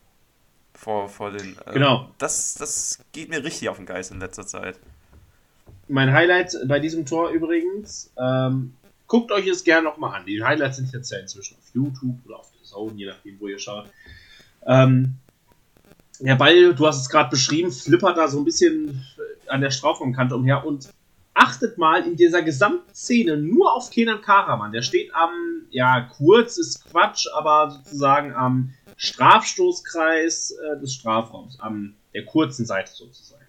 Vor, 0.74 1.08
vor 1.08 1.30
den. 1.30 1.56
Äh, 1.66 1.72
genau. 1.72 2.10
Das, 2.18 2.54
das 2.54 2.98
geht 3.12 3.30
mir 3.30 3.42
richtig 3.42 3.68
auf 3.68 3.76
den 3.76 3.86
Geist 3.86 4.10
in 4.10 4.20
letzter 4.20 4.46
Zeit. 4.46 4.78
Mein 5.88 6.12
Highlight 6.12 6.56
bei 6.66 6.80
diesem 6.80 7.06
Tor 7.06 7.30
übrigens, 7.30 8.12
ähm, 8.18 8.74
guckt 9.06 9.30
euch 9.32 9.46
es 9.46 9.64
gerne 9.64 9.84
nochmal 9.84 10.18
an. 10.18 10.26
Die 10.26 10.42
Highlights 10.42 10.76
sind 10.76 10.92
jetzt 10.92 11.10
ja 11.10 11.18
inzwischen 11.18 11.56
auf 11.56 11.74
YouTube 11.74 12.18
oder 12.26 12.38
auf 12.38 12.50
der 12.52 12.64
Zone, 12.64 12.94
je 12.96 13.06
nachdem, 13.06 13.40
wo 13.40 13.48
ihr 13.48 13.58
schaut. 13.58 13.88
Ähm, 14.66 15.14
der 16.18 16.36
Ball, 16.36 16.74
du 16.74 16.86
hast 16.86 17.00
es 17.00 17.08
gerade 17.08 17.30
beschrieben, 17.30 17.70
flippert 17.70 18.16
da 18.16 18.28
so 18.28 18.38
ein 18.38 18.44
bisschen 18.44 19.04
an 19.48 19.60
der 19.60 19.70
Strafraumkante 19.70 20.34
umher 20.34 20.66
und 20.66 20.88
achtet 21.36 21.76
mal 21.78 22.06
in 22.06 22.16
dieser 22.16 22.42
gesamten 22.42 22.92
Szene 22.94 23.36
nur 23.36 23.74
auf 23.74 23.90
Kenan 23.90 24.22
Karaman. 24.22 24.72
Der 24.72 24.82
steht 24.82 25.14
am, 25.14 25.30
ja, 25.70 26.00
kurz 26.00 26.56
ist 26.56 26.90
Quatsch, 26.90 27.26
aber 27.34 27.70
sozusagen 27.70 28.34
am 28.34 28.72
Strafstoßkreis 28.96 30.52
äh, 30.52 30.80
des 30.80 30.94
Strafraums, 30.94 31.60
an 31.60 31.94
der 32.14 32.24
kurzen 32.24 32.64
Seite 32.64 32.90
sozusagen. 32.92 33.44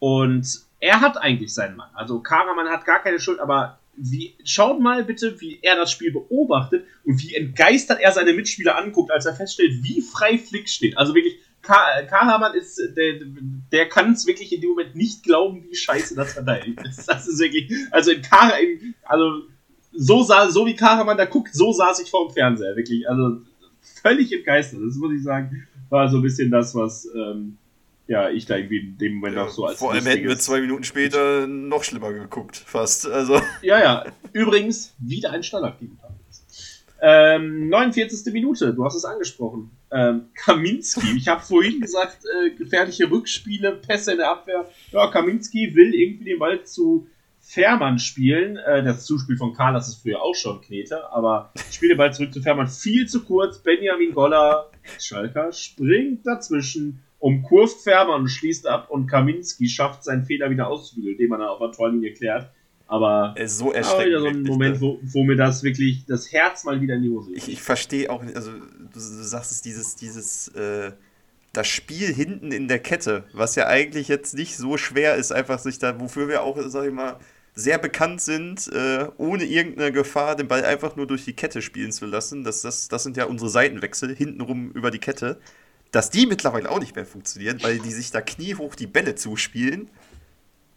Und 0.00 0.46
er 0.80 1.00
hat 1.00 1.16
eigentlich 1.16 1.54
seinen 1.54 1.76
Mann. 1.76 1.90
Also 1.94 2.20
Karaman 2.20 2.68
hat 2.68 2.84
gar 2.84 3.00
keine 3.02 3.20
Schuld, 3.20 3.38
aber 3.38 3.78
wie, 3.96 4.34
schaut 4.44 4.80
mal 4.80 5.04
bitte, 5.04 5.40
wie 5.40 5.60
er 5.62 5.76
das 5.76 5.92
Spiel 5.92 6.12
beobachtet 6.12 6.84
und 7.04 7.22
wie 7.22 7.36
entgeistert 7.36 8.00
er 8.00 8.10
seine 8.10 8.32
Mitspieler 8.32 8.76
anguckt, 8.76 9.12
als 9.12 9.24
er 9.24 9.36
feststellt, 9.36 9.82
wie 9.82 10.02
frei 10.02 10.36
Flick 10.36 10.68
steht. 10.68 10.98
Also 10.98 11.14
wirklich, 11.14 11.38
Kahamann 11.64 12.54
ist, 12.54 12.80
der, 12.96 13.20
der 13.72 13.88
kann 13.88 14.12
es 14.12 14.26
wirklich 14.26 14.52
in 14.52 14.60
dem 14.60 14.70
Moment 14.70 14.94
nicht 14.94 15.22
glauben, 15.22 15.64
wie 15.68 15.74
scheiße 15.74 16.14
das 16.14 16.34
verteidigt 16.34 16.80
ist. 16.88 17.08
Das 17.08 17.26
ist 17.26 17.40
wirklich, 17.40 17.72
also 17.90 18.10
in 18.10 18.22
Kah, 18.22 18.52
also 19.04 19.42
so 19.92 20.22
sah, 20.22 20.48
so 20.50 20.66
wie 20.66 20.74
Kahamann 20.74 21.16
da 21.16 21.24
guckt, 21.24 21.54
so 21.54 21.72
saß 21.72 22.00
ich 22.00 22.10
vor 22.10 22.28
dem 22.28 22.34
Fernseher, 22.34 22.76
wirklich, 22.76 23.08
also 23.08 23.40
völlig 24.02 24.32
entgeistert. 24.32 24.80
Das 24.86 24.96
muss 24.96 25.12
ich 25.12 25.22
sagen, 25.22 25.66
war 25.88 26.08
so 26.08 26.18
ein 26.18 26.22
bisschen 26.22 26.50
das, 26.50 26.74
was, 26.74 27.08
ähm, 27.14 27.58
ja, 28.06 28.28
ich 28.28 28.44
da 28.46 28.56
irgendwie 28.56 28.78
in 28.78 28.98
dem 28.98 29.14
Moment 29.14 29.36
ja, 29.36 29.44
auch 29.44 29.48
so 29.48 29.64
als. 29.66 29.78
Vor 29.78 29.92
allem 29.92 30.04
hätten 30.04 30.28
wir 30.28 30.38
zwei 30.38 30.60
Minuten 30.60 30.84
später 30.84 31.46
noch 31.46 31.84
schlimmer 31.84 32.12
geguckt, 32.12 32.56
fast. 32.56 33.06
Also. 33.06 33.40
Ja, 33.62 33.78
ja. 33.78 34.04
Übrigens, 34.32 34.94
wieder 34.98 35.30
ein 35.30 35.42
Standard 35.42 35.80
gegen 35.80 35.98
ähm, 37.06 37.68
49. 37.68 38.32
Minute, 38.32 38.72
du 38.72 38.82
hast 38.82 38.94
es 38.94 39.04
angesprochen. 39.04 39.70
Ähm, 39.92 40.30
Kaminski, 40.34 41.18
ich 41.18 41.28
habe 41.28 41.42
vorhin 41.42 41.82
gesagt, 41.82 42.20
äh, 42.24 42.50
gefährliche 42.50 43.10
Rückspiele, 43.10 43.72
Pässe 43.72 44.12
in 44.12 44.18
der 44.18 44.30
Abwehr. 44.30 44.66
Ja, 44.90 45.10
Kaminski 45.10 45.74
will 45.74 45.94
irgendwie 45.94 46.24
den 46.24 46.38
Ball 46.38 46.64
zu 46.64 47.06
Fährmann 47.40 47.98
spielen. 47.98 48.56
Äh, 48.56 48.82
das 48.82 49.04
Zuspiel 49.04 49.36
von 49.36 49.52
Carlos 49.52 49.86
ist 49.86 50.00
früher 50.00 50.22
auch 50.22 50.34
schon 50.34 50.62
Knete, 50.62 51.12
aber 51.12 51.52
spielt 51.70 51.92
den 51.92 51.98
Ball 51.98 52.14
zurück 52.14 52.32
zu 52.32 52.40
Fährmann 52.40 52.68
viel 52.68 53.06
zu 53.06 53.22
kurz. 53.22 53.58
Benjamin 53.58 54.14
Goller, 54.14 54.70
Schalker, 54.98 55.52
springt 55.52 56.26
dazwischen, 56.26 57.02
umkurvt 57.18 57.82
Fährmann 57.82 58.22
und 58.22 58.28
schließt 58.28 58.66
ab 58.66 58.88
und 58.88 59.08
Kaminski 59.08 59.68
schafft 59.68 60.04
seinen 60.04 60.24
Fehler 60.24 60.48
wieder 60.48 60.68
auszubügeln, 60.68 61.18
den 61.18 61.28
man 61.28 61.40
dann 61.40 61.50
auf 61.50 61.58
der 61.58 61.72
Torlinie 61.72 62.14
klärt. 62.14 62.50
Aber 62.94 63.34
äh, 63.36 63.48
so 63.48 63.72
erschreckend. 63.72 64.06
wieder 64.06 64.20
so 64.20 64.26
ein 64.28 64.42
Moment, 64.44 64.80
wo, 64.80 65.00
wo, 65.02 65.24
mir 65.24 65.34
das 65.34 65.64
wirklich 65.64 66.04
das 66.06 66.30
Herz 66.30 66.62
mal 66.62 66.80
wieder 66.80 66.94
in 66.94 67.02
die 67.02 67.10
Hose 67.10 67.32
Ich, 67.34 67.48
ich 67.48 67.60
verstehe 67.60 68.08
auch 68.08 68.22
nicht, 68.22 68.36
also 68.36 68.52
du, 68.52 68.60
du, 68.92 69.00
sagst 69.00 69.50
es, 69.50 69.62
dieses, 69.62 69.96
dieses, 69.96 70.46
äh, 70.54 70.92
das 71.52 71.66
Spiel 71.66 72.14
hinten 72.14 72.52
in 72.52 72.68
der 72.68 72.78
Kette, 72.78 73.24
was 73.32 73.56
ja 73.56 73.66
eigentlich 73.66 74.06
jetzt 74.06 74.34
nicht 74.34 74.56
so 74.56 74.76
schwer 74.76 75.16
ist, 75.16 75.32
einfach 75.32 75.58
sich 75.58 75.80
da, 75.80 75.98
wofür 75.98 76.28
wir 76.28 76.44
auch, 76.44 76.56
sag 76.68 76.86
ich 76.86 76.92
mal, 76.92 77.18
sehr 77.56 77.78
bekannt 77.78 78.20
sind, 78.20 78.68
äh, 78.68 79.08
ohne 79.18 79.42
irgendeine 79.42 79.90
Gefahr 79.90 80.36
den 80.36 80.46
Ball 80.46 80.64
einfach 80.64 80.94
nur 80.94 81.08
durch 81.08 81.24
die 81.24 81.32
Kette 81.32 81.62
spielen 81.62 81.90
zu 81.90 82.06
lassen. 82.06 82.44
Das, 82.44 82.62
das, 82.62 82.86
das 82.86 83.02
sind 83.02 83.16
ja 83.16 83.24
unsere 83.24 83.50
Seitenwechsel, 83.50 84.14
hintenrum 84.14 84.70
über 84.70 84.92
die 84.92 85.00
Kette. 85.00 85.40
Dass 85.90 86.10
die 86.10 86.26
mittlerweile 86.26 86.70
auch 86.70 86.78
nicht 86.78 86.94
mehr 86.94 87.06
funktionieren, 87.06 87.58
weil 87.60 87.80
die 87.80 87.90
sich 87.90 88.12
da 88.12 88.20
kniehoch 88.20 88.76
die 88.76 88.86
Bälle 88.86 89.16
zuspielen. 89.16 89.90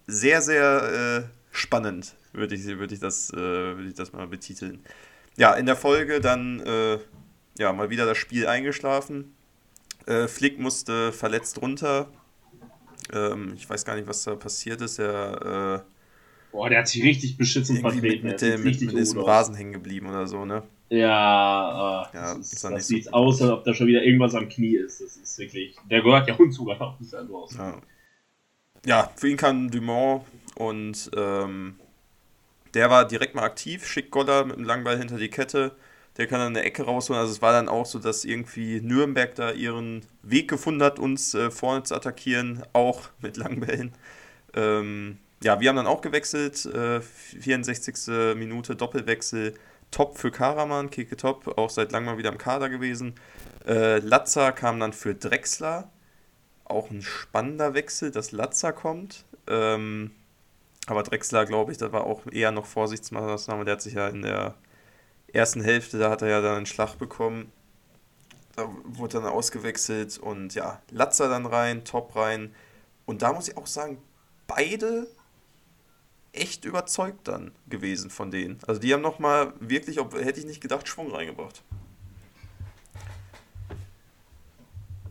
Sehr, 0.08 0.41
sehr 0.41 1.27
äh, 1.30 1.38
spannend, 1.57 2.15
würde 2.33 2.55
ich, 2.55 2.65
würd 2.65 2.91
ich, 2.91 2.99
das, 2.99 3.31
äh, 3.33 3.37
würd 3.37 3.87
ich 3.87 3.93
das 3.93 4.13
mal 4.13 4.27
betiteln. 4.27 4.79
Ja, 5.37 5.53
in 5.53 5.65
der 5.65 5.75
Folge 5.75 6.19
dann 6.19 6.59
äh, 6.61 6.99
ja, 7.57 7.73
mal 7.73 7.89
wieder 7.89 8.05
das 8.05 8.17
Spiel 8.17 8.47
eingeschlafen. 8.47 9.35
Äh, 10.05 10.27
Flick 10.27 10.59
musste 10.59 11.11
verletzt 11.11 11.61
runter. 11.61 12.07
Ähm, 13.13 13.53
ich 13.55 13.69
weiß 13.69 13.85
gar 13.85 13.95
nicht, 13.95 14.07
was 14.07 14.23
da 14.23 14.35
passiert 14.35 14.81
ist. 14.81 14.99
Er, 14.99 15.83
äh, 15.83 15.91
Boah, 16.51 16.69
der 16.69 16.79
hat 16.79 16.87
sich 16.87 17.03
richtig 17.03 17.37
beschissen 17.37 17.77
vertreten. 17.81 18.27
Mit, 18.27 18.41
mit, 18.41 18.41
dem, 18.41 18.63
mit, 18.63 18.81
mit 18.81 18.97
diesem 18.97 19.19
Rasen 19.19 19.55
hängen 19.55 19.73
geblieben 19.73 20.07
oder 20.07 20.27
so, 20.27 20.45
ne? 20.45 20.63
Ja, 20.89 22.09
ja 22.13 22.35
das, 22.35 22.53
ist, 22.53 22.63
das 22.63 22.87
sieht 22.87 23.05
so 23.05 23.11
aus, 23.11 23.41
als 23.41 23.51
ob 23.51 23.63
da 23.65 23.73
schon 23.73 23.87
wieder 23.87 24.01
irgendwas 24.01 24.33
am 24.33 24.47
Knie 24.47 24.77
ist. 24.77 25.01
Das 25.01 25.17
ist 25.17 25.37
wirklich. 25.37 25.75
Der 25.89 26.01
gehört 26.01 26.27
ja 26.27 26.35
uns 26.37 26.55
sogar 26.55 26.77
noch 26.79 26.97
bisher 26.97 27.23
los. 27.23 27.55
Ja. 27.57 27.81
ja, 28.85 29.11
für 29.15 29.27
ihn 29.27 29.37
kann 29.37 29.69
Dumont 29.69 30.23
und 30.57 31.11
ähm, 31.15 31.75
der 32.73 32.89
war 32.89 33.05
direkt 33.05 33.35
mal 33.35 33.43
aktiv, 33.43 33.85
schickt 33.85 34.11
Goller 34.11 34.45
mit 34.45 34.57
einem 34.57 34.65
Langball 34.65 34.97
hinter 34.97 35.17
die 35.17 35.29
Kette. 35.29 35.75
Der 36.17 36.25
kann 36.25 36.39
dann 36.39 36.55
eine 36.55 36.63
Ecke 36.65 36.83
rausholen. 36.83 37.19
Also 37.19 37.31
es 37.33 37.41
war 37.41 37.53
dann 37.53 37.69
auch 37.69 37.85
so, 37.85 37.99
dass 37.99 38.25
irgendwie 38.25 38.81
Nürnberg 38.81 39.35
da 39.35 39.51
ihren 39.51 40.03
Weg 40.23 40.49
gefunden 40.49 40.81
hat, 40.81 40.97
uns 40.97 41.35
äh, 41.35 41.51
vorne 41.51 41.83
zu 41.83 41.95
attackieren, 41.95 42.63
auch 42.73 43.09
mit 43.21 43.37
Langbällen. 43.37 43.93
Ähm, 44.55 45.19
ja, 45.43 45.59
wir 45.59 45.69
haben 45.69 45.75
dann 45.75 45.87
auch 45.87 46.01
gewechselt. 46.01 46.65
Äh, 46.65 47.01
64. 47.01 48.35
Minute 48.35 48.75
Doppelwechsel. 48.75 49.53
Top 49.91 50.17
für 50.17 50.31
Karaman, 50.31 50.89
Keke 50.89 51.15
Top, 51.15 51.57
auch 51.57 51.69
seit 51.69 51.91
langem 51.91 52.07
mal 52.07 52.17
wieder 52.17 52.31
im 52.31 52.37
Kader 52.37 52.67
gewesen. 52.69 53.15
Äh, 53.65 53.99
Latza 53.99 54.51
kam 54.51 54.79
dann 54.79 54.91
für 54.91 55.15
Drexler. 55.15 55.89
Auch 56.65 56.89
ein 56.89 57.01
spannender 57.01 57.73
Wechsel, 57.73 58.11
dass 58.11 58.31
Latza 58.31 58.71
kommt. 58.73 59.23
Ähm, 59.47 60.11
aber 60.88 61.04
Drexler, 61.04 61.45
glaube 61.45 61.71
ich, 61.71 61.78
das 61.78 61.91
war 61.91 62.06
auch 62.06 62.21
eher 62.32 62.52
noch 62.52 62.65
Vorsichtsmaßnahme. 62.65 63.65
Der 63.65 63.73
hat 63.73 63.82
sich 63.82 63.93
ja 63.93 64.08
in 64.08 64.21
der 64.21 64.56
ersten 65.32 65.62
Hälfte, 65.62 66.00
da 66.00 66.10
hat 66.10 66.21
er 66.21 66.30
ja 66.30 66.41
dann 66.41 66.56
einen 66.58 66.65
Schlag 66.65 66.95
bekommen. 66.95 67.52
Da 68.56 68.67
wurde 68.86 69.19
dann 69.19 69.32
ausgewechselt 69.32 70.17
und 70.17 70.56
ja, 70.56 70.82
Latzer 70.89 71.30
dann 71.30 71.45
rein, 71.45 71.84
Top 71.84 72.15
rein. 72.15 72.56
Und 73.06 73.21
da 73.21 73.34
muss 73.34 73.50
ich 73.50 73.58
auch 73.58 73.67
sagen, 73.67 74.02
beide 74.47 75.08
echt 76.32 76.63
überzeugt 76.63 77.28
dann 77.28 77.52
gewesen 77.67 78.10
von 78.10 78.32
denen. 78.32 78.60
Also 78.65 78.80
die 78.80 78.93
haben 78.93 79.02
nochmal 79.02 79.54
wirklich, 79.60 79.97
hätte 79.97 80.39
ich 80.39 80.45
nicht 80.45 80.62
gedacht, 80.62 80.88
Schwung 80.88 81.12
reingebracht. 81.12 81.63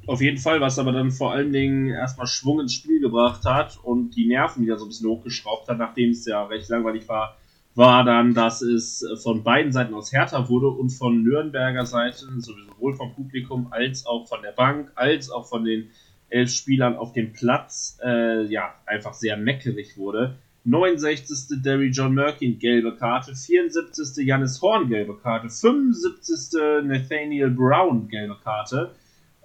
Auf 0.06 0.20
jeden 0.20 0.38
Fall, 0.38 0.60
was 0.60 0.78
aber 0.78 0.92
dann 0.92 1.10
vor 1.10 1.32
allen 1.32 1.52
Dingen 1.52 1.88
erstmal 1.88 2.28
Schwung 2.28 2.60
ins 2.60 2.74
Spiel 2.74 3.00
gebracht 3.00 3.44
hat 3.44 3.78
und 3.82 4.10
die 4.10 4.26
Nerven 4.26 4.62
wieder 4.62 4.78
so 4.78 4.84
ein 4.84 4.88
bisschen 4.88 5.08
hochgeschraubt 5.08 5.68
hat, 5.68 5.78
nachdem 5.78 6.10
es 6.10 6.24
ja 6.26 6.44
recht 6.44 6.68
langweilig 6.68 7.08
war, 7.08 7.36
war 7.74 8.04
dann, 8.04 8.32
dass 8.32 8.62
es 8.62 9.04
von 9.22 9.42
beiden 9.42 9.72
Seiten 9.72 9.94
aus 9.94 10.12
härter 10.12 10.48
wurde 10.48 10.68
und 10.68 10.90
von 10.90 11.22
Nürnberger 11.22 11.84
Seite, 11.84 12.26
sowohl 12.38 12.94
vom 12.94 13.14
Publikum 13.14 13.66
als 13.70 14.06
auch 14.06 14.28
von 14.28 14.42
der 14.42 14.52
Bank, 14.52 14.92
als 14.94 15.30
auch 15.30 15.46
von 15.46 15.64
den 15.64 15.90
elf 16.30 16.50
Spielern 16.50 16.96
auf 16.96 17.12
dem 17.12 17.32
Platz, 17.32 17.98
äh, 18.02 18.44
ja, 18.46 18.74
einfach 18.86 19.12
sehr 19.12 19.36
meckerig 19.36 19.98
wurde. 19.98 20.36
69. 20.64 21.62
Derry 21.62 21.90
John 21.90 22.14
Merkin, 22.14 22.58
gelbe 22.58 22.96
Karte. 22.96 23.34
74. 23.34 24.26
Janis 24.26 24.60
Horn, 24.62 24.88
gelbe 24.88 25.16
Karte. 25.16 25.48
75. 25.48 26.84
Nathaniel 26.84 27.50
Brown, 27.50 28.08
gelbe 28.08 28.36
Karte. 28.42 28.92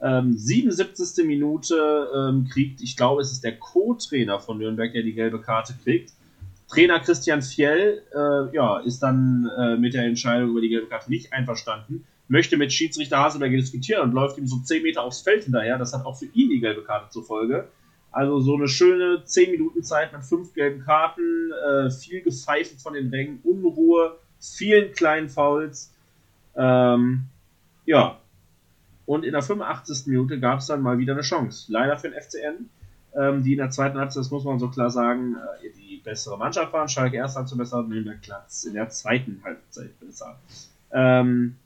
Ähm, 0.02 0.34
77. 0.36 1.26
Minute 1.26 2.10
ähm, 2.16 2.48
kriegt, 2.52 2.82
ich 2.82 2.98
glaube, 2.98 3.22
es 3.22 3.32
ist 3.32 3.44
der 3.44 3.58
Co-Trainer 3.58 4.40
von 4.40 4.58
Nürnberg, 4.58 4.92
der 4.94 5.04
die 5.04 5.14
gelbe 5.14 5.42
Karte 5.42 5.76
kriegt. 5.84 6.14
Trainer 6.68 7.00
Christian 7.00 7.42
Fjell 7.42 8.02
äh, 8.14 8.56
ja, 8.56 8.80
ist 8.80 9.00
dann 9.00 9.50
äh, 9.58 9.78
mit 9.78 9.94
der 9.94 10.06
Entscheidung 10.06 10.52
über 10.52 10.62
die 10.62 10.70
gelbe 10.70 10.88
Karte 10.88 11.10
nicht 11.10 11.34
einverstanden, 11.34 12.06
möchte 12.30 12.56
mit 12.56 12.72
Schiedsrichter 12.72 13.20
Haselberger 13.20 13.58
diskutieren 13.58 14.04
und 14.04 14.14
läuft 14.14 14.38
ihm 14.38 14.48
so 14.48 14.58
10 14.58 14.82
Meter 14.82 15.04
aufs 15.04 15.22
Feld 15.22 15.44
hinterher. 15.44 15.78
Das 15.78 15.94
hat 15.94 16.06
auch 16.06 16.18
für 16.18 16.28
ihn 16.34 16.50
die 16.50 16.62
gelbe 16.62 16.84
Karte 16.84 17.10
zur 17.10 17.26
Folge. 17.26 17.68
Also 18.12 18.40
so 18.40 18.56
eine 18.56 18.70
schöne 18.70 19.24
10 19.26 19.52
Minuten 19.52 19.84
Zeit 19.84 20.14
mit 20.14 20.24
fünf 20.24 20.54
gelben 20.54 20.82
Karten, 20.82 21.52
äh, 21.52 21.92
viel 21.92 22.22
Gepfeifen 22.22 22.78
von 22.80 22.94
den 22.94 23.10
Rängen, 23.10 23.40
Unruhe, 23.44 24.18
vielen 24.40 24.94
kleinen 24.94 25.28
Fouls. 25.30 25.94
Ähm, 26.56 27.26
ja. 27.86 28.21
Und 29.12 29.26
in 29.26 29.34
der 29.34 29.42
85. 29.42 30.08
Minute 30.08 30.40
gab 30.40 30.60
es 30.60 30.68
dann 30.68 30.82
mal 30.82 30.98
wieder 30.98 31.12
eine 31.12 31.22
Chance. 31.22 31.70
Leider 31.70 31.98
für 31.98 32.10
den 32.10 32.22
FCN, 32.22 32.70
ähm, 33.14 33.44
die 33.44 33.52
in 33.52 33.58
der 33.58 33.70
zweiten 33.70 34.00
Halbzeit, 34.00 34.22
das 34.22 34.32
muss 34.32 34.46
man 34.46 34.58
so 34.58 34.70
klar 34.70 34.90
sagen, 34.90 35.36
äh, 35.36 35.68
die 35.78 35.98
bessere 35.98 36.38
Mannschaft 36.38 36.72
waren. 36.72 36.88
Schalke 36.88 37.18
erst 37.18 37.36
Halbzeit 37.36 37.58
besser, 37.58 37.84
Nürnberg 37.84 38.22
Platz 38.22 38.64
in 38.64 38.74
der 38.74 38.88
zweiten 38.88 39.42
Halbzeit 39.44 40.00
besser. 40.00 40.40
Ähm, 40.94 41.58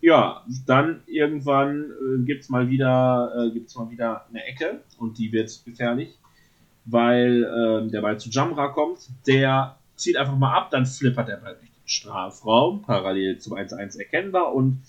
ja, 0.00 0.46
dann 0.64 1.02
irgendwann 1.04 1.90
äh, 1.90 2.24
gibt 2.24 2.44
es 2.44 2.48
mal 2.48 2.70
wieder 2.70 3.52
äh, 3.54 3.78
mal 3.78 3.90
wieder 3.90 4.24
eine 4.30 4.42
Ecke 4.46 4.80
und 4.96 5.18
die 5.18 5.30
wird 5.30 5.62
gefährlich, 5.66 6.18
weil 6.86 7.44
äh, 7.44 7.90
der 7.90 8.00
Ball 8.00 8.18
zu 8.18 8.30
Jamra 8.30 8.68
kommt. 8.68 9.10
Der 9.26 9.76
zieht 9.96 10.16
einfach 10.16 10.38
mal 10.38 10.56
ab, 10.56 10.70
dann 10.70 10.86
flippert 10.86 11.28
der 11.28 11.36
Ball 11.36 11.52
durch 11.52 11.70
den 11.70 11.82
Strafraum, 11.84 12.80
parallel 12.80 13.40
zum 13.40 13.52
1-1 13.52 13.98
erkennbar 13.98 14.54
und 14.54 14.80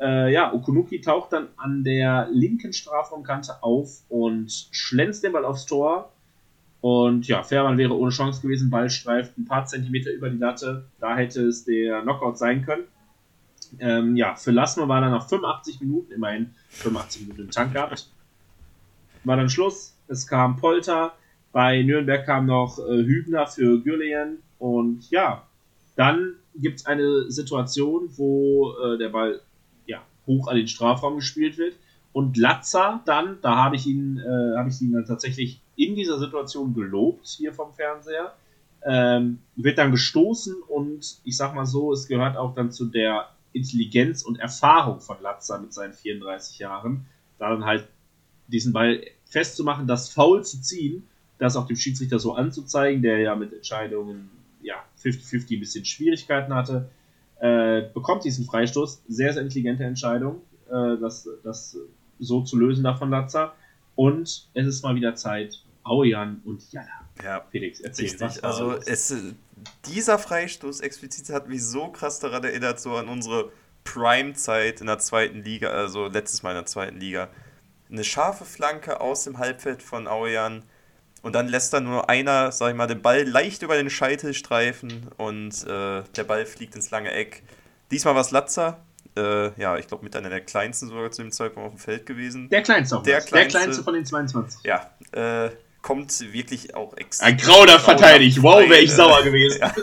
äh, 0.00 0.32
ja, 0.32 0.52
Okunuki 0.52 1.00
taucht 1.00 1.32
dann 1.32 1.48
an 1.56 1.84
der 1.84 2.28
linken 2.32 2.72
Strafraumkante 2.72 3.62
auf 3.62 4.02
und 4.08 4.68
schlänzt 4.70 5.22
den 5.22 5.32
Ball 5.32 5.44
aufs 5.44 5.66
Tor. 5.66 6.12
Und 6.80 7.28
ja, 7.28 7.42
Fährmann 7.42 7.76
wäre 7.76 7.96
ohne 7.96 8.10
Chance 8.10 8.40
gewesen. 8.40 8.70
Ball 8.70 8.88
streift 8.88 9.36
ein 9.36 9.44
paar 9.44 9.66
Zentimeter 9.66 10.10
über 10.10 10.30
die 10.30 10.38
Latte. 10.38 10.86
Da 10.98 11.16
hätte 11.16 11.42
es 11.42 11.64
der 11.64 12.00
Knockout 12.02 12.38
sein 12.38 12.64
können. 12.64 12.84
Ähm, 13.78 14.16
ja, 14.16 14.34
für 14.34 14.50
Lassmann 14.50 14.88
war 14.88 15.00
dann 15.00 15.12
nach 15.12 15.28
85 15.28 15.80
Minuten, 15.80 16.12
immerhin 16.12 16.54
85 16.70 17.22
Minuten 17.22 17.42
im 17.42 17.50
Tank 17.50 17.72
gehabt, 17.72 18.08
war 19.24 19.36
dann 19.36 19.50
Schluss. 19.50 19.96
Es 20.08 20.26
kam 20.26 20.56
Polter. 20.56 21.12
Bei 21.52 21.82
Nürnberg 21.82 22.24
kam 22.24 22.46
noch 22.46 22.78
äh, 22.78 23.04
Hübner 23.04 23.46
für 23.46 23.80
Gürleyen. 23.80 24.38
Und 24.58 25.10
ja, 25.10 25.46
dann 25.96 26.34
gibt 26.56 26.80
es 26.80 26.86
eine 26.86 27.30
Situation, 27.30 28.08
wo 28.16 28.72
äh, 28.82 28.98
der 28.98 29.10
Ball 29.10 29.40
hoch 30.30 30.48
an 30.48 30.56
den 30.56 30.68
Strafraum 30.68 31.16
gespielt 31.16 31.58
wird. 31.58 31.74
Und 32.12 32.36
Latza 32.36 33.02
dann, 33.04 33.38
da 33.42 33.56
habe 33.56 33.76
ich 33.76 33.86
ihn, 33.86 34.18
äh, 34.18 34.56
habe 34.56 34.68
ich 34.68 34.80
ihn 34.80 34.92
dann 34.92 35.06
tatsächlich 35.06 35.60
in 35.76 35.94
dieser 35.94 36.18
Situation 36.18 36.74
gelobt 36.74 37.26
hier 37.26 37.52
vom 37.52 37.72
Fernseher. 37.72 38.34
Ähm, 38.84 39.40
wird 39.56 39.78
dann 39.78 39.90
gestoßen 39.90 40.54
und 40.62 41.18
ich 41.24 41.36
sag 41.36 41.54
mal 41.54 41.66
so, 41.66 41.92
es 41.92 42.08
gehört 42.08 42.36
auch 42.36 42.54
dann 42.54 42.72
zu 42.72 42.86
der 42.86 43.28
Intelligenz 43.52 44.22
und 44.22 44.38
Erfahrung 44.38 45.00
von 45.00 45.20
Latza 45.20 45.58
mit 45.58 45.74
seinen 45.74 45.92
34 45.92 46.58
Jahren, 46.60 47.04
da 47.38 47.50
dann 47.50 47.66
halt 47.66 47.86
diesen 48.46 48.72
Ball 48.72 49.02
festzumachen, 49.26 49.86
das 49.86 50.08
Foul 50.08 50.44
zu 50.44 50.62
ziehen, 50.62 51.06
das 51.38 51.56
auch 51.56 51.66
dem 51.66 51.76
Schiedsrichter 51.76 52.18
so 52.18 52.34
anzuzeigen, 52.34 53.02
der 53.02 53.18
ja 53.18 53.34
mit 53.34 53.52
Entscheidungen 53.52 54.30
ja 54.62 54.76
50-50 55.02 55.56
ein 55.56 55.60
bisschen 55.60 55.84
Schwierigkeiten 55.84 56.54
hatte, 56.54 56.90
äh, 57.40 57.82
bekommt 57.92 58.24
diesen 58.24 58.44
Freistoß. 58.44 59.02
Sehr, 59.08 59.32
sehr 59.32 59.42
intelligente 59.42 59.84
Entscheidung, 59.84 60.42
äh, 60.68 60.96
das, 61.00 61.28
das 61.42 61.76
so 62.18 62.42
zu 62.42 62.58
lösen 62.58 62.84
davon 62.84 63.10
Latza. 63.10 63.54
Und 63.96 64.48
es 64.54 64.66
ist 64.66 64.82
mal 64.82 64.94
wieder 64.94 65.14
Zeit, 65.14 65.62
Aujan 65.82 66.40
und 66.44 66.70
Jana. 66.72 66.86
Ja, 67.22 67.44
Felix, 67.50 67.80
erzähl. 67.80 68.04
richtig. 68.04 68.20
was 68.20 68.42
Also 68.42 68.78
es, 68.86 69.14
dieser 69.86 70.18
Freistoß 70.18 70.80
explizit 70.80 71.30
hat 71.30 71.48
mich 71.48 71.64
so 71.64 71.88
krass 71.88 72.18
daran 72.18 72.44
erinnert, 72.44 72.80
so 72.80 72.94
an 72.94 73.08
unsere 73.08 73.50
Prime-Zeit 73.84 74.80
in 74.80 74.86
der 74.86 74.98
zweiten 74.98 75.42
Liga, 75.42 75.68
also 75.70 76.06
letztes 76.06 76.42
Mal 76.42 76.50
in 76.50 76.56
der 76.56 76.66
zweiten 76.66 77.00
Liga. 77.00 77.28
Eine 77.90 78.04
scharfe 78.04 78.44
Flanke 78.44 79.00
aus 79.00 79.24
dem 79.24 79.38
Halbfeld 79.38 79.82
von 79.82 80.06
Aujan 80.06 80.62
und 81.22 81.34
dann 81.34 81.48
lässt 81.48 81.72
da 81.72 81.80
nur 81.80 82.08
einer, 82.08 82.52
sag 82.52 82.70
ich 82.70 82.76
mal, 82.76 82.86
den 82.86 83.02
Ball 83.02 83.22
leicht 83.24 83.62
über 83.62 83.76
den 83.76 83.90
Scheitel 83.90 84.34
streifen 84.34 85.08
und 85.16 85.64
äh, 85.66 86.02
der 86.16 86.24
Ball 86.24 86.46
fliegt 86.46 86.74
ins 86.76 86.90
lange 86.90 87.10
Eck. 87.12 87.42
Diesmal 87.90 88.14
war 88.14 88.20
es 88.22 88.30
Latzer, 88.30 88.80
äh, 89.16 89.50
ja, 89.60 89.76
ich 89.76 89.86
glaube 89.88 90.04
mit 90.04 90.14
einer 90.16 90.30
der 90.30 90.40
kleinsten 90.40 90.88
sogar 90.88 91.10
zu 91.10 91.22
dem 91.22 91.32
Zeitpunkt 91.32 91.66
auf 91.66 91.74
dem 91.74 91.80
Feld 91.80 92.06
gewesen. 92.06 92.48
der 92.48 92.62
kleinste 92.62 92.96
auch 92.96 93.02
der 93.02 93.18
was. 93.18 93.26
der 93.26 93.40
kleinste- 93.40 93.58
kleinste 93.58 93.82
von 93.84 93.94
den 93.94 94.06
22. 94.06 94.60
Ja, 94.64 94.90
äh, 95.12 95.50
kommt 95.82 96.32
wirklich 96.32 96.74
auch 96.74 96.96
extrem. 96.96 97.28
Ein 97.28 97.36
Grauder 97.38 97.80
verteidigt. 97.80 98.42
Wow, 98.42 98.60
wäre 98.68 98.80
ich 98.80 98.90
frei, 98.92 98.96
sauer 98.96 99.20
äh, 99.20 99.24
gewesen. 99.30 99.58
Ja, 99.60 99.74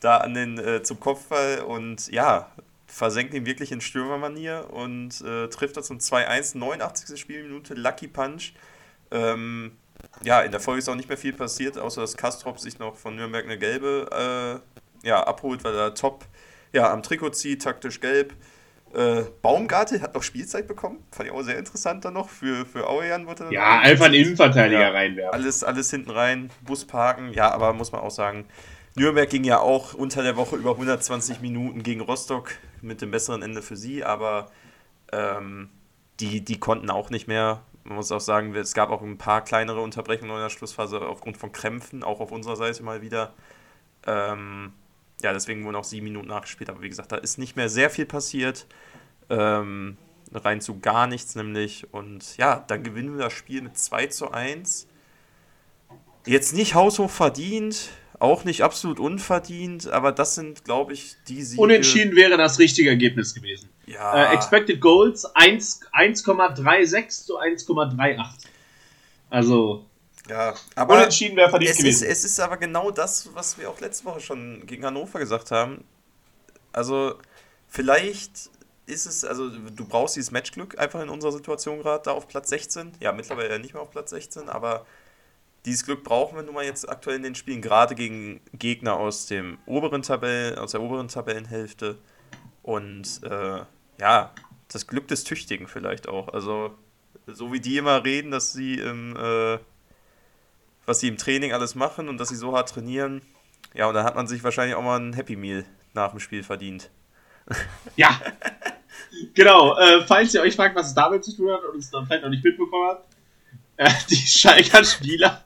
da 0.00 0.16
an 0.18 0.34
den 0.34 0.58
äh, 0.58 0.82
zum 0.82 1.00
Kopfball 1.00 1.60
und 1.60 2.10
ja, 2.12 2.50
versenkt 2.86 3.34
ihn 3.34 3.46
wirklich 3.46 3.72
in 3.72 3.80
Stürmermanier 3.80 4.68
und 4.70 5.20
äh, 5.22 5.48
trifft 5.48 5.76
das 5.76 5.86
zum 5.86 5.98
2-1, 5.98 6.56
89. 6.58 7.18
Spielminute, 7.20 7.74
Lucky 7.74 8.06
Punch. 8.08 8.52
Ähm, 9.10 9.72
ja, 10.22 10.40
in 10.42 10.50
der 10.50 10.60
Folge 10.60 10.80
ist 10.80 10.88
auch 10.88 10.94
nicht 10.94 11.08
mehr 11.08 11.18
viel 11.18 11.32
passiert, 11.32 11.78
außer 11.78 12.00
dass 12.00 12.16
Kastrop 12.16 12.58
sich 12.58 12.78
noch 12.78 12.96
von 12.96 13.16
Nürnberg 13.16 13.44
eine 13.44 13.58
gelbe 13.58 14.62
äh, 15.04 15.06
ja, 15.08 15.22
abholt, 15.22 15.64
weil 15.64 15.74
er 15.74 15.94
top 15.94 16.24
ja, 16.72 16.92
am 16.92 17.02
Trikot 17.02 17.30
zieht, 17.30 17.62
taktisch 17.62 18.00
gelb. 18.00 18.34
Äh, 18.92 19.22
Baumgartel 19.42 20.02
hat 20.02 20.14
noch 20.14 20.22
Spielzeit 20.22 20.66
bekommen, 20.66 20.98
fand 21.12 21.28
ich 21.28 21.34
auch 21.34 21.42
sehr 21.42 21.58
interessant 21.58 22.04
dann 22.04 22.14
noch. 22.14 22.28
Für, 22.28 22.66
für 22.66 22.88
Auejan 22.88 23.26
wurde 23.26 23.44
dann 23.44 23.52
Ja, 23.52 23.78
einfach 23.78 24.06
einen 24.06 24.14
Innenverteidiger 24.14 24.80
Ja. 24.80 24.90
reinwerfen. 24.90 25.32
alles, 25.34 25.62
alles 25.64 25.90
hinten 25.90 26.10
rein, 26.10 26.50
Bus 26.62 26.84
parken. 26.84 27.32
Ja, 27.32 27.52
aber 27.52 27.72
muss 27.72 27.92
man 27.92 28.00
auch 28.00 28.10
sagen, 28.10 28.46
Nürnberg 28.96 29.30
ging 29.30 29.44
ja 29.44 29.60
auch 29.60 29.94
unter 29.94 30.22
der 30.24 30.36
Woche 30.36 30.56
über 30.56 30.72
120 30.72 31.40
Minuten 31.40 31.82
gegen 31.84 32.00
Rostock 32.00 32.50
mit 32.82 33.00
dem 33.00 33.12
besseren 33.12 33.42
Ende 33.42 33.62
für 33.62 33.76
sie, 33.76 34.02
aber 34.04 34.50
ähm, 35.12 35.70
die, 36.18 36.44
die 36.44 36.58
konnten 36.58 36.90
auch 36.90 37.10
nicht 37.10 37.28
mehr. 37.28 37.62
Man 37.84 37.96
muss 37.96 38.12
auch 38.12 38.20
sagen, 38.20 38.54
es 38.54 38.74
gab 38.74 38.90
auch 38.90 39.02
ein 39.02 39.18
paar 39.18 39.42
kleinere 39.42 39.80
Unterbrechungen 39.80 40.34
in 40.34 40.42
der 40.42 40.50
Schlussphase 40.50 41.00
aufgrund 41.00 41.36
von 41.36 41.52
Krämpfen, 41.52 42.02
auch 42.02 42.20
auf 42.20 42.30
unserer 42.30 42.56
Seite 42.56 42.82
mal 42.82 43.02
wieder. 43.02 43.32
Ähm, 44.06 44.72
ja, 45.22 45.32
deswegen 45.32 45.64
wurden 45.64 45.76
auch 45.76 45.84
sieben 45.84 46.04
Minuten 46.04 46.28
nachgespielt, 46.28 46.70
aber 46.70 46.82
wie 46.82 46.88
gesagt, 46.88 47.12
da 47.12 47.16
ist 47.16 47.38
nicht 47.38 47.56
mehr 47.56 47.68
sehr 47.68 47.90
viel 47.90 48.06
passiert. 48.06 48.66
Ähm, 49.28 49.96
rein 50.32 50.60
zu 50.60 50.80
gar 50.80 51.06
nichts 51.06 51.34
nämlich. 51.34 51.92
Und 51.92 52.36
ja, 52.36 52.64
dann 52.66 52.82
gewinnen 52.82 53.16
wir 53.16 53.24
das 53.24 53.32
Spiel 53.32 53.62
mit 53.62 53.76
2 53.76 54.06
zu 54.06 54.30
1. 54.30 54.86
Jetzt 56.26 56.54
nicht 56.54 56.74
haushoch 56.74 57.10
verdient, 57.10 57.90
auch 58.18 58.44
nicht 58.44 58.62
absolut 58.62 59.00
unverdient, 59.00 59.88
aber 59.88 60.12
das 60.12 60.34
sind, 60.34 60.64
glaube 60.64 60.92
ich, 60.92 61.16
die 61.28 61.42
Siege. 61.42 61.60
Unentschieden 61.62 62.14
wäre 62.14 62.36
das 62.36 62.58
richtige 62.58 62.90
Ergebnis 62.90 63.34
gewesen. 63.34 63.70
Ja, 63.90 64.30
Äh, 64.30 64.34
expected 64.34 64.80
Goals 64.80 65.24
1 65.34 65.80
1,36 65.92 67.24
zu 67.26 67.38
1,38. 67.38 68.20
Also, 69.30 69.84
ja, 70.28 70.54
aber 70.76 70.94
unentschieden 70.94 71.36
wäre 71.36 71.50
verdient 71.50 71.72
es 71.72 71.78
ist, 71.78 71.84
gewesen. 71.84 72.06
es 72.08 72.24
ist 72.24 72.40
aber 72.40 72.56
genau 72.56 72.90
das, 72.90 73.28
was 73.34 73.58
wir 73.58 73.68
auch 73.68 73.80
letzte 73.80 74.04
Woche 74.04 74.20
schon 74.20 74.64
gegen 74.66 74.84
Hannover 74.84 75.18
gesagt 75.18 75.50
haben. 75.50 75.84
Also, 76.72 77.14
vielleicht 77.68 78.50
ist 78.86 79.06
es, 79.06 79.24
also 79.24 79.48
du 79.48 79.84
brauchst 79.84 80.16
dieses 80.16 80.30
Matchglück 80.30 80.78
einfach 80.78 81.00
in 81.00 81.08
unserer 81.08 81.32
Situation 81.32 81.80
gerade 81.80 82.02
da 82.04 82.12
auf 82.12 82.28
Platz 82.28 82.48
16. 82.50 82.92
Ja, 83.00 83.12
mittlerweile 83.12 83.58
nicht 83.58 83.74
mehr 83.74 83.82
auf 83.82 83.90
Platz 83.90 84.10
16, 84.10 84.48
aber 84.48 84.86
dieses 85.64 85.84
Glück 85.84 86.04
brauchen 86.04 86.36
wir 86.36 86.42
nun 86.42 86.54
mal 86.54 86.64
jetzt 86.64 86.88
aktuell 86.88 87.16
in 87.16 87.22
den 87.22 87.34
Spielen, 87.34 87.60
gerade 87.60 87.94
gegen 87.94 88.40
Gegner 88.52 88.96
aus 88.96 89.26
dem 89.26 89.58
oberen 89.66 90.02
Tabellen, 90.02 90.58
aus 90.58 90.72
der 90.72 90.80
oberen 90.80 91.08
Tabellenhälfte. 91.08 91.98
Und 92.62 93.20
äh, 93.24 93.60
ja, 94.00 94.32
das 94.72 94.86
Glück 94.86 95.08
des 95.08 95.24
Tüchtigen 95.24 95.68
vielleicht 95.68 96.08
auch. 96.08 96.28
Also, 96.32 96.76
so 97.26 97.52
wie 97.52 97.60
die 97.60 97.76
immer 97.76 98.04
reden, 98.04 98.30
dass 98.30 98.52
sie 98.52 98.74
im 98.74 99.16
äh, 99.16 99.58
was 100.86 101.00
sie 101.00 101.08
im 101.08 101.16
Training 101.16 101.52
alles 101.52 101.74
machen 101.76 102.08
und 102.08 102.18
dass 102.18 102.30
sie 102.30 102.36
so 102.36 102.56
hart 102.56 102.70
trainieren. 102.70 103.22
Ja, 103.74 103.86
und 103.86 103.94
dann 103.94 104.04
hat 104.04 104.16
man 104.16 104.26
sich 104.26 104.42
wahrscheinlich 104.42 104.74
auch 104.74 104.82
mal 104.82 104.98
ein 104.98 105.12
Happy 105.12 105.36
Meal 105.36 105.64
nach 105.94 106.10
dem 106.10 106.20
Spiel 106.20 106.42
verdient. 106.42 106.90
Ja. 107.96 108.20
genau. 109.34 109.76
Äh, 109.78 110.02
falls 110.06 110.34
ihr 110.34 110.40
euch 110.40 110.56
fragt, 110.56 110.74
was 110.74 110.88
es 110.88 110.94
damit 110.94 111.24
zu 111.24 111.36
tun 111.36 111.52
hat 111.52 111.60
und 111.64 111.78
es 111.78 111.90
dann 111.90 112.06
vielleicht 112.06 112.22
noch 112.22 112.30
nicht 112.30 112.44
mitbekommen 112.44 112.88
habt, 112.88 113.08
äh, 113.76 113.90
die 114.10 114.16
Schalker 114.16 114.84
Spieler 114.84 115.44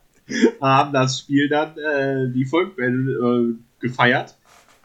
haben 0.60 0.92
das 0.92 1.20
Spiel 1.20 1.48
dann 1.48 1.76
äh, 1.76 2.32
die 2.32 2.46
Volkbälle 2.46 3.12
äh, 3.12 3.54
gefeiert. 3.80 4.36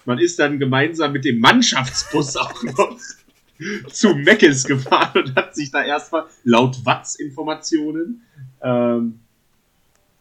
Man 0.06 0.20
ist 0.20 0.40
dann 0.40 0.60
gemeinsam 0.60 1.14
mit 1.14 1.24
dem 1.24 1.40
Mannschaftsbus 1.40 2.36
auch 2.38 2.64
noch 2.64 2.98
zu 3.92 4.16
Meckes 4.16 4.64
gefahren 4.64 5.24
und 5.24 5.36
hat 5.36 5.56
sich 5.56 5.72
da 5.72 5.84
erstmal 5.84 6.26
laut 6.44 6.86
Watts-Informationen 6.86 8.22
ähm, 8.62 9.20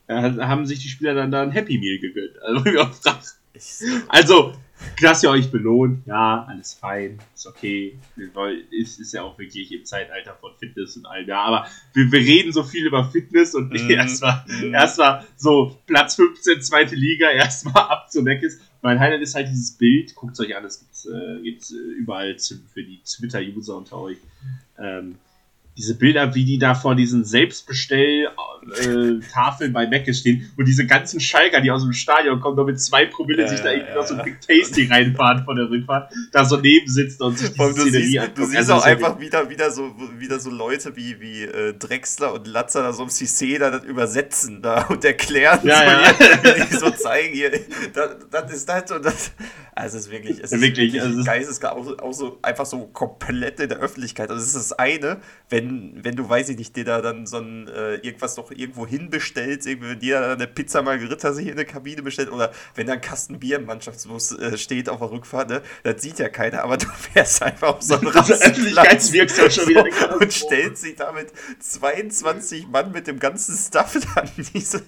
äh, 0.09 0.23
haben 0.41 0.67
sich 0.67 0.81
die 0.81 0.89
Spieler 0.89 1.15
dann 1.15 1.31
da 1.31 1.43
ein 1.43 1.53
Happy 1.53 1.79
Meal 1.79 1.99
gegönnt. 1.99 2.41
Also, 2.43 2.65
Also, 4.09 4.55
dass 5.03 5.23
ihr 5.23 5.31
euch 5.31 5.51
belohnt. 5.51 6.07
Ja, 6.07 6.47
alles 6.49 6.75
fein, 6.75 7.19
ist 7.35 7.47
okay. 7.47 7.99
Ist, 8.71 9.01
ist 9.01 9.13
ja 9.13 9.23
auch 9.23 9.39
wirklich 9.39 9.73
im 9.73 9.85
Zeitalter 9.85 10.37
von 10.41 10.53
Fitness 10.59 10.97
und 10.97 11.07
all 11.07 11.27
ja. 11.27 11.41
Aber 11.41 11.67
wir, 11.93 12.11
wir 12.11 12.21
reden 12.21 12.53
so 12.53 12.63
viel 12.63 12.87
über 12.87 13.05
Fitness 13.05 13.55
und 13.55 13.71
mm. 13.71 13.77
erstmal 13.91 14.45
mm. 14.47 14.75
erst 14.75 15.01
so 15.37 15.77
Platz 15.87 16.15
15, 16.15 16.63
zweite 16.63 16.95
Liga, 16.95 17.31
erstmal 17.31 17.85
ab 17.85 18.11
zu 18.11 18.23
Meckes. 18.23 18.61
Mein 18.83 19.01
Highlight 19.01 19.23
ist 19.23 19.35
halt 19.35 19.49
dieses 19.49 19.73
Bild. 19.73 20.15
Guckt 20.15 20.35
es 20.35 20.41
euch 20.41 20.57
an, 20.57 20.65
es 20.65 20.79
gibt 20.81 21.15
äh, 21.15 21.43
gibt's, 21.43 21.73
äh, 21.73 21.77
überall 21.77 22.39
für 22.39 22.83
die 22.83 23.01
Twitter-User 23.05 23.77
unter 23.77 23.99
euch. 23.99 24.19
Ähm, 24.79 25.17
diese 25.79 25.95
Bilder, 25.95 26.35
wie 26.35 26.45
die 26.45 26.59
da 26.59 26.75
vor 26.75 26.95
diesen 26.97 27.25
Selbstbestell-Tafeln 27.25 29.71
äh, 29.71 29.73
bei 29.73 29.87
Mecke 29.87 30.13
stehen 30.13 30.51
und 30.57 30.67
diese 30.67 30.87
ganzen 30.87 31.21
Schalker, 31.21 31.61
die 31.61 31.71
aus 31.71 31.85
dem 31.85 31.93
Stadion 31.93 32.41
kommen, 32.41 32.57
nur 32.57 32.67
mit 32.67 32.81
zwei 32.81 33.07
Promille 33.07 33.43
ja, 33.43 33.49
sich 33.49 33.61
da 33.61 33.71
irgendwie 33.71 33.91
ja, 33.91 33.95
noch 33.95 34.07
so 34.07 34.17
ein 34.17 34.25
Big 34.25 34.41
Tasty 34.41 34.87
reinfahren 34.87 35.45
von 35.45 35.55
der 35.55 35.71
Rückfahrt, 35.71 36.13
da 36.33 36.45
so 36.45 36.57
neben 36.57 36.89
sitzen 36.89 37.23
und 37.23 37.39
sich 37.39 37.53
diese 37.53 37.73
Szenerie 37.73 38.19
angucken. 38.19 38.41
Du 38.41 38.47
siehst 38.47 38.59
also 38.59 38.75
auch 38.75 38.85
einfach 38.85 39.21
wieder, 39.21 39.49
wieder, 39.49 39.71
so, 39.71 39.95
wieder 40.19 40.41
so 40.41 40.51
Leute 40.51 40.97
wie, 40.97 41.21
wie 41.21 41.45
äh, 41.45 41.75
Drexler 41.75 42.35
und 42.35 42.49
Latzer 42.49 42.83
da 42.83 42.93
so 42.93 43.05
im 43.05 43.09
Cissé 43.09 43.61
da 43.61 43.71
das 43.71 43.85
übersetzen 43.85 44.61
da 44.61 44.89
und 44.89 45.05
erklären, 45.05 45.61
ja, 45.63 45.77
so, 45.77 45.83
ja. 45.85 46.13
Hier, 46.43 46.67
die 46.67 46.75
so 46.75 46.91
zeigen 46.91 47.35
hier, 47.35 47.53
das, 47.95 48.17
das 48.29 48.53
ist 48.53 48.69
das 48.69 48.91
und 48.91 49.05
das. 49.05 49.31
Also 49.79 49.97
es 49.97 50.07
ist 50.07 50.11
wirklich, 50.11 50.41
es 50.43 50.51
ist 50.51 50.61
wirklich, 50.61 50.93
wirklich 50.93 51.03
also 51.03 51.23
geisteskrank, 51.23 51.77
auch, 51.77 51.99
auch 52.01 52.13
so 52.13 52.39
einfach 52.43 52.67
so 52.67 52.89
komplett 52.89 53.61
in 53.61 53.69
der 53.69 53.79
Öffentlichkeit. 53.79 54.29
Also 54.29 54.43
es 54.43 54.49
ist 54.49 54.57
das 54.57 54.73
eine, 54.73 55.21
wenn, 55.51 56.01
wenn 56.03 56.17
du, 56.17 56.29
weiß 56.29 56.49
ich 56.49 56.59
nicht, 56.59 56.75
dir 56.75 56.85
da 56.85 57.01
dann 57.01 57.29
so 57.29 57.39
ein 57.39 57.69
äh, 57.69 57.95
irgendwas 57.97 58.35
doch 58.35 58.51
irgendwo 58.51 58.89
hinbestellst, 58.89 59.69
irgendwie, 59.69 59.91
wenn 59.91 60.01
dir 60.01 60.21
da 60.21 60.33
eine 60.33 60.49
Pizza 60.49 60.83
Margherita 60.83 61.33
sich 61.33 61.47
in 61.47 61.53
eine 61.53 61.65
Kabine 61.65 62.03
bestellt 62.03 62.33
oder 62.33 62.51
wenn 62.75 62.89
da 62.89 62.95
ein 62.95 63.01
Kasten 63.01 63.39
Bier 63.39 63.59
im 63.59 63.67
Mannschaftsbus 63.67 64.33
äh, 64.39 64.59
steht 64.59 64.89
auf 64.89 64.99
der 64.99 65.13
Rückfahrt, 65.13 65.49
ne, 65.49 65.63
das 65.85 66.03
sieht 66.03 66.19
ja 66.19 66.29
keiner, 66.29 66.65
aber 66.65 66.77
du 66.79 66.89
fährst 66.89 67.41
einfach 67.41 67.77
auf 67.77 67.83
so 67.83 67.95
einen 67.95 68.09
Öffentlichkeitswirksam 68.17 69.49
schon 69.49 69.69
wieder 69.69 69.85
und 70.21 70.33
stellst 70.33 70.83
sich 70.83 70.97
damit 70.97 71.33
22 71.61 72.67
Mann 72.67 72.91
mit 72.91 73.07
dem 73.07 73.21
ganzen 73.21 73.57
Stuff 73.57 73.97
dann 74.17 74.29
dieses 74.53 74.83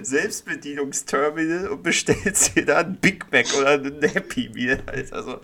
Selbstbedienungsterminal 0.00 1.68
und 1.68 1.82
bestellst 1.82 2.54
dir 2.54 2.64
da 2.64 2.78
ein 2.78 2.94
Big 2.96 3.26
Mac 3.32 3.55
oder 3.60 3.72
ein 3.72 4.02
Happy 4.02 4.50
Meal 4.52 4.78
halt. 4.86 5.12
Also, 5.12 5.40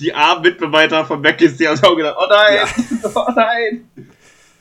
die 0.00 0.12
armen 0.12 0.42
Mitbeweiter 0.42 1.04
von 1.04 1.20
Mac 1.20 1.40
ist, 1.40 1.60
die 1.60 1.68
haben 1.68 1.82
auch 1.82 1.96
gedacht, 1.96 2.16
oh 2.18 2.26
nein, 2.28 2.56
ja. 2.56 3.10
oh 3.14 3.32
nein. 3.34 3.88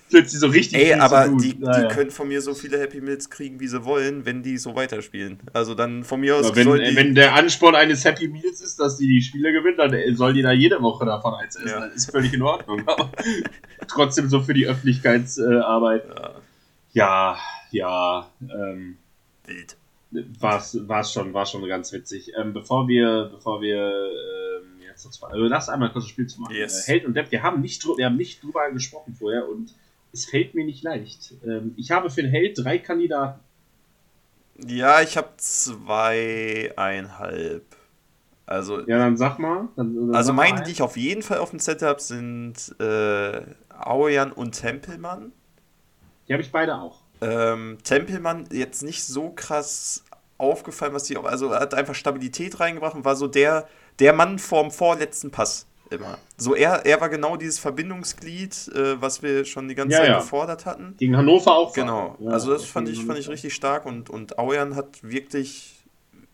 Plötzlich 0.10 0.42
so 0.42 0.48
richtig 0.48 0.78
Ey, 0.78 0.94
aber 0.94 1.30
die, 1.30 1.56
die 1.56 1.64
ja. 1.64 1.88
können 1.88 2.12
von 2.12 2.28
mir 2.28 2.42
so 2.42 2.54
viele 2.54 2.78
Happy 2.78 3.00
Meals 3.00 3.30
kriegen, 3.30 3.62
wie 3.62 3.68
sie 3.68 3.86
wollen, 3.86 4.26
wenn 4.26 4.44
die 4.44 4.58
so 4.58 4.76
weiterspielen. 4.76 5.40
Also 5.54 5.74
dann 5.74 6.04
von 6.04 6.20
mir 6.20 6.36
aus. 6.36 6.50
Ja, 6.50 6.56
wenn, 6.58 6.74
die, 6.74 6.96
wenn 6.98 7.16
der 7.16 7.34
Ansporn 7.34 7.76
eines 7.76 8.04
Happy 8.04 8.28
Meals 8.28 8.60
ist, 8.60 8.78
dass 8.78 8.98
die 8.98 9.08
die 9.08 9.22
Spiele 9.22 9.54
gewinnen, 9.54 9.78
dann 9.78 10.16
soll 10.18 10.34
die 10.34 10.42
da 10.42 10.52
jede 10.52 10.82
Woche 10.82 11.06
davon 11.06 11.36
eins 11.36 11.56
essen. 11.56 11.70
Ja. 11.70 11.88
Das 11.88 11.96
ist 11.96 12.12
völlig 12.12 12.34
in 12.34 12.42
Ordnung. 12.42 12.86
Aber 12.88 13.10
trotzdem 13.88 14.28
so 14.28 14.42
für 14.42 14.54
die 14.54 14.68
Öffentlichkeitsarbeit. 14.68 16.04
ja, 16.92 17.38
ja. 17.72 18.30
Ähm, 18.42 18.98
Wild 19.46 19.78
war 20.12 20.60
es 20.60 21.12
schon, 21.12 21.34
war 21.34 21.46
schon 21.46 21.68
ganz 21.68 21.92
witzig. 21.94 22.32
Ähm, 22.38 22.54
bevor 22.54 22.88
wir, 22.88 23.30
bevor 23.32 23.62
wir 23.62 23.78
ähm, 23.78 24.82
jetzt 24.82 25.06
noch 25.06 25.12
zwei, 25.12 25.28
also 25.28 25.46
lass 25.46 25.70
einmal 25.70 25.92
kurz 25.92 26.06
das 26.06 26.12
Spiel 26.12 26.26
zu 26.28 26.42
machen. 26.42 26.56
Yes. 26.56 26.88
Äh, 26.88 26.92
Held 26.92 27.06
und 27.06 27.16
Depp, 27.16 27.32
wir 27.32 27.44
haben 27.44 27.62
nicht, 27.62 27.86
wir 27.86 28.06
haben 28.06 28.18
nicht 28.18 28.44
drüber 28.44 28.70
gesprochen 28.72 29.16
vorher 29.18 29.48
und 29.48 29.74
es 30.14 30.26
fällt 30.26 30.56
mir 30.56 30.66
nicht 30.66 30.84
leicht. 30.84 31.34
Ähm, 31.46 31.74
ich 31.78 31.92
habe 31.92 32.10
für 32.10 32.22
den 32.22 32.32
Held 32.32 32.58
drei 32.58 32.78
Kandidaten. 32.78 33.40
Ja, 34.68 35.02
ich 35.02 35.16
habe 35.18 35.30
zweieinhalb. 35.38 37.64
Also, 38.46 38.82
ja, 38.82 38.98
dann 38.98 39.16
sag 39.16 39.40
mal. 39.40 39.70
Dann, 39.78 39.96
dann 39.96 40.14
also 40.16 40.34
meine, 40.34 40.64
die 40.64 40.72
ich 40.72 40.82
auf 40.82 40.98
jeden 40.98 41.22
Fall 41.22 41.38
auf 41.38 41.52
dem 41.52 41.60
Set 41.60 41.82
habe, 41.82 42.02
sind 42.02 42.76
äh, 42.80 43.42
Aoyan 43.70 44.34
und 44.34 44.52
Tempelmann. 44.52 45.32
Die 46.28 46.34
habe 46.34 46.44
ich 46.44 46.52
beide 46.52 46.76
auch. 46.76 47.01
Ähm, 47.22 47.78
Tempelmann 47.84 48.48
jetzt 48.52 48.84
nicht 48.84 49.06
so 49.06 49.30
krass 49.30 50.04
aufgefallen, 50.38 50.94
was 50.94 51.06
sie 51.06 51.18
auch, 51.18 51.26
also 51.26 51.52
hat 51.52 51.74
einfach 51.74 51.94
Stabilität 51.94 52.60
reingebracht 52.60 52.96
und 52.96 53.06
war 53.06 53.16
so 53.16 53.28
der, 53.28 53.68
der 54.00 54.14
Mann 54.14 54.40
vorm 54.40 54.72
vorletzten 54.72 55.30
Pass 55.30 55.68
immer. 55.92 56.18
So 56.38 56.56
er, 56.56 56.86
er 56.86 57.00
war 57.00 57.10
genau 57.10 57.38
dieses 57.38 57.60
Verbindungsglied, 57.60 58.72
äh, 58.74 59.00
was 59.02 59.22
wir 59.22 59.46
schon 59.46 59.68
die 59.68 59.76
ganze 59.76 59.94
ja, 59.94 60.00
Zeit 60.00 60.10
ja. 60.10 60.20
gefordert 60.20 60.66
hatten. 60.66 60.96
Gegen 60.98 61.16
Hannover 61.16 61.54
auch. 61.54 61.74
Genau. 61.74 62.16
Ja, 62.20 62.32
also 62.32 62.54
das 62.54 62.66
fand 62.66 62.90
ich, 62.90 63.04
fand 63.04 63.20
ich 63.20 63.30
richtig 63.30 63.54
stark 63.54 63.86
und, 63.86 64.10
und 64.10 64.40
Auern 64.40 64.76
hat 64.76 65.04
wirklich, 65.04 65.84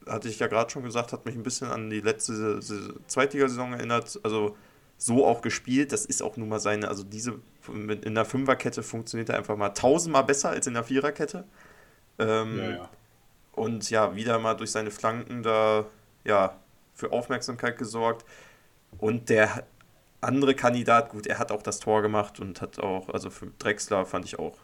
hatte 0.07 0.29
ich 0.29 0.39
ja 0.39 0.47
gerade 0.47 0.69
schon 0.69 0.83
gesagt, 0.83 1.11
hat 1.11 1.25
mich 1.25 1.35
ein 1.35 1.43
bisschen 1.43 1.67
an 1.67 1.89
die 1.89 2.01
letzte 2.01 2.59
Zweitligasaison 3.07 3.73
erinnert. 3.73 4.19
Also 4.23 4.55
so 4.97 5.25
auch 5.25 5.41
gespielt. 5.41 5.91
Das 5.91 6.05
ist 6.05 6.21
auch 6.21 6.37
nun 6.37 6.49
mal 6.49 6.59
seine, 6.59 6.87
also 6.87 7.03
diese 7.03 7.35
in 7.69 8.15
der 8.15 8.25
Fünferkette 8.25 8.83
funktioniert 8.83 9.29
er 9.29 9.37
einfach 9.37 9.57
mal 9.57 9.69
tausendmal 9.69 10.23
besser 10.23 10.49
als 10.49 10.67
in 10.67 10.73
der 10.73 10.83
Viererkette. 10.83 11.45
Ähm, 12.19 12.57
ja, 12.57 12.69
ja. 12.69 12.89
Und 13.53 13.89
ja, 13.89 14.15
wieder 14.15 14.39
mal 14.39 14.53
durch 14.53 14.71
seine 14.71 14.91
Flanken 14.91 15.43
da 15.43 15.85
ja 16.23 16.55
für 16.93 17.11
Aufmerksamkeit 17.11 17.77
gesorgt. 17.77 18.25
Und 18.99 19.29
der 19.29 19.63
andere 20.21 20.55
Kandidat, 20.55 21.09
gut, 21.09 21.27
er 21.27 21.39
hat 21.39 21.51
auch 21.51 21.61
das 21.61 21.79
Tor 21.79 22.01
gemacht 22.01 22.39
und 22.39 22.61
hat 22.61 22.79
auch, 22.79 23.09
also 23.09 23.29
für 23.29 23.47
Drexler 23.59 24.05
fand 24.05 24.25
ich 24.25 24.39
auch, 24.39 24.57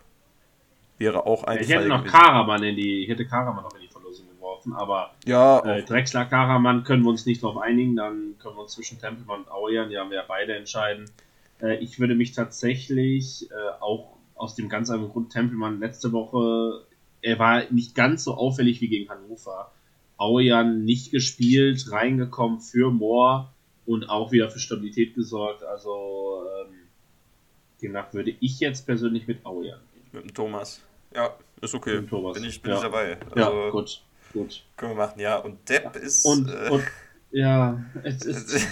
wäre 0.97 1.25
auch 1.25 1.43
ein. 1.43 1.59
Ich 1.59 1.69
hätte 1.69 1.87
noch 1.87 2.05
Karaman 2.05 2.63
in 2.63 2.75
die, 2.75 3.03
ich 3.03 3.09
hätte 3.09 3.25
Karaman 3.25 3.63
noch 3.63 3.75
in 3.75 3.81
die 3.81 3.87
Verlosung 3.87 4.27
geworfen, 4.29 4.73
aber 4.73 5.13
ja, 5.25 5.59
äh, 5.59 5.83
Drexler, 5.83 6.25
Karaman 6.25 6.83
können 6.83 7.03
wir 7.03 7.09
uns 7.09 7.25
nicht 7.25 7.43
drauf 7.43 7.57
einigen, 7.57 7.95
dann 7.95 8.35
können 8.39 8.55
wir 8.55 8.61
uns 8.63 8.73
zwischen 8.73 8.99
Tempelmann 8.99 9.41
und 9.41 9.51
Auern, 9.51 9.89
die 9.89 9.97
haben 9.97 10.09
wir 10.09 10.17
ja 10.17 10.25
beide 10.27 10.55
entscheiden. 10.55 11.09
Äh, 11.61 11.77
ich 11.77 11.99
würde 11.99 12.15
mich 12.15 12.33
tatsächlich 12.33 13.49
äh, 13.51 13.81
auch 13.81 14.17
aus 14.35 14.55
dem 14.55 14.69
ganz 14.69 14.89
anderen 14.89 15.11
Grund 15.11 15.31
Tempelmann 15.31 15.79
letzte 15.79 16.11
Woche, 16.11 16.85
er 17.21 17.39
war 17.39 17.63
nicht 17.71 17.95
ganz 17.95 18.25
so 18.25 18.35
auffällig 18.35 18.81
wie 18.81 18.89
gegen 18.89 19.09
Hannover. 19.09 19.71
Aujan 20.17 20.83
nicht 20.83 21.11
gespielt, 21.11 21.91
reingekommen 21.91 22.59
für 22.59 22.91
Moore 22.91 23.49
und 23.85 24.09
auch 24.09 24.31
wieder 24.31 24.51
für 24.51 24.59
Stabilität 24.59 25.15
gesorgt. 25.15 25.63
Also 25.63 26.43
ähm, 26.61 26.75
demnach 27.81 28.13
würde 28.13 28.35
ich 28.39 28.59
jetzt 28.59 28.85
persönlich 28.85 29.27
mit 29.27 29.45
Aujan 29.45 29.79
gehen. 29.93 30.03
Mit 30.11 30.23
dem 30.23 30.33
Thomas. 30.33 30.81
Ja, 31.15 31.33
ist 31.61 31.73
okay. 31.73 32.01
Mit 32.01 32.09
Thomas. 32.09 32.33
Bin 32.33 32.43
ich, 32.43 32.61
bin 32.61 32.71
ja. 32.71 32.77
ich 32.77 32.83
dabei. 32.83 33.17
Also, 33.31 33.39
ja, 33.39 33.69
gut. 33.69 34.01
Gut. 34.33 34.63
Können 34.75 34.91
wir 34.93 35.05
machen, 35.05 35.19
ja. 35.19 35.37
Und 35.37 35.69
Depp 35.69 35.95
ist. 35.95 36.25
Und, 36.25 36.49
äh, 36.49 36.69
und 36.69 36.83
ja, 37.31 37.83
es 38.03 38.25
ist. 38.25 38.67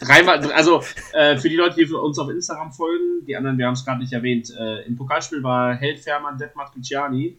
Dreimal, 0.00 0.52
also 0.52 0.82
äh, 1.12 1.36
für 1.36 1.48
die 1.48 1.56
Leute, 1.56 1.76
die 1.76 1.92
uns 1.92 2.18
auf 2.18 2.28
Instagram 2.28 2.72
folgen, 2.72 3.24
die 3.26 3.36
anderen, 3.36 3.58
wir 3.58 3.66
haben 3.66 3.74
es 3.74 3.84
gerade 3.84 4.00
nicht 4.00 4.12
erwähnt, 4.12 4.52
äh, 4.58 4.82
im 4.86 4.96
Pokalspiel 4.96 5.42
war 5.42 5.74
Held 5.74 6.00
Fährmann 6.00 6.38
Detmar 6.38 6.70
Cucciani. 6.72 7.36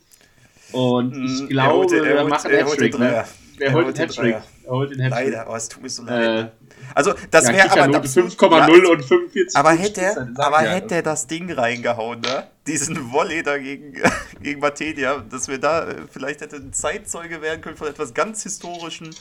Und 0.71 1.25
ich 1.25 1.49
glaube, 1.49 1.95
er, 1.95 2.15
er 2.17 2.25
macht 2.25 2.45
einen 2.45 2.65
Hattrick. 2.65 2.97
Ne? 2.97 3.25
Er 3.59 3.73
holt 3.73 3.87
den 3.87 3.97
Hattrick. 3.97 4.35
Er 4.63 4.71
holt 4.71 4.91
den 4.91 5.01
Hattrick. 5.01 5.25
Leider, 5.25 5.41
aber 5.41 5.57
es 5.57 5.69
tut 5.69 5.83
mir 5.83 5.89
so 5.89 6.03
leid. 6.03 6.45
Äh, 6.45 6.49
also, 6.95 7.13
das 7.29 7.47
ja, 7.47 7.53
wäre 7.53 7.71
aber 7.71 7.99
5,0 7.99 8.83
ja, 8.83 8.89
und 8.89 9.03
45. 9.03 9.55
Aber 9.55 9.71
hätte 9.71 10.01
er, 10.01 10.29
aber 10.37 10.63
ja. 10.63 10.71
hätte 10.71 10.95
er 10.95 11.03
das 11.03 11.27
Ding 11.27 11.51
reingehauen, 11.51 12.21
ne? 12.21 12.47
Diesen 12.67 13.11
Volley 13.11 13.43
da 13.43 13.57
gegen, 13.57 13.93
gegen 14.41 14.59
Matedia, 14.59 15.23
dass 15.29 15.47
wir 15.47 15.57
da 15.57 15.87
äh, 15.87 15.95
vielleicht 16.09 16.41
hätte 16.41 16.57
ein 16.57 16.73
Zeitzeuge 16.73 17.41
werden 17.41 17.61
können 17.61 17.77
von 17.77 17.87
etwas 17.87 18.13
ganz 18.13 18.43
Historischen 18.43 19.15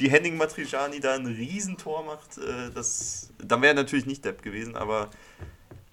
die 0.00 0.10
Henning 0.10 0.36
Matriciani 0.36 0.98
da 0.98 1.14
ein 1.14 1.26
Riesentor 1.26 2.04
macht, 2.04 2.38
äh, 2.38 2.70
das, 2.74 3.30
dann 3.38 3.62
wäre 3.62 3.74
natürlich 3.74 4.06
nicht 4.06 4.24
Depp 4.24 4.42
gewesen, 4.42 4.74
aber 4.76 5.10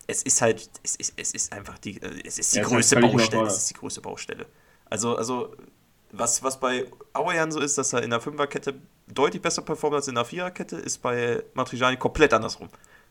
es 0.07 0.23
ist 0.23 0.41
halt, 0.41 0.69
es 0.83 0.95
ist, 0.95 1.13
es 1.17 1.33
ist 1.33 1.53
einfach 1.53 1.77
die, 1.77 2.01
äh, 2.01 2.21
es 2.25 2.39
ist 2.39 2.55
die 2.55 2.59
ja, 2.59 2.63
größte 2.63 2.99
Baustelle. 2.99 3.47
Es 3.47 3.57
ist 3.57 3.69
die 3.69 3.73
größte 3.73 4.01
Baustelle. 4.01 4.45
Also, 4.89 5.17
also 5.17 5.55
was, 6.11 6.41
was 6.41 6.59
bei 6.59 6.85
Auerjan 7.13 7.51
so 7.51 7.59
ist, 7.59 7.77
dass 7.77 7.91
er 7.91 8.01
in 8.01 8.09
der 8.09 8.21
Fünferkette 8.21 8.75
deutlich 9.07 9.41
besser 9.41 9.61
performt 9.61 9.95
als 9.95 10.07
in 10.07 10.15
der 10.15 10.25
Viererkette, 10.25 10.77
ist 10.77 11.01
bei 11.01 11.43
Matriciani 11.53 11.97
komplett 11.97 12.33
andersrum. 12.33 12.69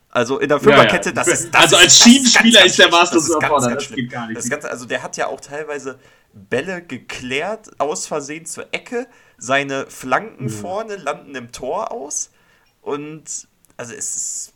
Also 0.08 0.38
in 0.38 0.48
der 0.48 0.58
Fünferkette, 0.58 1.10
ja, 1.10 1.16
ja. 1.16 1.24
das 1.24 1.28
ist 1.28 1.54
das 1.54 1.62
Also 1.62 1.76
als 1.76 1.98
Schienenspieler 1.98 2.64
ist 2.64 2.78
der 2.78 2.88
Master 2.88 3.20
so 3.20 3.38
das, 3.38 3.64
das 3.64 3.88
geht 3.90 4.10
gar 4.10 4.26
nicht. 4.26 4.38
Das 4.38 4.48
Ganze, 4.48 4.70
also 4.70 4.86
der 4.86 5.02
hat 5.02 5.16
ja 5.18 5.26
auch 5.26 5.40
teilweise 5.40 5.98
Bälle 6.36 6.82
geklärt, 6.82 7.80
aus 7.80 8.06
Versehen 8.06 8.46
zur 8.46 8.66
Ecke, 8.72 9.06
seine 9.38 9.86
Flanken 9.86 10.44
mhm. 10.44 10.50
vorne 10.50 10.96
landen 10.96 11.34
im 11.34 11.52
Tor 11.52 11.92
aus. 11.92 12.30
Und 12.82 13.48
also 13.76 13.94
es 13.94 14.16
ist. 14.16 14.52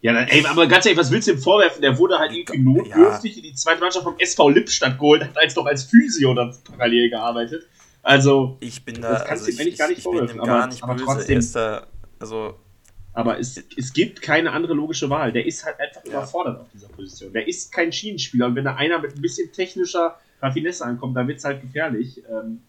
Ja, 0.00 0.12
dann, 0.12 0.26
ey, 0.26 0.44
aber 0.46 0.66
ganz 0.66 0.84
ehrlich, 0.84 0.98
was 0.98 1.12
willst 1.12 1.28
du 1.28 1.32
ihm 1.32 1.38
vorwerfen? 1.38 1.80
Der 1.80 1.96
wurde 1.96 2.18
halt 2.18 2.32
irgendwie 2.32 2.58
notdürftig 2.58 3.36
ja. 3.36 3.36
in 3.38 3.42
die 3.44 3.54
zweite 3.54 3.80
Mannschaft 3.80 4.04
vom 4.04 4.18
SV 4.18 4.48
Lippstadt 4.48 4.98
geholt, 4.98 5.22
hat 5.22 5.38
als 5.38 5.54
doch 5.54 5.64
als 5.64 5.84
Physio 5.84 6.34
dann 6.34 6.54
parallel 6.64 7.08
gearbeitet. 7.10 7.68
Also, 8.02 8.56
ich 8.58 8.84
bin 8.84 9.00
da, 9.00 9.12
das 9.12 9.24
kannst 9.24 9.44
also 9.44 9.56
du 9.56 9.62
eigentlich 9.62 9.78
gar 9.78 9.88
nicht 9.88 9.98
ich 9.98 10.04
vorwerfen. 10.04 10.38
Bin 10.38 10.44
gar 10.44 10.66
nicht 10.66 10.82
aber, 10.82 10.94
böse. 10.94 11.04
trotzdem, 11.04 11.52
da, 11.52 11.86
also, 12.18 12.58
aber 13.12 13.38
es, 13.38 13.62
es 13.76 13.92
gibt 13.92 14.22
keine 14.22 14.50
andere 14.50 14.74
logische 14.74 15.08
Wahl. 15.08 15.32
Der 15.32 15.46
ist 15.46 15.64
halt 15.64 15.78
einfach 15.78 16.04
ja. 16.04 16.10
überfordert 16.10 16.60
auf 16.60 16.66
dieser 16.72 16.88
Position. 16.88 17.32
Der 17.32 17.46
ist 17.46 17.70
kein 17.70 17.92
Schienenspieler 17.92 18.46
und 18.46 18.56
wenn 18.56 18.64
da 18.64 18.74
einer 18.74 18.98
mit 18.98 19.14
ein 19.14 19.22
bisschen 19.22 19.52
technischer 19.52 20.18
Raffinesse 20.42 20.84
ankommt, 20.84 21.16
dann 21.16 21.28
wird 21.28 21.38
es 21.38 21.44
halt 21.44 21.62
gefährlich. 21.62 22.22
Ähm, 22.28 22.60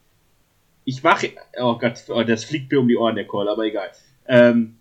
ich 0.86 1.02
mache, 1.02 1.32
oh 1.60 1.78
Gott, 1.78 2.04
oh, 2.10 2.24
das 2.24 2.44
fliegt 2.44 2.72
mir 2.72 2.80
um 2.80 2.88
die 2.88 2.96
Ohren, 2.96 3.16
der 3.16 3.28
Call, 3.28 3.50
aber 3.50 3.64
egal. 3.64 3.90
Ähm, 4.28 4.76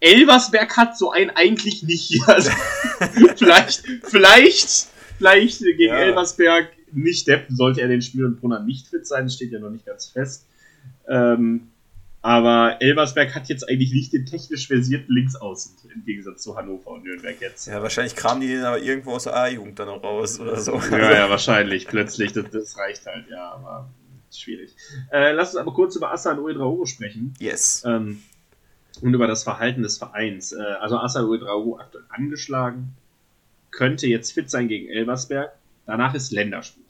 Elversberg 0.00 0.76
hat 0.76 0.98
so 0.98 1.10
einen 1.10 1.30
eigentlich 1.30 1.82
nicht. 1.82 2.20
Also, 2.26 2.50
vielleicht, 3.36 3.84
vielleicht, 4.04 4.88
vielleicht 5.18 5.58
gegen 5.60 5.80
ja. 5.80 5.96
Elversberg 5.96 6.68
nicht 6.92 7.26
deppen, 7.26 7.56
sollte 7.56 7.80
er 7.80 7.88
den 7.88 8.02
Spiel 8.02 8.24
und 8.24 8.40
Brunner 8.40 8.60
nicht 8.60 8.86
fit 8.88 9.06
sein, 9.06 9.24
das 9.24 9.34
steht 9.34 9.52
ja 9.52 9.58
noch 9.58 9.70
nicht 9.70 9.86
ganz 9.86 10.06
fest. 10.06 10.46
Ähm, 11.08 11.68
aber 12.24 12.78
Elversberg 12.80 13.34
hat 13.34 13.50
jetzt 13.50 13.68
eigentlich 13.68 13.92
nicht 13.92 14.14
den 14.14 14.24
technisch 14.24 14.66
versierten 14.66 15.14
Linksaußen, 15.14 15.76
im 15.94 16.06
Gegensatz 16.06 16.42
zu 16.42 16.56
Hannover 16.56 16.92
und 16.92 17.04
Nürnberg 17.04 17.38
jetzt. 17.38 17.66
Ja, 17.66 17.82
wahrscheinlich 17.82 18.16
kramen 18.16 18.40
die 18.40 18.46
den 18.46 18.64
aber 18.64 18.80
irgendwo 18.80 19.10
aus 19.10 19.24
der 19.24 19.36
A-Jugend 19.36 19.78
dann 19.78 19.88
noch 19.88 20.02
raus 20.02 20.40
oder 20.40 20.58
so. 20.58 20.80
Ja, 20.90 21.12
ja, 21.12 21.28
wahrscheinlich. 21.28 21.86
Plötzlich, 21.86 22.32
das, 22.32 22.46
das 22.50 22.78
reicht 22.78 23.04
halt, 23.04 23.28
ja, 23.28 23.52
aber 23.52 23.90
schwierig. 24.32 24.74
Äh, 25.12 25.32
lass 25.32 25.50
uns 25.50 25.58
aber 25.58 25.74
kurz 25.74 25.96
über 25.96 26.12
Assa 26.12 26.32
und 26.32 26.38
Uedraogo 26.38 26.86
sprechen. 26.86 27.34
Yes. 27.40 27.82
Ähm, 27.84 28.22
und 29.02 29.12
über 29.12 29.26
das 29.26 29.42
Verhalten 29.42 29.82
des 29.82 29.98
Vereins. 29.98 30.52
Äh, 30.52 30.62
also 30.80 30.96
Assa 30.96 31.24
Uedraogo 31.24 31.78
aktuell 31.78 32.04
angeschlagen, 32.08 32.94
könnte 33.70 34.06
jetzt 34.06 34.32
fit 34.32 34.48
sein 34.48 34.68
gegen 34.68 34.88
Elversberg. 34.88 35.52
Danach 35.84 36.14
ist 36.14 36.32
Länderspiel. 36.32 36.83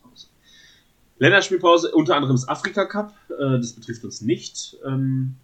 Länderspielpause, 1.19 1.93
unter 1.93 2.17
anderem 2.17 2.35
das 2.37 2.49
Afrika 2.49 2.85
Cup, 2.87 3.15
äh, 3.31 3.59
das 3.59 3.73
betrifft 3.73 4.05
uns 4.05 4.21
nicht. 4.21 4.77
Ähm, 4.85 5.37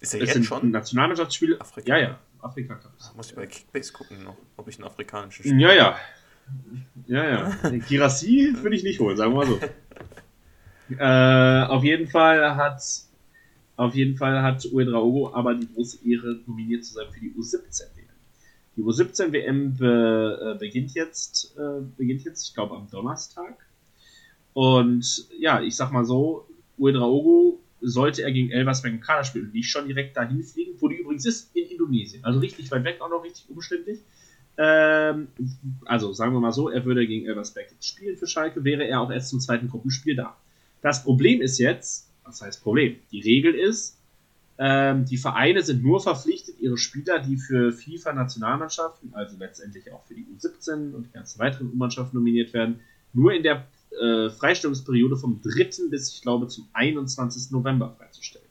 ist 0.00 0.14
er 0.14 0.20
jetzt 0.24 0.44
schon? 0.44 0.70
Nationalmannschaftsspiele. 0.70 1.60
Afrika. 1.60 1.96
Ja, 1.96 2.02
ja, 2.02 2.18
Afrika 2.40 2.74
Cup. 2.74 2.92
Da 2.98 3.12
muss 3.16 3.30
ich 3.30 3.36
bei 3.36 3.46
Kickbase 3.46 3.92
gucken 3.92 4.24
noch, 4.24 4.36
ob 4.56 4.68
ich 4.68 4.76
einen 4.76 4.84
afrikanischen 4.84 5.44
Spiel 5.44 5.60
Ja, 5.60 5.72
ja. 5.72 5.96
Ja, 7.06 7.28
ja. 7.28 7.78
Kirassi 7.78 8.54
würde 8.60 8.76
ich 8.76 8.82
nicht 8.82 8.98
holen, 8.98 9.16
sagen 9.16 9.32
wir 9.32 9.44
mal 9.44 9.46
so. 9.46 9.60
äh, 10.98 11.72
auf 11.72 11.84
jeden 11.84 12.08
Fall 12.08 12.56
hat 12.56 12.82
auf 13.76 13.94
jeden 13.94 14.16
Fall 14.16 14.42
hat 14.42 14.64
Uedraogo 14.70 15.32
aber 15.34 15.54
die 15.54 15.72
große 15.72 16.06
Ehre, 16.06 16.40
nominiert 16.46 16.84
zu 16.84 16.94
sein 16.94 17.06
für 17.10 17.20
die 17.20 17.32
U17 17.32 17.80
WM. 17.96 18.08
Die 18.76 18.82
U17 18.82 19.32
WM 19.32 19.76
be, 19.76 20.54
äh, 20.54 20.58
beginnt 20.58 20.94
jetzt, 20.94 21.56
äh, 21.56 21.80
beginnt 21.96 22.24
jetzt, 22.24 22.48
ich 22.48 22.54
glaube, 22.54 22.76
am 22.76 22.88
Donnerstag. 22.90 23.56
Und 24.54 25.28
ja, 25.38 25.62
ich 25.62 25.76
sag 25.76 25.92
mal 25.92 26.04
so, 26.04 26.46
Uedraogo 26.78 27.60
sollte 27.80 28.22
er 28.22 28.32
gegen 28.32 28.50
Elversberg 28.50 28.94
im 28.94 29.00
Kader 29.00 29.24
spielen 29.24 29.46
und 29.46 29.54
nicht 29.54 29.70
schon 29.70 29.86
direkt 29.86 30.16
dahin 30.16 30.42
fliegen, 30.42 30.72
wo 30.78 30.88
die 30.88 30.96
übrigens 30.96 31.26
ist, 31.26 31.54
in 31.56 31.68
Indonesien. 31.68 32.24
Also 32.24 32.38
richtig 32.38 32.70
weit 32.70 32.84
weg, 32.84 33.00
auch 33.00 33.10
noch 33.10 33.24
richtig 33.24 33.48
umständlich. 33.50 33.98
Ähm, 34.58 35.28
also 35.86 36.12
sagen 36.12 36.32
wir 36.32 36.40
mal 36.40 36.52
so, 36.52 36.68
er 36.68 36.84
würde 36.84 37.06
gegen 37.06 37.26
Elversberg 37.26 37.70
jetzt 37.70 37.86
spielen 37.86 38.16
für 38.16 38.26
Schalke, 38.26 38.62
wäre 38.64 38.84
er 38.84 39.00
auch 39.00 39.10
erst 39.10 39.30
zum 39.30 39.40
zweiten 39.40 39.68
Gruppenspiel 39.68 40.14
da. 40.14 40.36
Das 40.82 41.02
Problem 41.02 41.40
ist 41.40 41.58
jetzt, 41.58 42.10
was 42.24 42.42
heißt 42.42 42.62
Problem? 42.62 42.96
Die 43.10 43.20
Regel 43.20 43.54
ist, 43.54 43.98
ähm, 44.58 45.06
die 45.06 45.16
Vereine 45.16 45.62
sind 45.62 45.82
nur 45.82 46.00
verpflichtet, 46.00 46.60
ihre 46.60 46.76
Spieler, 46.76 47.18
die 47.18 47.36
für 47.36 47.72
FIFA-Nationalmannschaften, 47.72 49.14
also 49.14 49.36
letztendlich 49.38 49.90
auch 49.90 50.04
für 50.04 50.14
die 50.14 50.26
U17 50.26 50.92
und 50.92 51.06
die 51.06 51.12
ganzen 51.12 51.38
weiteren 51.38 51.72
U-Mannschaften 51.72 52.16
nominiert 52.16 52.52
werden, 52.52 52.80
nur 53.14 53.32
in 53.32 53.42
der 53.42 53.66
äh, 54.00 54.30
Freistellungsperiode 54.30 55.16
vom 55.16 55.40
3. 55.42 55.88
bis, 55.90 56.14
ich 56.14 56.22
glaube, 56.22 56.48
zum 56.48 56.68
21. 56.72 57.50
November 57.50 57.94
freizustellen. 57.98 58.46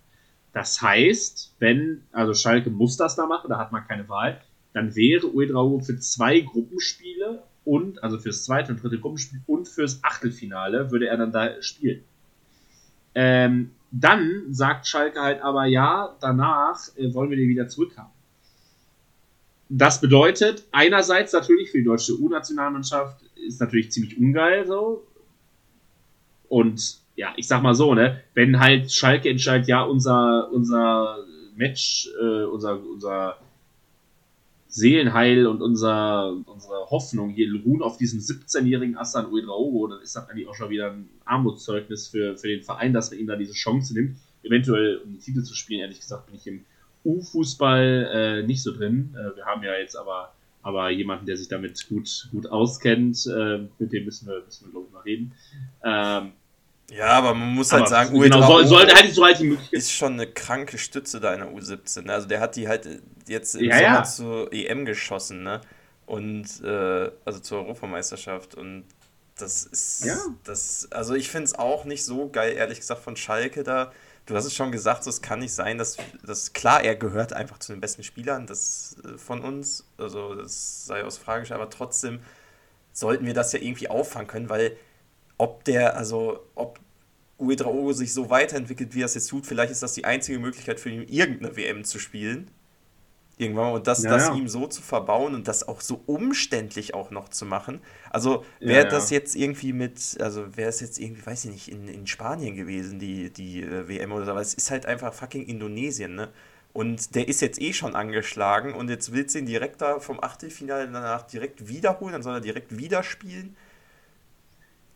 Das 0.53 0.81
heißt, 0.81 1.55
wenn, 1.59 2.03
also 2.11 2.33
Schalke 2.33 2.69
muss 2.69 2.97
das 2.97 3.15
da 3.15 3.25
machen, 3.25 3.49
da 3.49 3.57
hat 3.57 3.71
man 3.71 3.87
keine 3.87 4.07
Wahl, 4.09 4.41
dann 4.73 4.95
wäre 4.95 5.27
Uedraogo 5.27 5.79
für 5.79 5.97
zwei 5.99 6.41
Gruppenspiele 6.41 7.43
und, 7.63 8.03
also 8.03 8.17
fürs 8.17 8.43
zweite 8.43 8.71
und 8.71 8.83
dritte 8.83 8.99
Gruppenspiel 8.99 9.41
und 9.47 9.67
fürs 9.67 10.03
Achtelfinale 10.03 10.91
würde 10.91 11.07
er 11.07 11.17
dann 11.17 11.31
da 11.31 11.61
spielen. 11.61 12.03
Ähm, 13.13 13.71
dann 13.91 14.45
sagt 14.49 14.87
Schalke 14.87 15.21
halt 15.21 15.41
aber 15.41 15.65
ja, 15.65 16.15
danach 16.21 16.79
äh, 16.95 17.13
wollen 17.13 17.29
wir 17.29 17.37
den 17.37 17.49
wieder 17.49 17.67
zurückhaben. 17.67 18.11
Das 19.69 20.01
bedeutet 20.01 20.65
einerseits 20.71 21.33
natürlich 21.33 21.71
für 21.71 21.77
die 21.77 21.85
deutsche 21.85 22.17
U-Nationalmannschaft 22.19 23.21
ist 23.47 23.59
natürlich 23.61 23.91
ziemlich 23.91 24.17
ungeil 24.17 24.67
so, 24.67 25.07
und 26.51 26.97
ja, 27.15 27.33
ich 27.37 27.47
sag 27.47 27.63
mal 27.63 27.73
so, 27.75 27.93
ne, 27.93 28.21
wenn 28.33 28.59
halt 28.59 28.91
Schalke 28.91 29.29
entscheidet, 29.29 29.69
ja, 29.69 29.83
unser, 29.83 30.51
unser 30.51 31.19
Match, 31.55 32.09
äh, 32.21 32.43
unser, 32.43 32.77
unser 32.85 33.37
Seelenheil 34.67 35.47
und 35.47 35.61
unser, 35.61 36.35
unsere 36.45 36.89
Hoffnung 36.89 37.29
hier 37.29 37.47
ruhen 37.65 37.81
auf 37.81 37.97
diesem 37.97 38.19
17-jährigen 38.19 38.97
Assan 38.97 39.31
Uedraogo, 39.31 39.87
dann 39.87 40.01
ist 40.01 40.13
das 40.15 40.29
eigentlich 40.29 40.47
auch 40.49 40.55
schon 40.55 40.69
wieder 40.69 40.91
ein 40.91 41.07
Armutszeugnis 41.23 42.09
für, 42.09 42.37
für 42.37 42.49
den 42.49 42.63
Verein, 42.63 42.91
dass 42.91 43.13
er 43.13 43.19
ihm 43.19 43.27
da 43.27 43.37
diese 43.37 43.53
Chance 43.53 43.93
nimmt, 43.93 44.17
eventuell 44.43 44.97
um 44.97 45.13
den 45.13 45.21
Titel 45.21 45.43
zu 45.43 45.55
spielen. 45.55 45.79
Ehrlich 45.79 45.99
gesagt 46.01 46.25
bin 46.25 46.35
ich 46.35 46.47
im 46.47 46.65
U-Fußball 47.05 48.09
äh, 48.41 48.43
nicht 48.45 48.61
so 48.61 48.73
drin. 48.73 49.15
Äh, 49.15 49.37
wir 49.37 49.45
haben 49.45 49.63
ja 49.63 49.73
jetzt 49.77 49.95
aber, 49.95 50.33
aber 50.63 50.89
jemanden, 50.89 51.25
der 51.25 51.37
sich 51.37 51.47
damit 51.47 51.87
gut, 51.87 52.27
gut 52.31 52.47
auskennt, 52.47 53.25
äh, 53.27 53.67
mit 53.79 53.93
dem 53.93 54.03
müssen 54.03 54.27
wir, 54.27 54.43
müssen 54.43 54.65
wir 54.65 54.71
glaube 54.71 54.87
ich, 54.87 54.93
mal 54.93 55.01
reden. 55.01 55.31
Ähm, 55.83 56.33
ja, 56.91 57.07
aber 57.07 57.33
man 57.33 57.55
muss 57.55 57.71
halt 57.71 57.83
aber 57.83 57.89
sagen, 57.89 58.19
genau, 58.19 58.45
soll, 58.45 58.67
sollte 58.67 58.93
halt 58.93 59.13
so 59.13 59.23
halt 59.23 59.39
die 59.39 59.45
Möglichkeit. 59.45 59.79
Ist 59.79 59.93
schon 59.93 60.13
eine 60.13 60.27
kranke 60.27 60.77
Stütze 60.77 61.21
da 61.21 61.33
in 61.33 61.39
der 61.39 61.49
U17. 61.49 62.01
Ne? 62.03 62.13
Also 62.13 62.27
der 62.27 62.41
hat 62.41 62.57
die 62.57 62.67
halt 62.67 62.87
jetzt 63.27 63.55
im 63.55 63.69
ja, 63.69 63.77
Sommer 63.77 63.95
ja. 63.95 64.03
zur 64.03 64.53
EM 64.53 64.85
geschossen, 64.85 65.43
ne? 65.43 65.61
Und 66.05 66.45
äh, 66.63 67.09
also 67.23 67.39
zur 67.39 67.59
Europameisterschaft. 67.59 68.55
Und 68.55 68.83
das 69.37 69.63
ist. 69.63 70.03
Ja. 70.05 70.17
Das, 70.43 70.89
also 70.91 71.15
ich 71.15 71.29
finde 71.29 71.45
es 71.45 71.55
auch 71.55 71.85
nicht 71.85 72.03
so 72.03 72.29
geil, 72.29 72.55
ehrlich 72.57 72.79
gesagt, 72.79 73.01
von 73.01 73.15
Schalke 73.15 73.63
da. 73.63 73.93
Du 74.25 74.35
hast 74.35 74.45
es 74.45 74.53
schon 74.53 74.71
gesagt, 74.71 75.07
es 75.07 75.21
kann 75.21 75.39
nicht 75.39 75.53
sein, 75.53 75.77
dass, 75.77 75.97
dass 76.25 76.53
klar, 76.53 76.83
er 76.83 76.95
gehört 76.95 77.33
einfach 77.33 77.57
zu 77.57 77.71
den 77.71 77.81
besten 77.81 78.03
Spielern 78.03 78.47
das, 78.47 78.97
äh, 79.05 79.17
von 79.17 79.41
uns. 79.41 79.85
Also 79.97 80.35
das 80.35 80.85
sei 80.85 81.05
aus 81.05 81.17
Frage, 81.17 81.55
aber 81.55 81.69
trotzdem 81.69 82.19
sollten 82.91 83.25
wir 83.25 83.33
das 83.33 83.53
ja 83.53 83.59
irgendwie 83.59 83.89
auffangen 83.89 84.27
können, 84.27 84.49
weil 84.49 84.75
ob 85.41 85.63
der, 85.63 85.97
also 85.97 86.39
ob 86.53 86.79
Uedraogo 87.39 87.93
sich 87.93 88.13
so 88.13 88.29
weiterentwickelt, 88.29 88.93
wie 88.93 89.01
er 89.01 89.07
es 89.07 89.15
jetzt 89.15 89.27
tut, 89.27 89.47
vielleicht 89.47 89.71
ist 89.71 89.81
das 89.81 89.93
die 89.93 90.05
einzige 90.05 90.37
Möglichkeit 90.37 90.79
für 90.79 90.91
ihn, 90.91 91.07
irgendeine 91.07 91.55
WM 91.57 91.83
zu 91.83 91.97
spielen. 91.97 92.51
Irgendwann 93.37 93.73
und 93.73 93.87
das, 93.87 94.03
ja, 94.03 94.11
das 94.11 94.27
ja. 94.27 94.35
ihm 94.35 94.47
so 94.47 94.67
zu 94.67 94.83
verbauen 94.83 95.33
und 95.33 95.47
das 95.47 95.67
auch 95.67 95.81
so 95.81 96.03
umständlich 96.05 96.93
auch 96.93 97.09
noch 97.09 97.27
zu 97.29 97.45
machen. 97.47 97.81
Also 98.11 98.45
wäre 98.63 98.85
Ja, 98.85 98.87
das 98.87 99.09
jetzt 99.09 99.35
irgendwie 99.35 99.73
mit, 99.73 100.17
also 100.21 100.55
wäre 100.55 100.69
es 100.69 100.79
jetzt 100.79 100.99
irgendwie, 100.99 101.25
weiß 101.25 101.45
ich 101.45 101.51
nicht, 101.51 101.67
in, 101.69 101.87
in 101.87 102.05
Spanien 102.05 102.55
gewesen, 102.55 102.99
die, 102.99 103.33
die 103.33 103.63
äh, 103.63 103.87
WM 103.87 104.11
oder 104.11 104.25
so, 104.25 104.31
aber 104.31 104.41
es 104.41 104.53
ist 104.53 104.69
halt 104.69 104.85
einfach 104.85 105.11
fucking 105.13 105.43
Indonesien, 105.47 106.13
ne? 106.13 106.29
Und 106.73 107.15
der 107.15 107.27
ist 107.27 107.41
jetzt 107.41 107.59
eh 107.59 107.73
schon 107.73 107.95
angeschlagen 107.95 108.73
und 108.75 108.89
jetzt 108.89 109.11
willst 109.11 109.35
du 109.35 109.39
ihn 109.39 109.45
direkt 109.47 109.81
da 109.81 109.99
vom 109.99 110.23
Achtelfinale 110.23 110.85
danach 110.89 111.23
direkt 111.23 111.67
wiederholen, 111.67 112.13
dann 112.13 112.23
soll 112.23 112.35
er 112.35 112.41
direkt 112.41 112.77
wieder 112.77 113.03
spielen. 113.03 113.57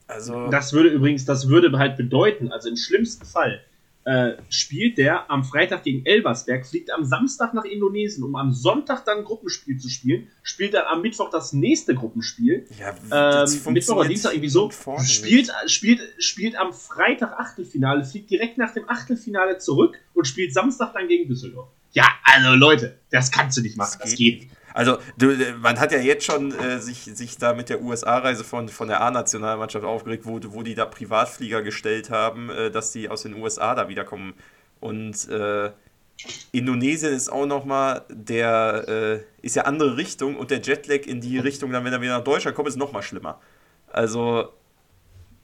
Also. 0.08 0.47
Das 0.49 0.74
würde 0.74 0.89
übrigens, 0.89 1.26
das 1.26 1.49
würde 1.49 1.78
halt 1.78 1.97
bedeuten, 1.97 2.51
also 2.51 2.70
im 2.70 2.78
schlimmsten 2.78 3.26
Fall 3.26 3.62
äh, 4.06 4.34
spielt 4.49 4.99
der 4.99 5.30
am 5.32 5.43
Freitag 5.43 5.84
gegen 5.84 6.06
Elversberg, 6.06 6.66
fliegt 6.66 6.91
am 6.91 7.03
Samstag 7.06 7.56
nach 7.56 7.66
Indonesien, 7.66 8.24
um 8.24 8.36
am 8.36 8.53
Sonntag 8.53 9.03
dann 9.03 9.20
ein 9.20 9.24
Gruppenspiel 9.24 9.80
zu 9.80 9.89
spielen, 9.89 10.28
spielt 10.43 10.76
dann 10.76 10.86
am 10.86 11.01
Mittwoch 11.01 11.32
das 11.32 11.53
nächste 11.53 11.95
Gruppenspiel, 11.95 12.68
ja, 12.80 13.43
ähm, 13.43 13.74
Mittwoch 13.74 13.97
oder 13.97 14.08
Dienstag 14.08 14.34
irgendwie 14.34 14.49
so, 14.49 14.68
nicht. 14.68 15.12
spielt, 15.12 15.51
spielt, 15.66 16.01
spielt 16.20 16.56
am 16.56 16.72
Freitag 16.72 17.34
Achtelfinale, 17.39 18.06
fliegt 18.06 18.30
direkt 18.30 18.60
nach 18.60 18.74
dem 18.74 18.88
Achtelfinale 18.88 19.58
zurück 19.58 19.97
und 20.14 20.26
spielt 20.26 20.53
Samstag 20.53 20.93
dann 20.93 21.08
gegen 21.08 21.28
Düsseldorf. 21.28 21.70
Ja, 21.93 22.06
also 22.26 22.53
Leute, 22.53 22.99
das 23.10 23.32
kannst 23.32 23.58
du 23.58 23.62
nicht 23.62 23.76
machen, 23.76 23.97
das, 24.03 24.14
geht 24.14 24.41
nicht. 24.41 24.51
Also, 24.76 24.97
du, 25.17 25.34
man 25.61 25.80
hat 25.80 25.93
ja 25.93 25.99
jetzt 25.99 26.26
schon 26.26 26.51
äh, 26.51 26.80
sich, 26.80 27.03
sich 27.03 27.38
da 27.38 27.53
mit 27.53 27.69
der 27.69 27.82
USA-Reise 27.82 28.43
von, 28.43 28.67
von 28.67 28.89
der 28.89 28.99
A-Nationalmannschaft 28.99 29.86
aufgeregt, 29.86 30.26
wo, 30.26 30.38
wo 30.49 30.63
die 30.63 30.76
da 30.76 30.84
Privatflieger 30.84 31.61
gestellt 31.61 32.09
haben, 32.09 32.49
äh, 32.49 32.69
dass 32.69 32.91
die 32.91 33.07
aus 33.07 33.21
den 33.21 33.36
USA 33.36 33.73
da 33.73 33.88
wiederkommen. 33.88 34.34
Und 34.82 35.30
äh, 35.30 35.71
Indonesien 36.51 37.13
ist 37.13 37.30
auch 37.30 37.45
nochmal 37.45 38.03
der, 38.09 39.23
äh, 39.41 39.45
ist 39.45 39.55
ja 39.55 39.63
andere 39.63 39.95
Richtung 39.95 40.36
und 40.36 40.51
der 40.51 40.59
Jetlag 40.59 41.07
in 41.07 41.21
die 41.21 41.39
Richtung, 41.39 41.71
dann 41.71 41.86
wenn 41.86 41.93
er 41.93 42.01
wieder 42.01 42.17
nach 42.17 42.26
Deutschland 42.26 42.57
kommt, 42.57 42.67
ist 42.67 42.76
nochmal 42.76 43.01
schlimmer. 43.01 43.39
Also, 43.88 44.49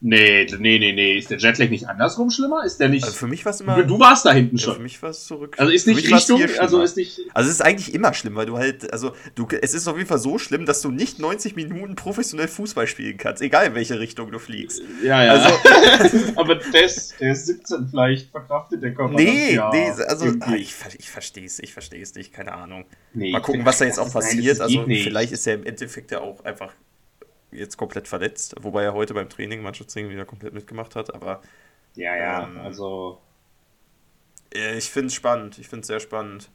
Nee, 0.03 0.47
nee, 0.57 0.79
nee, 0.79 0.93
nee, 0.93 1.19
ist 1.19 1.29
der 1.29 1.37
Jetlag 1.37 1.69
nicht 1.69 1.87
andersrum 1.87 2.31
schlimmer? 2.31 2.65
Ist 2.65 2.79
der 2.79 2.89
nicht... 2.89 3.03
also 3.03 3.15
für 3.15 3.27
mich 3.27 3.45
war 3.45 3.51
es 3.51 3.61
immer. 3.61 3.83
du, 3.83 3.99
warst 3.99 4.25
da 4.25 4.33
hinten 4.33 4.57
ja, 4.57 4.65
für 4.65 4.73
schon. 4.73 4.81
mich 4.83 4.99
war 5.03 5.11
es 5.11 5.25
zurück. 5.25 5.55
Also 5.59 5.71
ist 5.71 5.85
nicht 5.85 6.11
Richtung, 6.11 6.41
also 6.57 6.81
ist 6.81 6.97
nicht... 6.97 7.19
Also 7.35 7.49
es 7.49 7.55
ist 7.57 7.61
eigentlich 7.61 7.93
immer 7.93 8.11
schlimm, 8.15 8.33
weil 8.33 8.47
du 8.47 8.57
halt, 8.57 8.91
also 8.91 9.13
du, 9.35 9.47
es 9.61 9.75
ist 9.75 9.87
auf 9.87 9.97
jeden 9.97 10.09
Fall 10.09 10.17
so 10.17 10.39
schlimm, 10.39 10.65
dass 10.65 10.81
du 10.81 10.89
nicht 10.89 11.19
90 11.19 11.55
Minuten 11.55 11.93
professionell 11.93 12.47
Fußball 12.47 12.87
spielen 12.87 13.17
kannst, 13.17 13.43
egal 13.43 13.67
in 13.67 13.75
welche 13.75 13.99
Richtung 13.99 14.31
du 14.31 14.39
fliegst. 14.39 14.81
Ja, 15.03 15.23
ja. 15.23 15.33
Also- 15.33 16.33
aber 16.35 16.55
der 16.55 16.83
ist, 16.85 17.19
der 17.19 17.33
ist 17.33 17.45
17 17.45 17.89
vielleicht 17.91 18.31
verkraftet, 18.31 18.81
der 18.81 18.95
Körper. 18.95 19.13
Nee, 19.13 19.49
das, 19.49 19.53
ja, 19.53 19.69
nee, 19.71 19.91
also 20.07 20.33
ah, 20.39 20.55
ich, 20.55 20.73
ver- 20.73 20.97
ich 20.97 21.11
verstehe 21.11 21.45
es, 21.45 21.59
ich 21.59 21.73
verstehe 21.73 22.01
es 22.01 22.15
nicht, 22.15 22.33
keine 22.33 22.53
Ahnung. 22.53 22.85
Nee, 23.13 23.33
Mal 23.33 23.41
gucken, 23.41 23.63
was 23.67 23.77
da 23.77 23.85
jetzt 23.85 23.99
das 23.99 24.07
auch 24.07 24.13
nein, 24.15 24.23
passiert. 24.23 24.59
das 24.59 24.67
geht 24.67 24.79
also 24.79 24.89
vielleicht 25.03 25.31
ist 25.31 25.45
er 25.45 25.53
im 25.55 25.63
Endeffekt 25.63 26.09
ja 26.09 26.21
auch 26.21 26.43
einfach 26.43 26.73
jetzt 27.51 27.77
komplett 27.77 28.07
verletzt, 28.07 28.55
wobei 28.61 28.83
er 28.83 28.93
heute 28.93 29.13
beim 29.13 29.29
Training 29.29 29.61
Mannschaftstraining 29.61 30.11
wieder 30.11 30.25
komplett 30.25 30.53
mitgemacht 30.53 30.95
hat, 30.95 31.13
aber 31.13 31.41
Ja, 31.95 32.15
ja, 32.15 32.43
ähm, 32.43 32.59
also. 32.59 33.19
Ich 34.53 34.89
finde 34.89 35.07
es 35.07 35.13
spannend. 35.13 35.59
Ich 35.59 35.67
finde 35.67 35.81
es 35.81 35.87
sehr 35.87 35.99
spannend. 35.99 36.49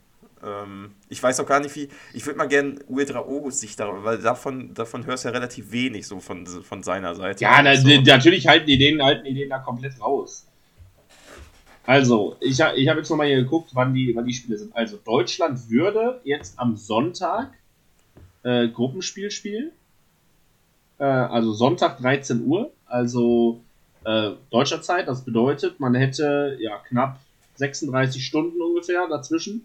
Ähm, 0.44 0.94
ich 1.08 1.22
weiß 1.22 1.40
auch 1.40 1.46
gar 1.46 1.60
nicht, 1.60 1.74
wie. 1.76 1.88
Ich 2.12 2.26
würde 2.26 2.38
mal 2.38 2.48
gerne 2.48 2.78
Uedraogo 2.88 3.50
sich 3.50 3.76
darüber, 3.76 4.04
weil 4.04 4.18
davon, 4.18 4.74
davon 4.74 5.06
hörst 5.06 5.24
du 5.24 5.28
ja 5.28 5.34
relativ 5.34 5.72
wenig 5.72 6.06
so 6.06 6.20
von, 6.20 6.46
von 6.46 6.82
seiner 6.82 7.14
Seite. 7.14 7.42
Ja, 7.42 7.62
na, 7.62 7.76
so. 7.76 7.88
natürlich 7.88 8.46
halten 8.46 8.66
die, 8.66 8.78
den, 8.78 9.02
halten 9.02 9.24
die 9.24 9.34
den 9.34 9.48
da 9.48 9.58
komplett 9.58 10.00
raus. 10.00 10.46
Also, 11.86 12.36
ich, 12.40 12.58
ich 12.58 12.88
habe 12.88 12.98
jetzt 12.98 13.10
nochmal 13.10 13.28
hier 13.28 13.36
geguckt, 13.36 13.70
wann 13.72 13.94
die, 13.94 14.12
wann 14.14 14.26
die 14.26 14.34
Spiele 14.34 14.58
sind. 14.58 14.74
Also, 14.74 14.98
Deutschland 14.98 15.70
würde 15.70 16.20
jetzt 16.24 16.58
am 16.58 16.76
Sonntag 16.76 17.52
äh, 18.42 18.68
Gruppenspiel 18.68 19.30
spielen. 19.30 19.70
Äh, 20.98 21.04
also 21.04 21.52
Sonntag 21.52 21.98
13 21.98 22.44
Uhr, 22.46 22.72
also 22.86 23.60
äh, 24.04 24.32
deutscher 24.50 24.82
Zeit. 24.82 25.08
Das 25.08 25.24
bedeutet, 25.24 25.80
man 25.80 25.94
hätte 25.94 26.56
ja 26.60 26.78
knapp 26.78 27.20
36 27.56 28.24
Stunden 28.24 28.60
ungefähr 28.60 29.06
dazwischen, 29.08 29.64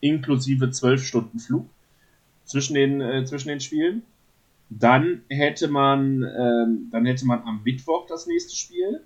inklusive 0.00 0.70
12 0.70 1.04
Stunden 1.04 1.38
Flug 1.38 1.66
zwischen 2.44 2.74
den, 2.74 3.00
äh, 3.00 3.24
zwischen 3.24 3.48
den 3.48 3.60
Spielen. 3.60 4.02
Dann 4.68 5.22
hätte 5.28 5.68
man, 5.68 6.22
ähm, 6.22 6.88
dann 6.92 7.04
hätte 7.06 7.26
man 7.26 7.42
am 7.42 7.62
Mittwoch 7.64 8.06
das 8.06 8.26
nächste 8.26 8.54
Spiel. 8.54 9.00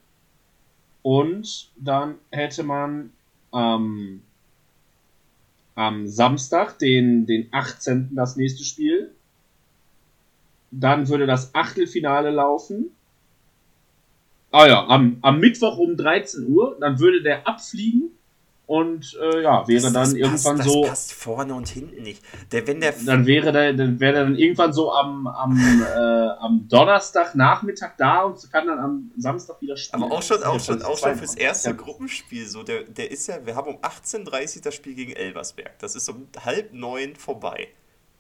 Und 1.03 1.71
dann 1.77 2.17
hätte 2.31 2.63
man 2.63 3.11
ähm, 3.55 4.23
am 5.75 6.07
Samstag, 6.07 6.79
den, 6.79 7.27
den 7.27 7.49
18. 7.51 8.11
das 8.15 8.37
nächste 8.37 8.65
Spiel. 8.65 9.04
Dann 10.81 11.09
würde 11.09 11.27
das 11.27 11.55
Achtelfinale 11.55 12.31
laufen. 12.31 12.91
Ah 14.51 14.67
ja, 14.67 14.87
am, 14.87 15.19
am 15.23 15.41
Mittwoch 15.41 15.79
um 15.79 15.97
13 15.97 16.47
Uhr. 16.49 16.77
Dann 16.81 16.99
würde 16.99 17.23
der 17.23 17.47
abfliegen 17.47 18.11
und 18.67 19.15
äh, 19.21 19.43
ja, 19.43 19.69
wäre 19.69 19.83
das, 19.83 19.93
dann 19.93 20.05
das 20.05 20.13
irgendwann 20.15 20.57
passt, 20.57 20.69
so. 20.69 20.81
Das 20.83 20.91
passt 20.91 21.13
vorne 21.13 21.55
und 21.55 21.69
hinten 21.69 22.03
nicht. 22.03 22.23
Der, 22.51 22.67
wenn 22.67 22.81
der 22.81 22.95
dann 23.05 23.27
wäre 23.27 23.53
der, 23.53 23.75
dann 23.75 24.01
wäre 24.01 24.15
der 24.15 24.25
dann 24.25 24.37
irgendwann 24.37 24.73
so 24.73 24.91
am, 24.91 25.27
am, 25.27 25.83
äh, 25.83 26.29
am 26.39 26.67
Donnerstag 26.67 27.35
Nachmittag 27.35 27.99
da 27.99 28.23
und 28.23 28.51
kann 28.51 28.67
dann 28.67 28.79
am 28.79 29.11
Samstag 29.19 29.61
wieder 29.61 29.77
spielen. 29.77 30.03
Aber 30.03 30.15
auch 30.15 30.23
schon, 30.23 30.43
auch 30.43 30.59
schon, 30.59 30.81
auch 30.81 30.97
schon 30.97 31.15
fürs 31.17 31.35
erste 31.35 31.71
ja. 31.71 31.77
Gruppenspiel 31.77 32.47
so. 32.47 32.63
Der, 32.63 32.85
der 32.85 33.11
ist 33.11 33.27
ja, 33.27 33.45
wir 33.45 33.55
haben 33.55 33.69
um 33.69 33.81
18.30 33.81 34.57
Uhr 34.57 34.63
das 34.63 34.75
Spiel 34.75 34.95
gegen 34.95 35.13
Elversberg. 35.13 35.79
Das 35.79 35.95
ist 35.95 36.09
um 36.09 36.27
halb 36.43 36.73
neun 36.73 37.17
vorbei. 37.17 37.69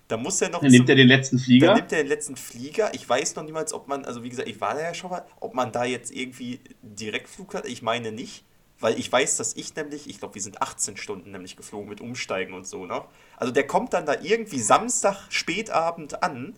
Da 0.09 0.17
muss 0.17 0.41
er 0.41 0.51
noch. 0.51 0.61
Dann 0.61 0.71
nimmt 0.71 0.89
er 0.89 0.97
den 0.97 1.09
letzten 1.09 1.39
Flieger. 1.39 1.69
Dann 1.69 1.77
nimmt 1.77 1.93
er 1.93 2.03
den 2.03 2.09
letzten 2.09 2.37
Flieger. 2.37 2.93
Ich 2.95 3.09
weiß 3.09 3.37
noch 3.37 3.43
niemals, 3.43 3.73
ob 3.73 3.89
man, 3.89 4.05
also 4.05 4.23
wie 4.23 4.29
gesagt, 4.29 4.49
ich 4.49 4.61
war 4.61 4.75
da 4.75 4.83
ja 4.83 4.95
schon 4.95 5.11
mal, 5.11 5.25
ob 5.41 5.55
man 5.55 5.73
da 5.73 5.85
jetzt 5.85 6.15
irgendwie 6.15 6.61
Direktflug 6.83 7.55
hat. 7.55 7.67
Ich 7.67 7.83
meine 7.83 8.13
nicht. 8.13 8.45
Weil 8.81 8.99
ich 8.99 9.11
weiß, 9.11 9.37
dass 9.37 9.55
ich 9.57 9.75
nämlich, 9.77 10.11
ich 10.11 10.19
glaube, 10.19 10.35
wir 10.35 10.43
sind 10.43 10.61
18 10.61 10.97
Stunden 10.97 11.31
nämlich 11.31 11.57
geflogen 11.57 11.89
mit 11.89 12.01
Umsteigen 12.01 12.55
und 12.55 12.67
so 12.67 12.87
noch. 12.87 13.09
Also 13.37 13.53
der 13.53 13.67
kommt 13.67 13.93
dann 13.93 14.05
da 14.05 14.17
irgendwie 14.21 14.59
Samstag 14.59 15.27
spätabend 15.31 16.23
an 16.25 16.55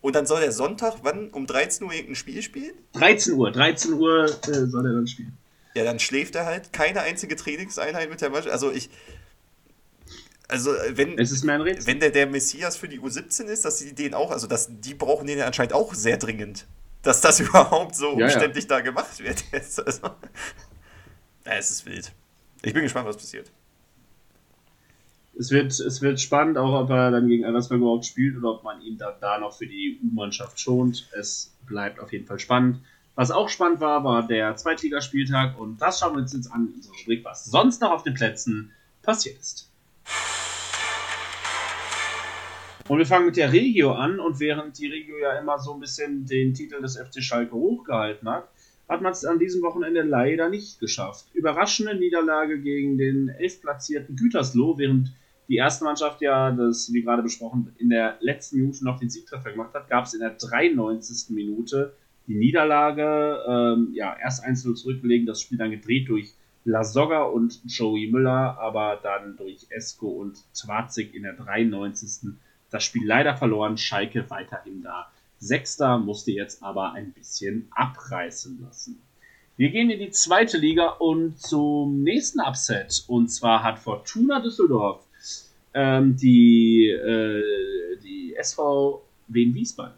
und 0.00 0.14
dann 0.14 0.26
soll 0.26 0.40
der 0.40 0.52
Sonntag, 0.52 0.98
wann? 1.02 1.30
Um 1.30 1.46
13 1.46 1.84
Uhr 1.84 1.92
irgendein 1.92 2.14
Spiel 2.14 2.40
spielen? 2.42 2.72
13 2.94 3.34
Uhr, 3.34 3.50
13 3.50 3.94
Uhr 3.94 4.24
äh, 4.24 4.66
soll 4.66 4.86
er 4.86 4.92
dann 4.92 5.06
spielen. 5.06 5.36
Ja, 5.74 5.84
dann 5.84 5.98
schläft 5.98 6.34
er 6.34 6.46
halt. 6.46 6.72
Keine 6.72 7.02
einzige 7.02 7.36
Trainingseinheit 7.36 8.08
mit 8.08 8.20
der 8.20 8.30
Mannschaft. 8.30 8.52
Also 8.52 8.70
ich. 8.70 8.88
Also 10.50 10.70
wenn, 10.92 11.14
mir 11.14 11.20
ein 11.20 11.86
wenn 11.86 12.00
der 12.00 12.10
der 12.10 12.26
Messias 12.26 12.78
für 12.78 12.88
die 12.88 12.98
U17 12.98 13.44
ist, 13.44 13.66
dass 13.66 13.78
sie 13.78 13.94
den 13.94 14.14
auch, 14.14 14.30
also 14.30 14.46
dass 14.46 14.68
die 14.80 14.94
brauchen 14.94 15.26
den 15.26 15.38
ja 15.38 15.46
anscheinend 15.46 15.74
auch 15.74 15.92
sehr 15.92 16.16
dringend. 16.16 16.66
Dass 17.02 17.20
das 17.20 17.38
überhaupt 17.40 17.94
so 17.94 18.10
umständlich 18.10 18.64
ja. 18.64 18.68
da 18.68 18.80
gemacht 18.80 19.22
wird. 19.22 19.44
Also, 19.52 19.82
ja, 21.44 21.54
es 21.54 21.70
ist 21.70 21.86
wild. 21.86 22.12
Ich 22.62 22.72
bin 22.72 22.82
gespannt, 22.82 23.06
was 23.06 23.16
passiert. 23.16 23.50
Es 25.38 25.50
wird, 25.50 25.78
es 25.78 26.02
wird 26.02 26.18
spannend, 26.20 26.58
auch 26.58 26.82
ob 26.82 26.90
er 26.90 27.10
dann 27.10 27.28
gegen 27.28 27.44
Elversberg 27.44 27.80
überhaupt 27.80 28.06
spielt 28.06 28.36
oder 28.36 28.54
ob 28.54 28.64
man 28.64 28.80
ihn 28.82 28.98
da, 28.98 29.16
da 29.20 29.38
noch 29.38 29.56
für 29.56 29.66
die 29.66 30.00
U-Mannschaft 30.02 30.58
schont. 30.58 31.08
Es 31.16 31.54
bleibt 31.66 32.00
auf 32.00 32.12
jeden 32.12 32.26
Fall 32.26 32.38
spannend. 32.38 32.80
Was 33.14 33.30
auch 33.30 33.48
spannend 33.48 33.80
war, 33.80 34.02
war 34.02 34.26
der 34.26 34.56
Zweitligaspieltag 34.56 35.58
und 35.58 35.80
das 35.80 36.00
schauen 36.00 36.14
wir 36.14 36.22
uns 36.22 36.32
jetzt 36.32 36.50
an 36.52 36.68
in 36.68 36.74
unserer 36.74 36.94
Rubrik, 37.00 37.24
was 37.24 37.44
sonst 37.44 37.80
noch 37.80 37.90
auf 37.90 38.02
den 38.02 38.14
Plätzen 38.14 38.72
passiert 39.02 39.38
ist. 39.38 39.70
Und 42.88 42.98
wir 42.98 43.06
fangen 43.06 43.26
mit 43.26 43.36
der 43.36 43.52
Regio 43.52 43.92
an 43.92 44.18
und 44.18 44.40
während 44.40 44.78
die 44.78 44.86
Regio 44.86 45.18
ja 45.18 45.38
immer 45.38 45.58
so 45.58 45.74
ein 45.74 45.80
bisschen 45.80 46.24
den 46.24 46.54
Titel 46.54 46.80
des 46.80 46.96
FC 46.96 47.22
Schalke 47.22 47.54
hochgehalten 47.54 48.28
hat, 48.28 48.48
hat 48.88 49.02
man 49.02 49.12
es 49.12 49.26
an 49.26 49.38
diesem 49.38 49.60
Wochenende 49.60 50.00
leider 50.00 50.48
nicht 50.48 50.80
geschafft. 50.80 51.26
Überraschende 51.34 51.94
Niederlage 51.94 52.58
gegen 52.60 52.96
den 52.96 53.28
elfplatzierten 53.28 54.16
Gütersloh, 54.16 54.78
während 54.78 55.12
die 55.48 55.56
erste 55.56 55.84
Mannschaft 55.84 56.22
ja, 56.22 56.50
das 56.50 56.90
wie 56.92 57.02
gerade 57.02 57.22
besprochen, 57.22 57.74
in 57.78 57.90
der 57.90 58.16
letzten 58.20 58.58
Minute 58.58 58.84
noch 58.84 58.98
den 58.98 59.10
Siegtreffer 59.10 59.50
gemacht 59.50 59.74
hat, 59.74 59.88
gab 59.90 60.06
es 60.06 60.14
in 60.14 60.20
der 60.20 60.30
93. 60.30 61.34
Minute 61.34 61.94
die 62.26 62.36
Niederlage. 62.36 63.42
Ähm, 63.46 63.90
ja, 63.92 64.16
erst 64.18 64.44
1-0 64.44 64.74
zurückgelegen, 64.74 65.26
das 65.26 65.42
Spiel 65.42 65.58
dann 65.58 65.70
gedreht 65.70 66.08
durch 66.08 66.34
Lasogga 66.68 67.22
und 67.22 67.60
Joey 67.64 68.10
Müller, 68.10 68.58
aber 68.58 69.00
dann 69.02 69.36
durch 69.36 69.66
Esco 69.70 70.08
und 70.08 70.44
Twarzig 70.54 71.14
in 71.14 71.22
der 71.22 71.32
93. 71.32 72.30
das 72.70 72.84
Spiel 72.84 73.06
leider 73.06 73.36
verloren. 73.36 73.78
Schalke 73.78 74.28
weiterhin 74.28 74.82
da 74.82 75.10
Sechster 75.38 75.98
musste 75.98 76.32
jetzt 76.32 76.62
aber 76.62 76.92
ein 76.92 77.12
bisschen 77.12 77.68
abreißen 77.70 78.60
lassen. 78.60 79.00
Wir 79.56 79.70
gehen 79.70 79.90
in 79.90 79.98
die 79.98 80.10
zweite 80.10 80.58
Liga 80.58 80.88
und 80.88 81.40
zum 81.40 82.02
nächsten 82.02 82.40
Upset. 82.40 83.04
Und 83.06 83.28
zwar 83.28 83.62
hat 83.62 83.78
Fortuna 83.78 84.40
Düsseldorf 84.40 85.04
ähm, 85.74 86.16
die, 86.16 86.88
äh, 86.88 87.98
die 88.02 88.34
SV 88.36 89.02
Wien 89.28 89.54
Wiesbaden 89.54 89.94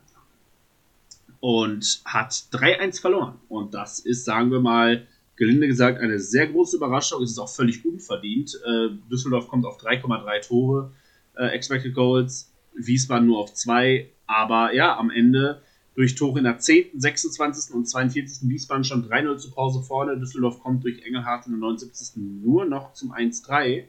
und 1.41 2.03
hat 2.05 2.33
3-1 2.53 3.01
verloren. 3.01 3.41
Und 3.49 3.75
das 3.75 3.99
ist, 3.99 4.25
sagen 4.25 4.51
wir 4.51 4.61
mal, 4.61 5.07
gelinde 5.41 5.67
gesagt, 5.67 5.99
eine 6.01 6.21
sehr 6.21 6.47
große 6.49 6.77
Überraschung. 6.77 7.23
Es 7.23 7.31
ist 7.31 7.39
auch 7.39 7.49
völlig 7.49 7.85
unverdient. 7.87 8.61
Äh, 8.63 8.91
Düsseldorf 9.11 9.49
kommt 9.49 9.65
auf 9.65 9.81
3,3 9.83 10.47
Tore, 10.47 10.93
äh, 11.35 11.47
Expected 11.47 11.95
Goals, 11.95 12.53
Wiesbaden 12.75 13.27
nur 13.27 13.39
auf 13.39 13.55
2. 13.55 14.11
Aber 14.27 14.75
ja, 14.75 14.99
am 14.99 15.11
Ende 15.11 15.63
durch 15.95 16.15
Tore 16.15 16.39
in 16.39 16.45
der 16.45 16.59
10., 16.59 17.01
26. 17.01 17.75
und 17.75 17.87
42. 17.87 18.51
Wiesbaden 18.51 18.85
schon 18.85 19.09
3-0 19.09 19.39
zur 19.39 19.55
Pause 19.55 19.81
vorne. 19.81 20.19
Düsseldorf 20.19 20.61
kommt 20.63 20.85
durch 20.85 21.03
Engelhardt 21.07 21.47
in 21.47 21.53
der 21.53 21.61
79. 21.61 22.23
nur 22.23 22.67
noch 22.67 22.93
zum 22.93 23.13
1-3. 23.13 23.85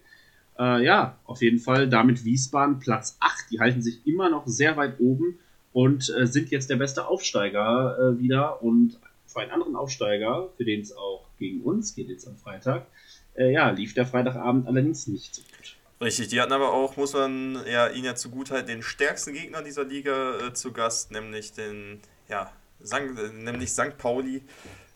Äh, 0.58 0.86
ja, 0.86 1.18
auf 1.26 1.42
jeden 1.42 1.60
Fall 1.60 1.90
damit 1.90 2.24
Wiesbaden 2.24 2.80
Platz 2.80 3.18
8. 3.20 3.52
Die 3.52 3.60
halten 3.60 3.82
sich 3.82 4.08
immer 4.08 4.30
noch 4.30 4.48
sehr 4.48 4.78
weit 4.78 5.02
oben 5.02 5.38
und 5.74 6.14
äh, 6.18 6.26
sind 6.28 6.50
jetzt 6.50 6.70
der 6.70 6.78
beste 6.78 7.08
Aufsteiger 7.08 7.98
äh, 8.00 8.20
wieder. 8.22 8.64
Und 8.64 8.98
für 9.26 9.42
einen 9.42 9.52
anderen 9.52 9.76
Aufsteiger, 9.76 10.48
für 10.56 10.64
den 10.64 10.80
es 10.80 10.96
auch 10.96 11.26
gegen 11.42 11.62
uns 11.64 11.96
geht 11.96 12.08
jetzt 12.08 12.28
am 12.28 12.38
Freitag, 12.38 12.86
äh, 13.36 13.52
ja, 13.52 13.70
lief 13.72 13.94
der 13.94 14.06
Freitagabend 14.06 14.68
allerdings 14.68 15.08
nicht 15.08 15.36
so 15.36 15.42
gut. 15.42 15.76
Richtig, 16.00 16.30
die 16.30 16.40
hatten 16.40 16.54
aber 16.54 16.72
auch, 16.74 16.98
muss 16.98 17.14
man 17.14 17.60
ja 17.68 17.88
ihnen 17.88 18.06
ja 18.06 18.16
zugutehalten, 18.16 18.68
den 18.68 18.84
stärksten 18.84 19.34
Gegner 19.34 19.62
dieser 19.62 19.84
Liga 19.84 20.40
äh, 20.40 20.54
zu 20.54 20.72
Gast, 20.72 21.12
nämlich 21.12 21.54
den, 21.54 22.00
ja, 22.30 22.52
Sank, 22.80 23.34
nämlich 23.34 23.72
St. 23.72 23.98
Pauli. 23.98 24.44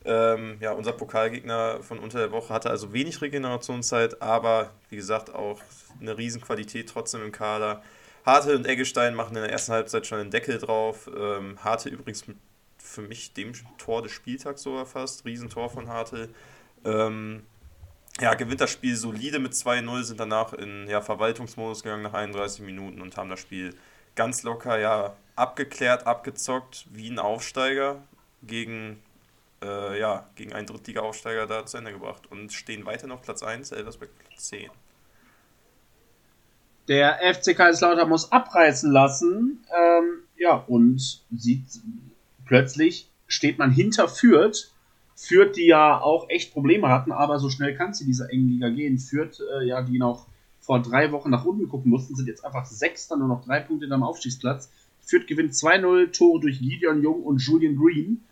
Ähm, 0.04 0.58
ja, 0.60 0.72
unser 0.72 0.94
Pokalgegner 0.94 1.82
von 1.82 1.98
unter 2.00 2.20
der 2.20 2.32
Woche 2.32 2.54
hatte 2.54 2.70
also 2.70 2.94
wenig 2.94 3.22
Regenerationszeit, 3.22 4.22
aber 4.22 4.72
wie 4.90 4.96
gesagt 4.96 5.34
auch 5.34 5.60
eine 6.00 6.18
Riesenqualität 6.18 6.90
trotzdem 6.90 7.24
im 7.24 7.32
Kader. 7.32 7.82
Harte 8.24 8.56
und 8.56 8.68
Eggestein 8.68 9.16
machen 9.16 9.36
in 9.36 9.42
der 9.44 9.52
ersten 9.52 9.74
Halbzeit 9.74 10.06
schon 10.06 10.20
einen 10.20 10.32
Deckel 10.32 10.58
drauf. 10.58 11.10
Ähm, 11.16 11.64
Harte 11.64 11.90
übrigens 11.90 12.28
mit 12.28 12.38
für 12.96 13.02
mich 13.02 13.34
dem 13.34 13.54
Tor 13.78 14.02
des 14.02 14.12
Spieltags 14.12 14.64
sogar 14.64 14.86
fast. 14.86 15.26
Riesentor 15.26 15.70
von 15.70 15.90
Harte. 15.90 16.30
Ähm, 16.84 17.44
ja, 18.20 18.34
gewinnt 18.34 18.62
das 18.62 18.72
Spiel 18.72 18.96
solide 18.96 19.40
mit 19.40 19.54
2-0, 19.54 20.04
sind 20.04 20.20
danach 20.20 20.54
in 20.54 20.88
ja, 20.88 21.02
Verwaltungsmodus 21.02 21.84
gegangen 21.84 22.04
nach 22.04 22.14
31 22.14 22.62
Minuten 22.62 23.02
und 23.02 23.18
haben 23.18 23.30
das 23.30 23.42
Spiel 23.42 23.76
ganz 24.16 24.44
locker 24.44 24.80
ja, 24.80 25.16
abgeklärt, 25.36 26.08
abgezockt, 26.08 26.86
wie 26.92 27.10
ein 27.10 27.20
Aufsteiger 27.20 28.02
gegen, 28.42 29.02
äh, 29.62 30.00
ja, 30.00 30.28
gegen 30.36 30.54
einen 30.54 30.68
Drittliga-Aufsteiger 30.68 31.46
da 31.46 31.66
zu 31.66 31.78
Ende 31.78 31.92
gebracht 31.92 32.32
und 32.32 32.54
stehen 32.54 32.86
weiter 32.86 33.12
auf 33.14 33.22
Platz 33.22 33.44
1, 33.44 33.74
Elversberg 33.74 34.12
Platz 34.18 34.48
10. 34.48 34.70
Der 36.88 37.18
FC 37.34 37.56
Kaiserslautern 37.56 38.08
muss 38.08 38.32
abreißen 38.32 38.92
lassen, 38.92 39.66
ähm, 39.76 40.24
ja, 40.38 40.56
und 40.68 41.24
sieht 41.36 41.66
plötzlich 42.46 43.10
steht 43.28 43.58
man 43.58 43.72
hinter 43.72 44.08
Fürth 44.08 44.72
Fürth, 45.16 45.56
die 45.56 45.68
ja 45.68 46.00
auch 46.02 46.30
echt 46.30 46.54
Probleme 46.54 46.90
hatten, 46.90 47.12
aber 47.12 47.40
so 47.40 47.50
schnell 47.50 47.74
kann 47.76 47.92
es 47.92 48.02
in 48.02 48.08
dieser 48.08 48.30
engen 48.32 48.50
Liga 48.50 48.70
gehen. 48.70 49.00
Fürth, 49.00 49.40
äh, 49.40 49.66
ja, 49.66 49.82
die 49.82 49.98
noch 49.98 50.28
vor 50.60 50.82
drei 50.82 51.12
Wochen 51.12 51.30
nach 51.30 51.46
unten 51.46 51.70
gucken 51.70 51.90
mussten, 51.90 52.16
sind 52.16 52.28
jetzt 52.28 52.44
einfach 52.44 52.66
Sechster, 52.66 53.16
nur 53.16 53.30
noch 53.30 53.46
drei 53.46 53.62
Punkte 53.62 53.90
am 53.90 54.04
Aufstiegsplatz. 54.04 54.72
Fürth 55.00 55.28
gewinnt 55.28 55.54
2-0, 55.54 56.12
Tore 56.12 56.42
durch 56.42 56.60
Gideon 56.60 57.02
Jung 57.02 57.24
und 57.24 57.42
Julian 57.42 57.78
Green. 57.78 58.24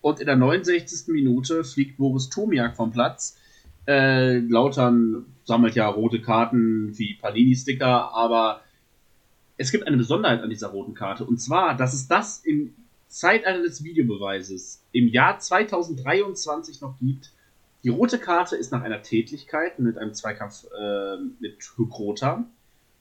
Und 0.00 0.20
in 0.20 0.26
der 0.26 0.36
69. 0.36 1.08
Minute 1.08 1.64
fliegt 1.64 1.98
Boris 1.98 2.28
Tomiak 2.28 2.76
vom 2.76 2.92
Platz. 2.92 3.36
Äh, 3.86 4.38
Lautern 4.38 5.26
sammelt 5.44 5.74
ja 5.74 5.88
rote 5.88 6.20
Karten 6.22 6.96
wie 6.96 7.14
Panini-Sticker, 7.14 8.14
aber 8.14 8.62
es 9.58 9.70
gibt 9.70 9.86
eine 9.86 9.96
Besonderheit 9.96 10.40
an 10.40 10.50
dieser 10.50 10.68
roten 10.68 10.94
Karte. 10.94 11.24
Und 11.24 11.40
zwar, 11.40 11.76
dass 11.76 11.92
es 11.92 12.08
das 12.08 12.44
im 12.44 12.74
Zeitalter 13.12 13.62
des 13.62 13.84
Videobeweises 13.84 14.82
im 14.92 15.06
Jahr 15.06 15.38
2023 15.38 16.80
noch 16.80 16.98
gibt. 16.98 17.30
Die 17.84 17.90
rote 17.90 18.18
Karte 18.18 18.56
ist 18.56 18.72
nach 18.72 18.82
einer 18.82 19.02
Tätigkeit 19.02 19.78
mit 19.78 19.98
einem 19.98 20.14
Zweikampf 20.14 20.64
äh, 20.64 21.16
mit 21.38 21.58
Hygrota. 21.76 22.44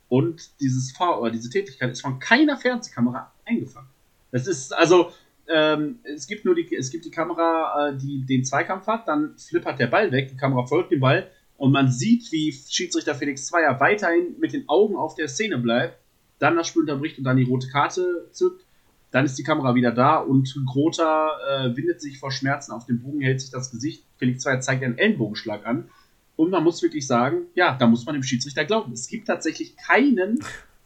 Und 0.09 0.59
dieses 0.59 0.91
Fahr 0.91 1.21
oder 1.21 1.31
diese 1.31 1.49
Tätigkeit 1.49 1.91
ist 1.91 2.01
von 2.01 2.19
keiner 2.19 2.57
Fernsehkamera 2.57 3.31
eingefangen. 3.45 3.87
Das 4.31 4.47
ist 4.47 4.73
also, 4.73 5.11
ähm, 5.47 5.99
es 6.03 6.27
gibt 6.27 6.43
nur 6.43 6.55
die, 6.55 6.75
es 6.75 6.91
gibt 6.91 7.05
die 7.05 7.11
Kamera, 7.11 7.89
äh, 7.89 7.97
die 7.97 8.25
den 8.25 8.43
Zweikampf 8.43 8.87
hat, 8.87 9.07
dann 9.07 9.37
flippert 9.37 9.79
der 9.79 9.87
Ball 9.87 10.11
weg, 10.11 10.29
die 10.29 10.37
Kamera 10.37 10.65
folgt 10.65 10.91
dem 10.91 10.99
Ball 10.99 11.31
und 11.55 11.71
man 11.71 11.89
sieht, 11.89 12.31
wie 12.33 12.51
Schiedsrichter 12.51 13.15
Felix 13.15 13.45
Zweier 13.47 13.79
weiterhin 13.79 14.37
mit 14.39 14.51
den 14.51 14.67
Augen 14.67 14.97
auf 14.97 15.15
der 15.15 15.29
Szene 15.29 15.57
bleibt, 15.57 15.97
dann 16.39 16.57
das 16.57 16.67
Spiel 16.67 16.81
unterbricht 16.81 17.17
und 17.17 17.23
dann 17.23 17.37
die 17.37 17.43
rote 17.43 17.69
Karte 17.69 18.27
zückt. 18.31 18.65
Dann 19.11 19.25
ist 19.25 19.37
die 19.37 19.43
Kamera 19.43 19.75
wieder 19.75 19.91
da 19.91 20.17
und 20.17 20.53
Grota 20.65 21.29
äh, 21.49 21.75
windet 21.75 22.01
sich 22.01 22.17
vor 22.19 22.31
Schmerzen 22.31 22.71
auf 22.71 22.85
dem 22.85 23.01
Bogen, 23.01 23.21
hält 23.21 23.41
sich 23.41 23.51
das 23.51 23.71
Gesicht. 23.71 24.05
Felix 24.17 24.43
Zweier 24.43 24.61
zeigt 24.61 24.83
einen 24.83 24.97
Ellenbogenschlag 24.97 25.65
an. 25.65 25.89
Und 26.37 26.49
man 26.49 26.63
muss 26.63 26.81
wirklich 26.81 27.05
sagen, 27.05 27.47
ja, 27.53 27.75
da 27.77 27.87
muss 27.87 28.05
man 28.05 28.15
dem 28.15 28.23
Schiedsrichter 28.23 28.65
glauben. 28.65 28.93
Es 28.93 29.07
gibt 29.07 29.27
tatsächlich 29.27 29.75
keinen 29.75 30.39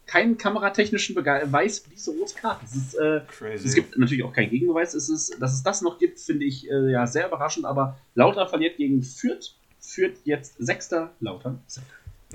keinen 0.06 0.38
kameratechnischen 0.38 1.14
Beweis 1.14 1.80
für 1.80 1.90
diese 1.90 2.12
rote 2.12 2.34
Karte. 2.34 2.64
Es, 2.64 2.74
ist, 2.76 2.94
äh, 2.94 3.22
es 3.54 3.74
gibt 3.74 3.98
natürlich 3.98 4.24
auch 4.24 4.32
keinen 4.32 4.50
Gegenbeweis. 4.50 4.94
Es 4.94 5.08
ist, 5.08 5.40
dass 5.40 5.52
es 5.54 5.62
das 5.62 5.82
noch 5.82 5.98
gibt, 5.98 6.20
finde 6.20 6.44
ich 6.44 6.70
äh, 6.70 6.92
ja 6.92 7.06
sehr 7.06 7.26
überraschend. 7.26 7.66
Aber 7.66 7.98
Lauter 8.14 8.46
verliert 8.46 8.76
gegen 8.76 9.02
Fürth, 9.02 9.56
führt 9.80 10.16
jetzt 10.24 10.54
Sechster 10.58 11.12
Lauter. 11.20 11.58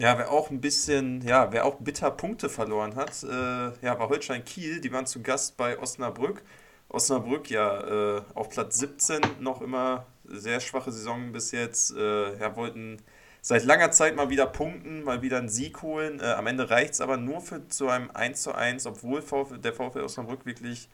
Ja, 0.01 0.17
wer 0.17 0.31
auch 0.31 0.49
ein 0.49 0.61
bisschen, 0.61 1.21
ja, 1.21 1.51
wer 1.51 1.63
auch 1.63 1.75
bitter 1.75 2.09
Punkte 2.09 2.49
verloren 2.49 2.95
hat, 2.95 3.21
äh, 3.21 3.85
ja, 3.85 3.99
war 3.99 4.09
Holstein 4.09 4.43
Kiel. 4.43 4.81
Die 4.81 4.91
waren 4.91 5.05
zu 5.05 5.21
Gast 5.21 5.57
bei 5.57 5.77
Osnabrück. 5.77 6.41
Osnabrück 6.89 7.51
ja 7.51 8.17
äh, 8.17 8.21
auf 8.33 8.49
Platz 8.49 8.79
17 8.79 9.21
noch 9.41 9.61
immer 9.61 10.07
sehr 10.25 10.59
schwache 10.59 10.91
Saison 10.91 11.31
bis 11.31 11.51
jetzt. 11.51 11.95
Äh, 11.95 12.35
ja, 12.39 12.55
wollten 12.55 12.97
seit 13.41 13.63
langer 13.63 13.91
Zeit 13.91 14.15
mal 14.15 14.31
wieder 14.31 14.47
punkten, 14.47 15.03
mal 15.03 15.21
wieder 15.21 15.37
einen 15.37 15.49
Sieg 15.49 15.83
holen. 15.83 16.19
Äh, 16.19 16.31
am 16.31 16.47
Ende 16.47 16.71
reicht 16.71 16.93
es 16.93 17.01
aber 17.01 17.17
nur 17.17 17.39
für 17.39 17.67
zu 17.67 17.87
einem 17.87 18.09
1 18.09 18.41
zu 18.41 18.55
1, 18.55 18.87
obwohl 18.87 19.21
der 19.63 19.73
VfL 19.73 20.01
Osnabrück 20.01 20.47
wirklich 20.47 20.89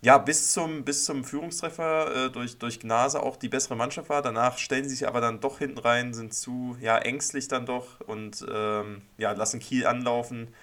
ja, 0.00 0.18
bis 0.18 0.52
zum, 0.52 0.84
bis 0.84 1.04
zum 1.04 1.24
Führungstreffer 1.24 2.26
äh, 2.26 2.30
durch, 2.30 2.58
durch 2.58 2.78
Gnase 2.78 3.20
auch 3.22 3.36
die 3.36 3.48
bessere 3.48 3.76
Mannschaft 3.76 4.08
war. 4.08 4.22
Danach 4.22 4.58
stellen 4.58 4.84
sie 4.84 4.90
sich 4.90 5.08
aber 5.08 5.20
dann 5.20 5.40
doch 5.40 5.58
hinten 5.58 5.78
rein, 5.78 6.14
sind 6.14 6.34
zu 6.34 6.76
ja, 6.80 6.98
ängstlich 6.98 7.48
dann 7.48 7.66
doch 7.66 8.00
und 8.06 8.46
ähm, 8.50 9.02
ja, 9.16 9.32
lassen 9.32 9.58
Kiel 9.60 9.86
anlaufen. 9.86 10.54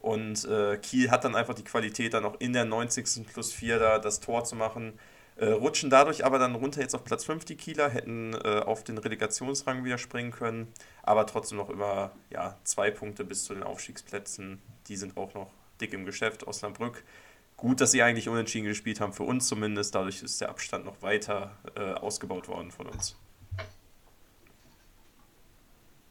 Und 0.00 0.44
äh, 0.44 0.76
Kiel 0.78 1.10
hat 1.10 1.24
dann 1.24 1.34
einfach 1.34 1.54
die 1.54 1.64
Qualität, 1.64 2.14
dann 2.14 2.24
auch 2.24 2.38
in 2.38 2.52
der 2.52 2.66
90. 2.66 3.26
plus 3.32 3.52
4 3.52 3.78
da 3.78 3.98
das 3.98 4.20
Tor 4.20 4.44
zu 4.44 4.54
machen. 4.54 4.92
Äh, 5.36 5.46
rutschen 5.46 5.90
dadurch 5.90 6.24
aber 6.24 6.38
dann 6.38 6.54
runter 6.54 6.80
jetzt 6.80 6.94
auf 6.94 7.02
Platz 7.04 7.24
5 7.24 7.44
die 7.44 7.56
Kieler, 7.56 7.88
hätten 7.88 8.34
äh, 8.34 8.60
auf 8.60 8.84
den 8.84 8.98
Relegationsrang 8.98 9.82
wieder 9.82 9.98
springen 9.98 10.30
können, 10.30 10.68
aber 11.02 11.26
trotzdem 11.26 11.58
noch 11.58 11.70
über 11.70 12.12
ja, 12.30 12.56
zwei 12.62 12.92
Punkte 12.92 13.24
bis 13.24 13.44
zu 13.44 13.54
den 13.54 13.64
Aufstiegsplätzen. 13.64 14.62
Die 14.86 14.96
sind 14.96 15.16
auch 15.16 15.34
noch 15.34 15.50
dick 15.80 15.92
im 15.92 16.04
Geschäft. 16.04 16.46
Osnabrück, 16.46 17.02
gut, 17.56 17.80
dass 17.80 17.92
sie 17.92 18.02
eigentlich 18.02 18.28
unentschieden 18.28 18.66
gespielt 18.66 19.00
haben, 19.00 19.12
für 19.12 19.24
uns 19.24 19.46
zumindest. 19.46 19.94
Dadurch 19.94 20.22
ist 20.22 20.40
der 20.40 20.48
Abstand 20.48 20.84
noch 20.84 21.02
weiter 21.02 21.56
äh, 21.76 21.92
ausgebaut 21.94 22.48
worden 22.48 22.70
von 22.70 22.86
uns. 22.86 23.16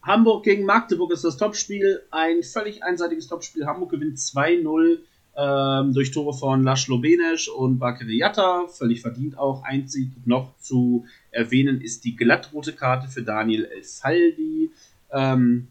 Hamburg 0.02 0.44
gegen 0.44 0.66
Magdeburg 0.66 1.12
ist 1.12 1.24
das 1.24 1.38
Topspiel. 1.38 2.04
Ein 2.12 2.44
völlig 2.44 2.84
einseitiges 2.84 3.28
Topspiel. 3.28 3.66
Hamburg 3.66 3.92
gewinnt 3.92 4.18
2-0 4.18 5.00
ähm, 5.36 5.94
durch 5.94 6.12
Tore 6.12 6.34
von 6.34 6.64
Laszlo 6.64 7.00
Benesch 7.00 7.48
und 7.48 7.80
Bakary 7.80 8.18
Yatta, 8.18 8.68
völlig 8.68 9.02
verdient 9.02 9.38
auch. 9.38 9.64
Einzig 9.64 10.10
noch 10.26 10.58
zu 10.60 11.06
erwähnen 11.32 11.82
ist 11.82 12.04
die 12.04 12.16
glattrote 12.16 12.74
Karte 12.74 13.08
für 13.08 13.24
Daniel 13.24 13.66
Elfaldi. 13.66 14.72
Ähm, 15.12 15.70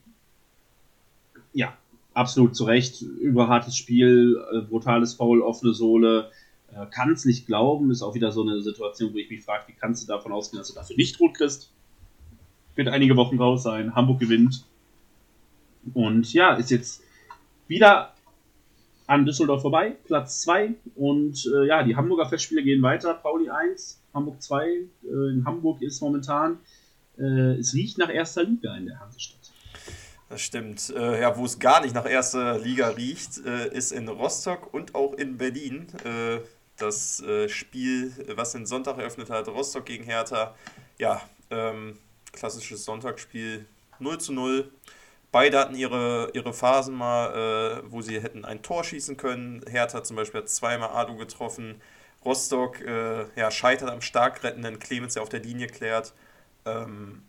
ja, 1.53 1.77
absolut 2.15 2.57
zu 2.57 2.65
Recht. 2.65 3.03
Überhartes 3.03 3.77
Spiel, 3.77 4.43
äh, 4.53 4.61
brutales 4.61 5.15
Foul, 5.15 5.43
offene 5.43 5.73
Sohle. 5.73 6.31
Äh, 6.73 6.87
Kann 6.87 7.13
es 7.13 7.25
nicht 7.25 7.47
glauben, 7.47 7.91
ist 7.91 8.03
auch 8.03 8.15
wieder 8.15 8.33
so 8.33 8.43
eine 8.43 8.63
Situation, 8.63 9.13
wo 9.13 9.19
ich 9.19 9.31
mich 9.31 9.43
frage, 9.45 9.65
wie 9.69 9.73
kannst 9.73 10.03
du 10.03 10.07
davon 10.07 10.33
ausgehen, 10.33 10.59
dass 10.59 10.69
du 10.69 10.75
dafür 10.75 10.97
nicht 10.97 11.19
rot 11.21 11.35
kriegst? 11.35 11.71
Wird 12.75 12.89
einige 12.89 13.17
Wochen 13.17 13.39
raus 13.39 13.63
sein. 13.63 13.95
Hamburg 13.95 14.21
gewinnt. 14.21 14.65
Und 15.95 16.33
ja, 16.33 16.55
ist 16.55 16.71
jetzt 16.71 17.03
wieder 17.69 18.15
an 19.07 19.27
Düsseldorf 19.27 19.63
vorbei, 19.63 19.97
Platz 20.05 20.43
2. 20.43 20.75
Und 20.95 21.47
äh, 21.55 21.67
ja, 21.67 21.83
die 21.83 21.97
Hamburger 21.97 22.27
Festspiele 22.27 22.63
gehen 22.63 22.83
weiter. 22.83 23.15
Pauli 23.15 23.51
1, 23.51 24.01
Hamburg 24.15 24.41
2. 24.41 24.67
Äh, 24.67 24.87
in 25.31 25.45
Hamburg 25.45 25.83
ist 25.83 26.01
momentan, 26.01 26.59
äh, 27.19 27.59
es 27.59 27.75
riecht 27.75 27.99
nach 27.99 28.09
erster 28.09 28.45
Liga 28.45 28.75
in 28.77 28.87
der 28.87 29.01
Hansestadt. 29.01 29.52
Das 30.33 30.41
stimmt. 30.41 30.89
Äh, 30.97 31.21
ja, 31.21 31.37
wo 31.37 31.45
es 31.45 31.59
gar 31.59 31.83
nicht 31.83 31.95
nach 31.95 32.09
erster 32.09 32.59
Liga 32.59 32.89
riecht, 32.89 33.45
äh, 33.45 33.69
ist 33.69 33.93
in 33.93 34.09
Rostock 34.09 34.73
und 34.73 34.95
auch 34.95 35.13
in 35.13 35.37
Berlin. 35.37 35.89
Äh, 36.07 36.41
das 36.79 37.23
Spiel, 37.49 38.13
was 38.35 38.53
den 38.53 38.65
Sonntag 38.67 38.97
eröffnet 38.99 39.29
hat, 39.29 39.47
Rostock 39.47 39.85
gegen 39.85 40.03
Hertha. 40.05 40.55
Ja, 40.99 41.21
ähm, 41.51 41.99
klassisches 42.33 42.85
Sonntagsspiel 42.85 43.67
0 43.99 44.19
zu 44.19 44.33
0. 44.33 44.73
Beide 45.31 45.59
hatten 45.59 45.75
ihre, 45.75 46.31
ihre 46.33 46.55
Phasen 46.55 46.95
mal, 46.95 47.83
äh, 47.85 47.93
wo 47.93 48.01
sie 48.01 48.19
hätten 48.19 48.47
ein 48.47 48.63
Tor 48.63 48.85
schießen 48.85 49.19
können. 49.19 49.63
Hertha 49.69 50.03
zum 50.03 50.17
Beispiel 50.17 50.41
hat 50.41 50.49
zweimal 50.49 50.97
Adu 50.97 51.17
getroffen. 51.17 51.81
Rostock 52.25 52.81
äh, 52.81 53.27
ja, 53.39 53.51
scheitert 53.51 53.91
am 53.91 54.01
stark 54.01 54.43
rettenden 54.43 54.79
Clemens, 54.79 55.13
der 55.13 55.23
auf 55.23 55.29
der 55.29 55.41
Linie 55.41 55.67
klärt. 55.67 56.15
Ähm, 56.65 57.23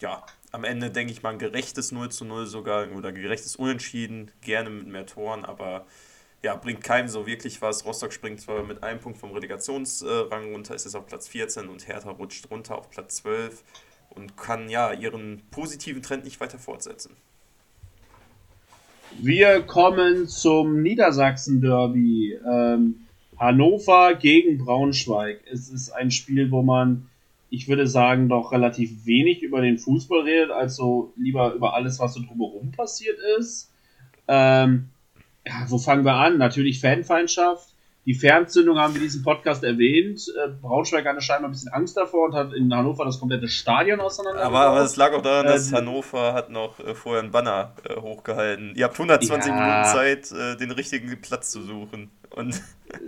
ja, 0.00 0.24
am 0.56 0.64
Ende 0.64 0.90
denke 0.90 1.12
ich 1.12 1.22
mal 1.22 1.34
ein 1.34 1.38
gerechtes 1.38 1.92
0 1.92 2.08
zu 2.10 2.24
0 2.24 2.46
sogar 2.46 2.90
oder 2.92 3.12
gerechtes 3.12 3.56
Unentschieden, 3.56 4.30
gerne 4.40 4.70
mit 4.70 4.86
mehr 4.86 5.04
Toren, 5.04 5.44
aber 5.44 5.84
ja, 6.42 6.56
bringt 6.56 6.82
keinem 6.82 7.08
so 7.08 7.26
wirklich 7.26 7.60
was. 7.60 7.84
Rostock 7.84 8.10
springt 8.10 8.40
zwar 8.40 8.62
mit 8.62 8.82
einem 8.82 8.98
Punkt 8.98 9.18
vom 9.18 9.32
Relegationsrang 9.32 10.52
runter, 10.52 10.74
ist 10.74 10.84
jetzt 10.84 10.96
auf 10.96 11.06
Platz 11.06 11.28
14 11.28 11.68
und 11.68 11.86
Hertha 11.86 12.10
rutscht 12.10 12.50
runter 12.50 12.78
auf 12.78 12.88
Platz 12.88 13.16
12 13.16 13.62
und 14.08 14.38
kann 14.38 14.70
ja 14.70 14.94
ihren 14.94 15.42
positiven 15.50 16.00
Trend 16.00 16.24
nicht 16.24 16.40
weiter 16.40 16.58
fortsetzen. 16.58 17.14
Wir 19.20 19.60
kommen 19.60 20.26
zum 20.26 20.80
Niedersachsen-Derby. 20.80 22.38
Ähm, 22.50 23.06
Hannover 23.36 24.14
gegen 24.14 24.56
Braunschweig. 24.56 25.42
Es 25.52 25.68
ist 25.68 25.90
ein 25.90 26.10
Spiel, 26.10 26.50
wo 26.50 26.62
man, 26.62 27.10
ich 27.50 27.68
würde 27.68 27.86
sagen, 27.86 28.28
doch 28.28 28.52
relativ 28.52 29.06
wenig 29.06 29.42
über 29.42 29.60
den 29.60 29.78
Fußball 29.78 30.22
redet, 30.22 30.50
also 30.50 31.12
lieber 31.16 31.52
über 31.54 31.74
alles, 31.74 31.98
was 32.00 32.14
so 32.14 32.20
drumherum 32.20 32.72
passiert 32.72 33.18
ist. 33.38 33.72
Ähm, 34.28 34.90
ja, 35.46 35.52
wo 35.68 35.78
fangen 35.78 36.04
wir 36.04 36.14
an? 36.14 36.38
Natürlich 36.38 36.80
Fanfeindschaft. 36.80 37.76
Die 38.04 38.14
Fernzündung 38.14 38.78
haben 38.78 38.94
wir 38.94 39.00
in 39.00 39.06
diesem 39.06 39.24
Podcast 39.24 39.64
erwähnt. 39.64 40.32
Äh, 40.44 40.50
Braunschweig 40.62 41.04
hatte 41.04 41.20
scheinbar 41.20 41.50
ein 41.50 41.52
bisschen 41.52 41.72
Angst 41.72 41.96
davor 41.96 42.26
und 42.26 42.34
hat 42.34 42.52
in 42.52 42.72
Hannover 42.72 43.04
das 43.04 43.18
komplette 43.18 43.48
Stadion 43.48 43.98
auseinandergebracht. 43.98 44.54
Aber, 44.54 44.76
aber 44.76 44.84
es 44.84 44.96
lag 44.96 45.12
auch 45.12 45.22
daran, 45.22 45.46
dass 45.46 45.72
äh, 45.72 45.76
Hannover 45.76 46.32
hat 46.32 46.48
noch 46.48 46.78
äh, 46.78 46.94
vorher 46.94 47.22
einen 47.22 47.32
Banner 47.32 47.74
äh, 47.82 48.00
hochgehalten. 48.00 48.74
Ihr 48.76 48.84
habt 48.84 48.94
120 48.94 49.50
ja. 49.50 49.58
Minuten 49.58 49.84
Zeit, 49.86 50.30
äh, 50.30 50.56
den 50.56 50.70
richtigen 50.70 51.20
Platz 51.20 51.50
zu 51.50 51.62
suchen. 51.62 52.12
Und 52.30 52.62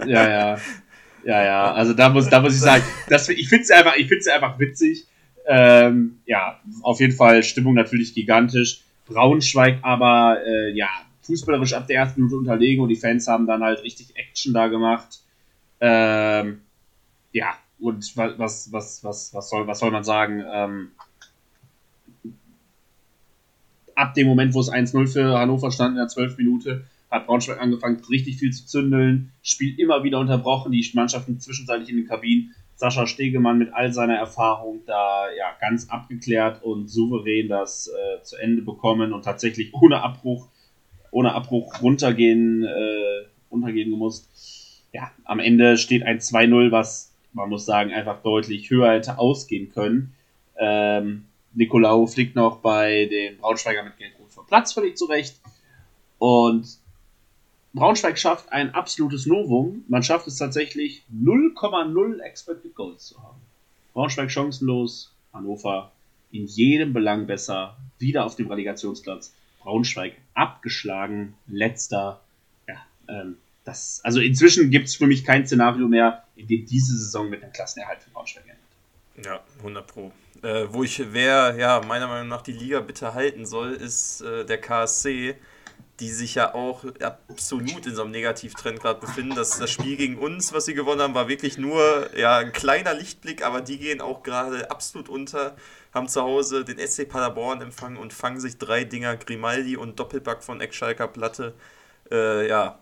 ja, 0.05 0.29
ja. 0.29 0.59
Ja, 1.29 1.45
ja. 1.45 1.73
Also 1.75 1.93
da 1.93 2.09
muss, 2.09 2.27
da 2.31 2.41
muss 2.41 2.55
ich 2.55 2.61
sagen, 2.61 2.83
das, 3.11 3.29
ich 3.29 3.51
finde 3.51 3.65
es 3.65 3.71
einfach, 3.71 3.93
einfach 4.33 4.59
witzig. 4.59 5.07
Ähm, 5.47 6.21
ja, 6.25 6.59
auf 6.81 7.01
jeden 7.01 7.15
Fall 7.15 7.43
Stimmung 7.43 7.75
natürlich 7.75 8.15
gigantisch. 8.15 8.81
Braunschweig 9.05 9.81
aber, 9.83 10.39
äh, 10.47 10.73
ja, 10.73 10.89
fußballerisch 11.21 11.75
ab 11.75 11.87
der 11.87 11.97
ersten 11.97 12.23
Minute 12.23 12.37
unterlegen 12.37 12.83
und 12.83 12.89
die 12.89 12.97
Fans 12.97 13.29
haben 13.29 13.47
dann 13.47 13.63
halt 13.63 13.83
richtig 13.83 14.17
Action 14.17 14.55
da 14.55 14.69
gemacht. 14.69 15.21
Ähm, 15.83 16.63
ja, 17.33 17.59
und 17.79 18.17
was, 18.17 18.73
was, 18.73 19.03
was, 19.03 19.35
was, 19.35 19.51
soll, 19.51 19.67
was 19.67 19.81
soll 19.81 19.91
man 19.91 20.05
sagen? 20.05 20.43
Ähm, 20.51 20.93
ab 23.95 24.15
dem 24.15 24.27
Moment, 24.29 24.55
wo 24.55 24.61
es 24.61 24.73
1-0 24.73 25.07
für 25.09 25.39
Hannover 25.39 25.71
stand 25.73 25.91
in 25.91 25.97
der 25.97 26.09
12 26.09 26.39
Minute, 26.39 26.87
hat 27.11 27.27
Braunschweig 27.27 27.61
angefangen, 27.61 28.03
richtig 28.11 28.37
viel 28.39 28.53
zu 28.53 28.67
zündeln, 28.67 29.33
Spiel 29.43 29.79
immer 29.79 30.05
wieder 30.05 30.19
unterbrochen, 30.19 30.73
die 30.73 30.91
Mannschaften 30.95 31.41
zwischenzeitlich 31.41 31.89
in 31.89 31.97
den 31.97 32.07
Kabinen. 32.07 32.55
Sascha 32.75 33.07
Stegemann 33.07 33.59
mit 33.59 33.75
all 33.75 33.93
seiner 33.93 34.17
Erfahrung 34.17 34.83
da 34.87 35.25
ja 35.37 35.47
ganz 35.61 35.89
abgeklärt 35.91 36.63
und 36.63 36.89
souverän 36.89 37.49
das 37.49 37.89
äh, 37.89 38.23
zu 38.23 38.37
Ende 38.37 38.63
bekommen 38.63 39.13
und 39.13 39.25
tatsächlich 39.25 39.75
ohne 39.75 40.03
Abbruch 40.03 40.49
ohne 41.11 41.35
Abbruch 41.35 41.83
runtergehen, 41.83 42.65
äh, 42.65 43.27
runtergehen 43.51 43.91
gemusst. 43.91 44.29
Ja, 44.93 45.11
am 45.25 45.41
Ende 45.41 45.77
steht 45.77 46.03
ein 46.03 46.19
2-0, 46.19 46.71
was 46.71 47.15
man 47.33 47.49
muss 47.49 47.67
sagen, 47.67 47.93
einfach 47.93 48.23
deutlich 48.23 48.71
höher 48.71 48.93
hätte 48.93 49.19
ausgehen 49.19 49.71
können. 49.71 50.15
Ähm, 50.59 51.27
Nikolaou 51.55 52.07
fliegt 52.07 52.37
noch 52.37 52.61
bei 52.61 53.07
den 53.07 53.39
Braunschweiger 53.39 53.83
mit 53.83 53.97
Gelb-Rot 53.97 54.31
vom 54.31 54.47
Platz, 54.47 54.73
völlig 54.73 54.97
zurecht. 54.97 55.41
Und 56.19 56.79
Braunschweig 57.75 58.19
schafft 58.19 58.51
ein 58.51 58.75
absolutes 58.75 59.27
Novum. 59.27 59.85
Man 59.89 60.03
schafft 60.03 60.27
es 60.27 60.37
tatsächlich 60.37 61.05
0,0 61.13 62.21
Expected 62.21 62.75
Goals 62.75 63.07
zu 63.07 63.23
haben. 63.23 63.41
Braunschweig 63.93 64.31
chancenlos, 64.31 65.13
Hannover 65.33 65.93
in 66.31 66.47
jedem 66.47 66.93
Belang 66.93 67.27
besser, 67.27 67.77
wieder 67.99 68.25
auf 68.25 68.37
dem 68.37 68.49
Relegationsplatz. 68.49 69.35
Braunschweig 69.61 70.15
abgeschlagen, 70.35 71.35
letzter. 71.47 72.21
Ja, 72.67 72.77
ähm, 73.09 73.37
das, 73.65 74.01
also 74.05 74.21
inzwischen 74.21 74.71
gibt 74.71 74.89
es 74.89 74.97
für 74.97 75.07
mich 75.07 75.25
kein 75.25 75.47
Szenario 75.47 75.89
mehr, 75.89 76.25
in 76.37 76.47
dem 76.47 76.65
diese 76.65 76.97
Saison 76.97 77.29
mit 77.29 77.43
einem 77.43 77.53
Klassenerhalt 77.53 78.01
für 78.03 78.11
Braunschweig 78.11 78.45
endet. 78.45 79.27
Ja, 79.27 79.41
100 79.59 79.87
Pro. 79.87 80.13
Äh, 80.43 80.67
wo 80.71 80.85
ich, 80.85 81.03
wer 81.13 81.57
ja 81.57 81.81
meiner 81.87 82.07
Meinung 82.07 82.29
nach 82.29 82.43
die 82.43 82.53
Liga 82.53 82.81
bitte 82.81 83.15
halten 83.15 83.45
soll, 83.45 83.73
ist 83.73 84.21
äh, 84.21 84.45
der 84.47 84.59
KSC, 84.59 85.35
die 86.01 86.11
sich 86.11 86.37
ja 86.37 86.55
auch 86.55 86.85
absolut 87.01 87.87
in 87.87 87.95
so 87.95 88.03
einem 88.03 88.13
Negativtrend 88.13 88.81
gerade 88.81 89.01
befinden. 89.01 89.35
Das, 89.35 89.59
das 89.59 89.71
Spiel 89.71 89.97
gegen 89.97 90.19
uns, 90.19 90.53
was 90.53 90.67
sie 90.67 90.75
gewonnen 90.75 91.01
haben, 91.01 91.15
war 91.15 91.29
wirklich 91.29 91.59
nur 91.59 92.17
ja, 92.17 92.39
ein 92.39 92.53
kleiner 92.53 92.95
Lichtblick, 92.95 93.45
aber 93.45 93.61
die 93.61 93.79
gehen 93.79 94.01
auch 94.01 94.23
gerade 94.23 94.71
absolut 94.71 95.09
unter, 95.09 95.57
haben 95.93 96.09
zu 96.09 96.23
Hause 96.23 96.65
den 96.65 96.79
SC 96.79 97.09
Paderborn 97.09 97.63
empfangen 97.63 97.97
und 97.97 98.13
fangen 98.13 98.39
sich 98.39 98.59
drei 98.59 98.85
Dinger 98.85 99.17
Grimaldi 99.17 99.77
und 99.77 99.99
Doppelback 99.99 100.45
von 100.45 100.61
Eckschalker 100.61 101.09
Platte. 101.09 101.55
Äh, 102.11 102.49
ja, 102.49 102.79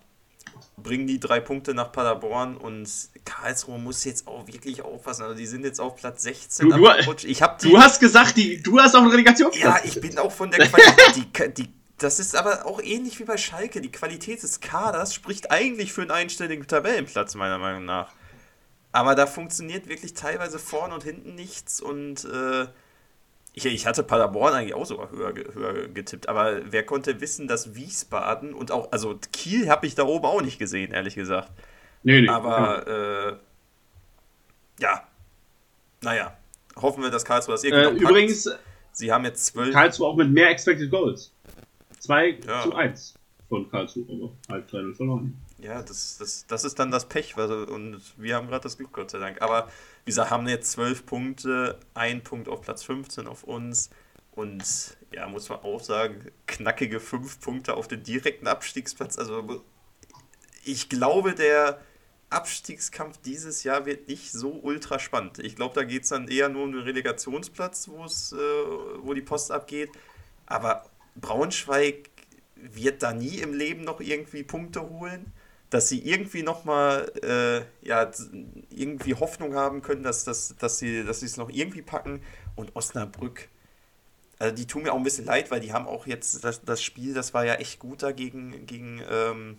bringen 0.76 1.06
die 1.06 1.18
drei 1.18 1.40
Punkte 1.40 1.74
nach 1.74 1.92
Paderborn 1.92 2.56
und 2.56 2.88
Karlsruhe 3.24 3.78
muss 3.78 4.04
jetzt 4.04 4.26
auch 4.26 4.46
wirklich 4.46 4.82
aufpassen. 4.82 5.22
Also 5.22 5.34
die 5.34 5.46
sind 5.46 5.64
jetzt 5.64 5.80
auf 5.80 5.96
Platz 5.96 6.22
16. 6.22 6.68
Du, 6.68 6.76
du, 6.76 7.12
ich 7.24 7.42
hab 7.42 7.58
die, 7.58 7.70
du 7.70 7.78
hast 7.78 7.98
gesagt, 7.98 8.36
die, 8.36 8.62
du 8.62 8.78
hast 8.78 8.94
auch 8.94 9.00
einen 9.00 9.10
Relegationsplatz. 9.10 9.84
Ja, 9.84 9.84
ich 9.84 10.00
bin 10.00 10.18
auch 10.18 10.32
von 10.32 10.50
der 10.50 10.66
Qualität. 10.66 11.16
die, 11.16 11.64
die, 11.64 11.72
das 11.98 12.20
ist 12.20 12.36
aber 12.36 12.66
auch 12.66 12.80
ähnlich 12.82 13.18
wie 13.20 13.24
bei 13.24 13.36
Schalke. 13.36 13.80
Die 13.80 13.90
Qualität 13.90 14.42
des 14.42 14.60
Kaders 14.60 15.14
spricht 15.14 15.50
eigentlich 15.50 15.92
für 15.92 16.02
einen 16.02 16.10
einstelligen 16.10 16.66
Tabellenplatz, 16.66 17.34
meiner 17.34 17.58
Meinung 17.58 17.84
nach. 17.84 18.12
Aber 18.92 19.14
da 19.14 19.26
funktioniert 19.26 19.88
wirklich 19.88 20.14
teilweise 20.14 20.58
vorne 20.58 20.94
und 20.94 21.04
hinten 21.04 21.34
nichts 21.34 21.80
und 21.80 22.24
äh, 22.24 22.66
ich, 23.52 23.64
ich 23.64 23.86
hatte 23.86 24.02
Paderborn 24.02 24.52
eigentlich 24.52 24.74
auch 24.74 24.84
sogar 24.84 25.10
höher, 25.10 25.32
höher 25.54 25.88
getippt, 25.88 26.28
aber 26.28 26.60
wer 26.70 26.84
konnte 26.84 27.20
wissen, 27.22 27.48
dass 27.48 27.74
Wiesbaden 27.74 28.52
und 28.52 28.70
auch, 28.70 28.92
also 28.92 29.18
Kiel 29.32 29.70
habe 29.70 29.86
ich 29.86 29.94
da 29.94 30.04
oben 30.04 30.26
auch 30.26 30.42
nicht 30.42 30.58
gesehen, 30.58 30.92
ehrlich 30.92 31.14
gesagt. 31.14 31.50
Nee, 32.02 32.20
nee. 32.20 32.28
Aber, 32.28 32.86
äh, 32.86 33.36
ja, 34.82 35.06
naja, 36.02 36.36
hoffen 36.76 37.02
wir, 37.02 37.10
dass 37.10 37.24
Karlsruhe 37.24 37.54
das 37.54 37.64
irgendwie 37.64 38.04
äh, 38.04 38.08
Übrigens, 38.08 38.50
Sie 38.92 39.12
haben 39.12 39.24
jetzt 39.24 39.46
zwölf. 39.46 39.74
Karlsruhe 39.74 40.08
auch 40.08 40.16
mit 40.16 40.30
mehr 40.30 40.48
Expected 40.50 40.90
Goals. 40.90 41.32
2 42.06 42.40
ja. 42.46 42.62
zu 42.62 42.74
1 42.74 43.14
von 43.48 43.70
Karlsruhe, 43.70 44.06
aber 44.08 44.32
halt 44.48 44.70
2 44.70 44.94
verloren. 44.94 45.36
Ja, 45.58 45.82
das, 45.82 46.18
das, 46.18 46.46
das 46.46 46.64
ist 46.64 46.78
dann 46.78 46.90
das 46.90 47.08
Pech, 47.08 47.36
also, 47.36 47.72
und 47.72 48.00
wir 48.16 48.36
haben 48.36 48.48
gerade 48.48 48.64
das 48.64 48.76
Glück, 48.76 48.92
Gott 48.92 49.10
sei 49.10 49.18
Dank. 49.18 49.40
Aber 49.40 49.68
wie 50.04 50.10
gesagt, 50.10 50.30
haben 50.30 50.46
jetzt 50.48 50.72
12 50.72 51.06
Punkte, 51.06 51.78
ein 51.94 52.22
Punkt 52.22 52.48
auf 52.48 52.62
Platz 52.62 52.82
15 52.82 53.26
auf 53.26 53.44
uns. 53.44 53.90
Und 54.32 54.96
ja, 55.12 55.26
muss 55.28 55.48
man 55.48 55.60
auch 55.60 55.80
sagen, 55.80 56.30
knackige 56.46 57.00
5 57.00 57.40
Punkte 57.40 57.74
auf 57.74 57.88
den 57.88 58.02
direkten 58.02 58.46
Abstiegsplatz. 58.46 59.18
Also 59.18 59.62
ich 60.64 60.90
glaube, 60.90 61.34
der 61.34 61.80
Abstiegskampf 62.28 63.18
dieses 63.18 63.64
Jahr 63.64 63.86
wird 63.86 64.08
nicht 64.08 64.32
so 64.32 64.50
ultra 64.50 64.98
spannend. 64.98 65.38
Ich 65.38 65.56
glaube, 65.56 65.74
da 65.74 65.84
geht 65.84 66.02
es 66.02 66.10
dann 66.10 66.28
eher 66.28 66.48
nur 66.48 66.64
um 66.64 66.72
den 66.72 66.82
Relegationsplatz, 66.82 67.88
äh, 67.88 68.36
wo 69.00 69.14
die 69.14 69.22
Post 69.22 69.52
abgeht. 69.52 69.90
Aber 70.44 70.84
Braunschweig 71.20 72.10
wird 72.56 73.02
da 73.02 73.12
nie 73.12 73.38
im 73.38 73.54
Leben 73.54 73.84
noch 73.84 74.00
irgendwie 74.00 74.42
Punkte 74.42 74.88
holen, 74.88 75.32
dass 75.70 75.88
sie 75.88 76.00
irgendwie 76.00 76.42
nochmal 76.42 77.10
äh, 77.22 77.86
ja, 77.86 78.10
irgendwie 78.70 79.14
Hoffnung 79.14 79.54
haben 79.54 79.82
können, 79.82 80.02
dass, 80.02 80.24
dass, 80.24 80.56
dass 80.56 80.78
sie 80.78 81.04
dass 81.04 81.22
es 81.22 81.36
noch 81.36 81.50
irgendwie 81.50 81.82
packen. 81.82 82.22
Und 82.54 82.74
Osnabrück, 82.74 83.48
also 84.38 84.54
die 84.54 84.66
tun 84.66 84.84
mir 84.84 84.92
auch 84.92 84.96
ein 84.96 85.02
bisschen 85.02 85.26
leid, 85.26 85.50
weil 85.50 85.60
die 85.60 85.72
haben 85.72 85.86
auch 85.86 86.06
jetzt 86.06 86.42
das, 86.44 86.64
das 86.64 86.82
Spiel, 86.82 87.14
das 87.14 87.34
war 87.34 87.44
ja 87.44 87.54
echt 87.54 87.78
gut 87.78 88.02
da 88.02 88.12
gegen, 88.12 88.66
gegen, 88.66 89.02
ähm, 89.10 89.58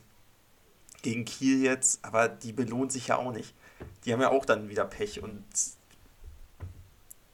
gegen 1.03 1.25
Kiel 1.25 1.63
jetzt, 1.63 2.03
aber 2.03 2.27
die 2.27 2.53
belohnt 2.53 2.91
sich 2.91 3.07
ja 3.07 3.17
auch 3.17 3.31
nicht. 3.31 3.53
Die 4.05 4.13
haben 4.13 4.21
ja 4.21 4.29
auch 4.29 4.45
dann 4.45 4.69
wieder 4.69 4.85
Pech 4.85 5.21
und 5.21 5.43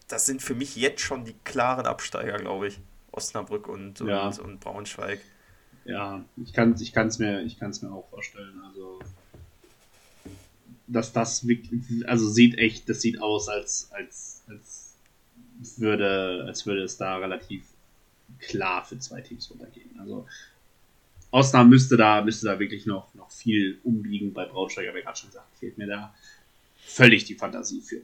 das 0.08 0.26
sind 0.26 0.42
für 0.42 0.56
mich 0.56 0.76
jetzt 0.76 1.02
schon 1.02 1.26
die 1.26 1.36
klaren 1.44 1.86
Absteiger, 1.86 2.38
glaube 2.38 2.68
ich. 2.68 2.82
Osnabrück 3.14 3.68
und, 3.68 4.00
ja. 4.02 4.28
und, 4.28 4.40
und, 4.40 4.60
Braunschweig. 4.60 5.20
Ja, 5.86 6.24
ich 6.38 6.54
kann 6.54 6.72
es 6.74 6.82
ich 6.82 6.94
kann's 6.94 7.20
mir, 7.20 7.42
ich 7.44 7.60
kann's 7.60 7.82
mir 7.82 7.92
auch 7.92 8.10
vorstellen. 8.10 8.62
Also, 8.68 9.00
dass 10.88 11.14
das 11.14 11.46
also 12.06 12.30
sieht 12.30 12.58
echt, 12.58 12.90
das 12.90 13.02
sieht 13.02 13.22
aus, 13.22 13.50
als, 13.50 13.90
als, 13.92 14.44
als, 14.48 14.96
würde, 15.78 16.46
als 16.48 16.66
würde 16.66 16.84
es 16.84 16.98
da 16.98 17.18
relativ 17.18 17.64
klar 18.40 18.84
für 18.86 19.00
zwei 19.00 19.22
Teams 19.22 19.50
runtergehen. 19.50 20.00
Also, 20.00 20.28
Osnabrück 21.32 21.70
müsste 21.70 21.98
da, 21.98 22.22
müsste 22.22 22.46
da 22.46 22.60
wirklich 22.60 22.86
noch, 22.86 23.14
noch 23.16 23.32
viel 23.32 23.80
umbiegen 23.84 24.34
bei 24.34 24.46
Braunschweig, 24.46 24.88
aber 24.88 25.00
ich 25.00 25.06
gerade 25.06 25.18
schon 25.18 25.30
gesagt, 25.30 25.58
fehlt 25.58 25.78
mir 25.78 25.88
da 25.88 26.14
völlig 26.86 27.26
die 27.26 27.36
Fantasie 27.36 27.82
für. 27.82 28.02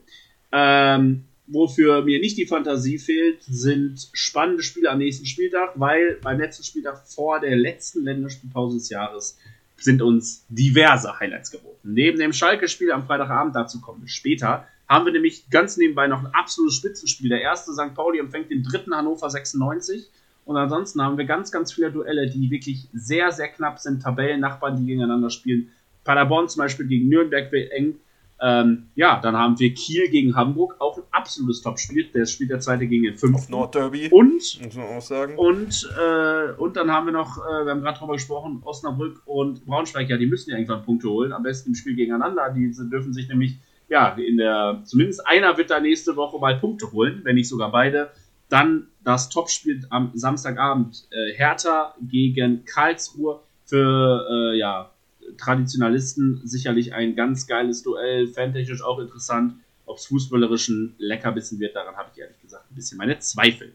Ähm, 0.52 1.26
Wofür 1.52 2.04
mir 2.04 2.20
nicht 2.20 2.38
die 2.38 2.46
Fantasie 2.46 3.00
fehlt, 3.00 3.42
sind 3.42 4.10
spannende 4.14 4.62
Spiele 4.62 4.92
am 4.92 5.00
nächsten 5.00 5.26
Spieltag, 5.26 5.72
weil 5.76 6.20
beim 6.22 6.40
letzten 6.40 6.64
Spieltag 6.64 7.08
vor 7.08 7.40
der 7.40 7.56
letzten 7.56 8.04
Länderspielpause 8.04 8.78
des 8.78 8.90
Jahres 8.90 9.38
sind 9.78 10.02
uns 10.02 10.46
diverse 10.50 11.20
Highlights 11.20 11.50
geboten. 11.50 11.94
Neben 11.94 12.20
dem 12.20 12.34
Schalke-Spiel 12.34 12.92
am 12.92 13.08
Freitagabend, 13.08 13.56
dazu 13.56 13.82
kommen 13.82 14.02
wir 14.02 14.10
später, 14.10 14.68
haben 14.88 15.06
wir 15.06 15.12
nämlich 15.12 15.50
ganz 15.50 15.78
nebenbei 15.78 16.08
noch 16.08 16.20
ein 16.20 16.34
absolutes 16.34 16.76
Spitzenspiel. 16.76 17.30
Der 17.30 17.42
erste 17.42 17.74
St. 17.74 17.96
Pauli 17.96 18.20
empfängt 18.20 18.52
den 18.52 18.64
dritten 18.64 18.94
Hannover 18.94 19.30
96. 19.30 20.08
Und 20.46 20.58
ansonsten 20.58 21.02
haben 21.02 21.18
wir 21.18 21.26
ganz, 21.26 21.52
ganz 21.52 21.74
viele 21.74 21.92
Duelle, 21.92 22.28
die 22.28 22.50
wirklich 22.50 22.88
sehr, 22.94 23.32
sehr 23.32 23.50
knapp 23.50 23.80
sind. 23.80 24.02
Tabellennachbarn, 24.02 24.78
die 24.78 24.88
gegeneinander 24.88 25.30
spielen. 25.30 25.70
Paderborn 26.04 26.50
zum 26.50 26.60
Beispiel 26.60 26.88
gegen 26.88 27.08
Nürnberg 27.08 27.52
wird 27.52 27.72
eng. 27.72 28.00
Ähm, 28.42 28.88
ja, 28.96 29.20
dann 29.20 29.36
haben 29.36 29.60
wir 29.60 29.74
Kiel 29.74 30.10
gegen 30.10 30.36
Hamburg, 30.36 30.78
auch 30.80 30.98
ein 30.98 31.04
absolutes 31.12 31.62
Topspiel. 31.62 32.06
Der 32.14 32.26
spielt 32.26 32.50
der 32.50 32.60
zweite 32.60 32.88
gegen 32.88 33.04
den 33.04 33.18
fünften. 33.18 33.52
Nordderby. 33.52 34.10
Und, 34.12 34.34
muss 34.34 34.76
man 34.76 34.86
auch 34.86 35.02
sagen. 35.02 35.38
Und, 35.38 35.90
äh, 36.00 36.54
und 36.54 36.78
dann 36.78 36.92
haben 36.92 37.08
wir 37.08 37.14
noch, 37.14 37.38
äh, 37.38 37.66
wir 37.66 37.72
haben 37.72 37.82
gerade 37.82 38.00
drüber 38.00 38.14
gesprochen, 38.14 38.62
Osnabrück 38.64 39.22
und 39.26 39.66
Braunschweig, 39.66 40.10
ja, 40.10 40.18
die 40.18 40.26
müssen 40.26 40.52
ja 40.52 40.58
irgendwann 40.58 40.84
Punkte 40.84 41.10
holen. 41.10 41.34
Am 41.34 41.44
besten 41.44 41.70
im 41.70 41.76
Spiel 41.76 41.96
gegeneinander. 41.96 42.54
Die 42.56 42.72
dürfen 42.90 43.14
sich 43.14 43.28
nämlich, 43.28 43.58
ja, 43.90 44.10
in 44.10 44.38
der, 44.38 44.82
zumindest 44.86 45.28
einer 45.28 45.58
wird 45.58 45.70
da 45.70 45.82
nächste 45.82 46.16
Woche 46.16 46.40
mal 46.40 46.58
Punkte 46.60 46.92
holen, 46.94 47.22
wenn 47.24 47.36
nicht 47.36 47.50
sogar 47.50 47.72
beide. 47.72 48.12
Dann 48.48 48.88
das 49.04 49.30
Topspiel 49.30 49.86
am 49.90 50.12
Samstagabend. 50.14 51.08
Äh, 51.12 51.34
Hertha 51.34 51.94
gegen 52.02 52.64
Karlsruhe 52.64 53.42
für, 53.66 54.28
äh, 54.32 54.58
ja, 54.58 54.92
Traditionalisten 55.38 56.42
sicherlich 56.44 56.94
ein 56.94 57.16
ganz 57.16 57.48
geiles 57.48 57.84
Duell, 57.84 58.28
fantechnisch 58.28 58.82
auch 58.82 59.00
interessant. 59.00 59.56
Ob 59.86 59.98
es 59.98 60.06
fußballerischen 60.06 60.96
Leckerbissen 61.00 61.60
wird, 61.60 61.76
daran 61.76 61.96
habe 61.96 62.10
ich 62.14 62.20
ehrlich 62.20 62.40
gesagt 62.42 62.72
ein 62.72 62.76
bisschen 62.76 62.98
meine 62.98 63.18
Zweifel. 63.20 63.74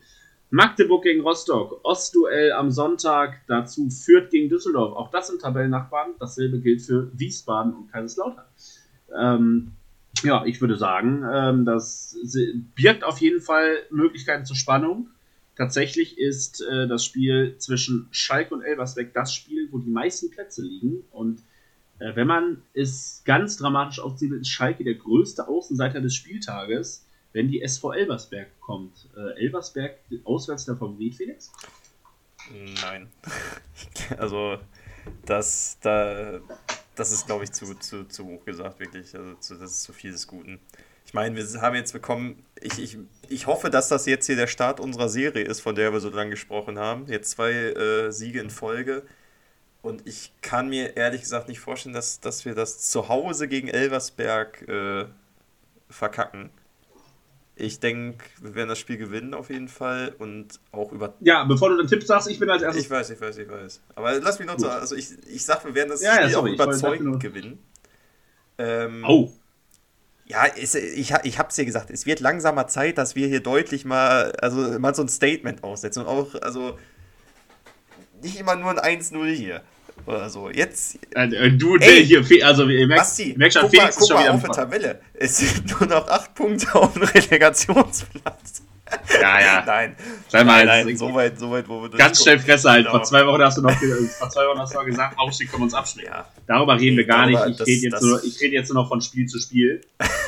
Magdeburg 0.51 1.03
gegen 1.03 1.23
Rostock, 1.23 1.81
Ostduell 1.83 2.53
am 2.53 2.71
Sonntag, 2.71 3.41
dazu 3.49 3.91
führt 3.91 4.31
gegen 4.31 4.49
Düsseldorf. 4.49 4.95
Auch 4.95 5.11
das 5.11 5.27
sind 5.27 5.41
Tabellennachbarn. 5.41 6.11
Dasselbe 6.21 6.61
gilt 6.61 6.83
für 6.83 7.11
Wiesbaden 7.19 7.75
und 7.75 7.91
Kaiserslautern. 7.91 8.45
Ähm, 9.19 9.73
ja, 10.23 10.45
ich 10.45 10.61
würde 10.61 10.77
sagen, 10.77 11.25
ähm, 11.29 11.65
das 11.65 12.17
birgt 12.77 13.03
auf 13.03 13.19
jeden 13.19 13.41
Fall 13.41 13.79
Möglichkeiten 13.91 14.45
zur 14.45 14.55
Spannung. 14.55 15.09
Tatsächlich 15.57 16.19
ist 16.19 16.61
äh, 16.63 16.89
das 16.89 17.05
Spiel 17.05 17.57
zwischen 17.59 18.09
Schalke 18.11 18.55
und 18.55 18.63
Elversberg 18.63 19.13
das 19.15 19.35
Spiel, 19.35 19.69
wo 19.71 19.79
die 19.79 19.91
meisten 19.91 20.31
Plätze 20.31 20.63
liegen. 20.63 21.05
Und 21.13 21.43
äh, 22.01 22.17
wenn 22.17 22.27
man 22.27 22.63
es 22.73 23.23
ganz 23.25 23.57
dramatisch 23.57 24.01
aufzieht, 24.01 24.33
ist 24.33 24.49
Schalke 24.49 24.83
der 24.83 24.95
größte 24.95 25.47
Außenseiter 25.47 26.01
des 26.01 26.15
Spieltages, 26.15 27.07
wenn 27.33 27.49
die 27.49 27.63
SV 27.63 27.93
Elversberg 27.93 28.49
kommt. 28.61 29.09
Äh, 29.17 29.43
Elversberg 29.43 29.97
auswärts 30.25 30.65
der 30.65 30.77
Favorit, 30.77 31.15
Felix? 31.15 31.53
Nein. 32.83 33.09
also, 34.19 34.59
das, 35.25 35.79
da, 35.81 36.41
das 36.97 37.13
ist, 37.13 37.27
glaube 37.27 37.45
ich, 37.45 37.53
zu, 37.53 37.75
zu, 37.79 38.05
zu 38.09 38.25
hoch 38.25 38.45
gesagt, 38.45 38.81
wirklich. 38.81 39.15
Also, 39.15 39.35
zu, 39.35 39.55
das 39.55 39.71
ist 39.71 39.83
zu 39.85 39.93
viel 39.93 40.11
des 40.11 40.27
Guten. 40.27 40.59
Ich 41.07 41.15
meine, 41.15 41.37
wir 41.37 41.61
haben 41.61 41.77
jetzt 41.77 41.93
bekommen, 41.93 42.45
ich, 42.65 42.79
ich, 42.79 42.99
ich 43.29 43.47
hoffe, 43.47 43.71
dass 43.71 43.89
das 43.89 44.07
jetzt 44.07 44.27
hier 44.27 44.37
der 44.37 44.47
Start 44.47 44.81
unserer 44.81 45.09
Serie 45.09 45.45
ist, 45.45 45.61
von 45.61 45.75
der 45.75 45.93
wir 45.93 46.01
so 46.01 46.09
lange 46.11 46.31
gesprochen 46.31 46.79
haben. 46.79 47.07
Jetzt 47.09 47.31
zwei 47.31 47.53
äh, 47.53 48.11
Siege 48.11 48.41
in 48.41 48.51
Folge. 48.51 49.03
Und 49.83 50.07
ich 50.07 50.33
kann 50.41 50.71
mir 50.71 50.97
ehrlich 50.97 51.21
gesagt 51.21 51.49
nicht 51.49 51.61
vorstellen, 51.61 51.95
dass, 51.95 52.21
dass 52.21 52.45
wir 52.47 52.55
das 52.55 52.91
zu 52.91 53.09
Hause 53.09 53.49
gegen 53.49 53.69
Elversberg 53.69 54.67
äh, 54.67 55.05
verkacken. 55.91 56.51
Ich 57.57 57.79
denke, 57.79 58.25
wir 58.41 58.55
werden 58.55 58.71
das 58.71 58.79
Spiel 58.79 58.97
gewinnen 58.97 59.33
auf 59.35 59.51
jeden 59.51 59.69
Fall 59.69 60.15
und 60.19 60.59
auch 60.73 60.91
über. 60.91 61.15
Ja, 61.21 61.45
bevor 61.45 61.69
du 61.69 61.77
den 61.77 61.87
Tipp 61.87 62.03
sagst, 62.03 62.29
ich 62.29 62.39
bin 62.39 62.51
als 62.51 62.63
erstes. 62.63 62.85
Ich 62.85 62.91
weiß, 62.91 63.11
ich 63.11 63.21
weiß, 63.21 63.39
ich 63.39 63.49
weiß. 63.49 63.81
Aber 63.95 64.19
lass 64.21 64.39
mich 64.39 64.49
noch 64.49 64.57
zu. 64.57 64.69
Also 64.69 64.97
ich, 64.97 65.11
ich 65.29 65.45
sag, 65.45 65.65
wir 65.65 65.75
werden 65.75 65.91
das 65.91 66.03
Ja, 66.03 66.15
ja, 66.15 66.23
Spiel 66.23 66.31
sorry, 66.33 66.51
auch 66.51 66.55
überzeugend 66.55 67.21
gewinnen. 67.21 67.59
Ähm, 68.59 69.05
Oh, 69.07 69.31
Ja, 70.27 70.47
es, 70.47 70.75
ich, 70.75 71.13
ich 71.23 71.39
hab's 71.39 71.57
dir 71.57 71.67
gesagt, 71.67 71.91
es 71.91 72.07
wird 72.07 72.21
langsamer 72.21 72.67
Zeit, 72.67 72.97
dass 72.97 73.15
wir 73.15 73.29
hier 73.29 73.41
deutlich 73.41 73.85
mal, 73.85 74.33
also 74.41 74.79
mal 74.79 74.95
so 74.95 75.03
ein 75.03 75.09
Statement 75.09 75.63
aussetzen 75.63 76.01
und 76.01 76.07
auch, 76.07 76.35
also 76.41 76.79
nicht 78.23 78.41
immer 78.41 78.57
nur 78.57 78.83
ein 78.83 79.01
1-0 79.01 79.27
hier 79.35 79.63
oder 80.07 80.29
so. 80.31 80.51
Jetzt, 80.51 80.99
äh, 81.15 81.51
du, 81.53 81.77
Ey, 81.77 82.07
der 82.07 82.23
hier, 82.23 82.47
also 82.47 82.67
ihr 82.67 82.87
merkt, 82.87 83.03
Basti, 83.03 83.35
merkt 83.37 83.55
schon, 83.55 83.63
guck 83.63 83.75
mal, 83.75 83.81
Felix 83.81 83.97
ist 83.97 84.01
guck 84.01 84.09
schon 84.09 84.17
mal 84.17 84.23
wieder 84.23 84.35
auf 84.35 84.41
Fahren. 84.41 84.71
Tabelle. 84.71 85.01
Es 85.15 85.39
sind 85.39 85.81
nur 85.81 85.89
noch 85.89 86.09
8 86.09 86.35
Punkte 86.35 86.75
auf 86.75 86.95
dem 86.95 87.03
Relegationsplatz. 87.03 88.63
Ja, 89.21 89.41
ja. 89.41 89.65
Nein, 89.67 89.97
Sei 90.29 90.45
mal, 90.45 90.65
nein, 90.65 90.87
nein, 90.87 90.97
so 90.97 91.15
weit, 91.15 91.39
so 91.39 91.51
weit, 91.51 91.69
wo 91.69 91.83
wir 91.83 91.91
Ganz 91.91 92.19
durchgucken. 92.19 92.23
schnell 92.23 92.39
Fresse 92.41 92.71
halt. 92.71 92.87
Vor 92.89 93.03
zwei 93.05 93.27
Wochen 93.27 93.43
hast 93.43 93.59
du 93.59 93.63
noch, 93.63 93.73
vor 93.73 94.31
zwei 94.31 94.47
Wochen 94.49 94.59
hast 94.59 94.73
du 94.75 94.79
noch 94.79 94.85
gesagt, 94.85 95.19
Aufstieg 95.19 95.49
können 95.51 95.61
wir 95.63 95.65
uns 95.65 95.75
abschneiden. 95.75 96.13
Ja, 96.13 96.29
Darüber 96.47 96.79
reden 96.79 96.97
wir 96.97 97.05
gar 97.05 97.27
nicht. 97.27 97.41
Ich 97.47 97.57
das- 97.57 97.67
rede 97.67 97.81
jetzt, 97.83 97.93
das- 97.95 98.03
nur, 98.03 98.25
ich 98.25 98.41
rede 98.41 98.55
jetzt 98.55 98.73
nur 98.73 98.83
noch 98.83 98.89
von 98.89 99.01
Spiel 99.01 99.27
zu 99.27 99.39
Spiel. 99.39 99.81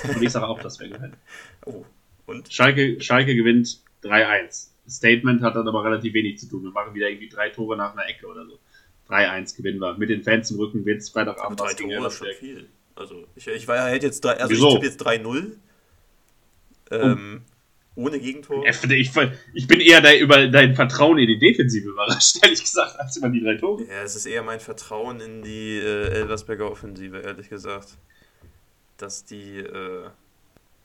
Und 0.09 0.23
ich 0.23 0.31
sage 0.31 0.47
auch, 0.47 0.61
dass 0.61 0.79
wir 0.81 0.89
gewinnen. 0.89 1.15
oh, 1.67 1.85
und? 2.27 2.53
Schalke, 2.53 3.01
Schalke 3.01 3.35
gewinnt 3.35 3.81
3-1. 4.05 4.69
Statement 4.89 5.43
hat 5.43 5.57
dann 5.57 5.67
aber 5.67 5.85
relativ 5.85 6.15
wenig 6.15 6.39
zu 6.39 6.49
tun. 6.49 6.63
Wir 6.63 6.71
machen 6.71 6.95
wieder 6.95 7.09
irgendwie 7.09 7.29
drei 7.29 7.49
Tore 7.51 7.77
nach 7.77 7.93
einer 7.93 8.07
Ecke 8.09 8.27
oder 8.27 8.45
so. 8.47 8.59
3-1 9.09 9.57
gewinnen 9.57 9.81
wir. 9.81 9.97
Mit 9.99 10.11
den 10.11 10.23
Fans 10.23 10.51
im 10.51 10.59
Rücken 10.59 10.85
wird 10.85 10.99
es 11.01 11.11
Freitagabend 11.11 11.59
drei 11.61 11.75
Tore 11.75 12.07
ist 12.07 12.17
schon 12.19 12.27
viel. 12.39 12.69
Also, 12.95 13.25
ich, 13.35 13.47
ich 13.47 13.69
war, 13.69 13.89
hätte 13.91 14.07
jetzt, 14.07 14.25
drei, 14.25 14.33
also 14.39 14.51
Wieso? 14.51 14.69
ich 14.69 14.75
tippe 14.75 14.87
jetzt 14.87 15.03
3-0. 15.07 15.53
Ähm, 16.93 17.43
ohne 17.97 18.21
Gegentor. 18.21 18.65
Ich, 18.67 19.11
ich, 19.55 19.67
bin 19.67 19.81
eher 19.81 20.01
dein, 20.03 20.21
über 20.21 20.47
dein 20.49 20.75
Vertrauen 20.75 21.19
in 21.19 21.27
die 21.27 21.39
Defensive 21.39 21.89
überrascht, 21.89 22.39
ehrlich 22.43 22.61
gesagt, 22.61 23.01
als 23.01 23.17
über 23.17 23.31
die 23.31 23.41
drei 23.41 23.57
Tore. 23.57 23.85
Ja, 23.85 24.03
es 24.03 24.15
ist 24.15 24.27
eher 24.27 24.43
mein 24.43 24.61
Vertrauen 24.61 25.21
in 25.21 25.43
die 25.43 25.79
äh, 25.79 26.09
Elversberger 26.11 26.71
Offensive, 26.71 27.19
ehrlich 27.19 27.49
gesagt. 27.49 27.97
Dass 28.99 29.25
die, 29.25 29.59
äh, 29.59 30.11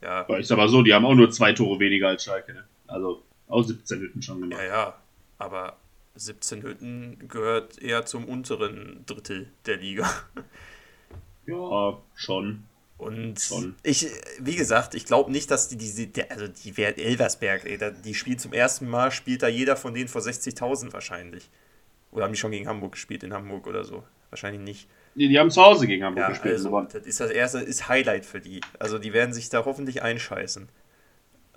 ja, 0.01 0.21
Aber 0.21 0.39
ich 0.39 0.47
sag 0.47 0.57
mal 0.57 0.69
so, 0.69 0.81
die 0.81 0.93
haben 0.93 1.05
auch 1.05 1.13
nur 1.13 1.29
zwei 1.31 1.53
Tore 1.53 1.79
weniger 1.79 2.07
als 2.07 2.23
Schalke. 2.23 2.53
Ne? 2.53 2.63
Also 2.87 3.21
auch 3.47 3.63
17 3.63 3.99
Hütten 3.99 4.21
schon 4.21 4.41
gemacht. 4.41 4.59
ja, 4.59 4.67
ja, 4.67 5.01
aber 5.37 5.77
17 6.15 6.63
Hütten 6.63 7.27
gehört 7.27 7.81
eher 7.81 8.05
zum 8.05 8.25
unteren 8.25 9.03
Drittel 9.05 9.49
der 9.65 9.77
Liga. 9.77 10.09
Ja, 11.45 12.01
schon. 12.15 12.63
Und 13.01 13.39
Schon. 13.41 13.73
ich, 13.81 14.07
wie 14.39 14.55
gesagt, 14.55 14.93
ich 14.93 15.05
glaube 15.05 15.31
nicht, 15.31 15.49
dass 15.49 15.67
die, 15.67 15.75
die, 15.75 16.11
die 16.13 16.29
also 16.29 16.47
die 16.47 16.79
Elversberg, 16.83 17.65
ey, 17.65 17.79
die 18.05 18.13
spielt 18.13 18.39
zum 18.39 18.53
ersten 18.53 18.87
Mal, 18.87 19.09
spielt 19.09 19.41
da 19.41 19.47
jeder 19.47 19.75
von 19.75 19.95
denen 19.95 20.07
vor 20.07 20.21
60.000 20.21 20.93
wahrscheinlich. 20.93 21.49
Oder 22.11 22.25
haben 22.25 22.31
die 22.33 22.37
schon 22.37 22.51
gegen 22.51 22.67
Hamburg 22.67 22.91
gespielt, 22.91 23.23
in 23.23 23.33
Hamburg 23.33 23.65
oder 23.65 23.83
so? 23.85 24.03
Wahrscheinlich 24.29 24.61
nicht. 24.61 24.87
Die, 25.15 25.27
die 25.29 25.39
haben 25.39 25.49
zu 25.49 25.63
Hause 25.63 25.87
gegen 25.87 26.03
Hamburg 26.03 26.25
Ja, 26.25 26.29
gespielt. 26.29 26.53
also, 26.53 26.67
aber- 26.77 26.87
das 26.93 27.07
ist 27.07 27.19
das 27.19 27.31
erste, 27.31 27.57
ist 27.61 27.89
Highlight 27.89 28.23
für 28.23 28.39
die. 28.39 28.61
Also 28.77 28.99
die 28.99 29.13
werden 29.13 29.33
sich 29.33 29.49
da 29.49 29.65
hoffentlich 29.65 30.03
einscheißen. 30.03 30.69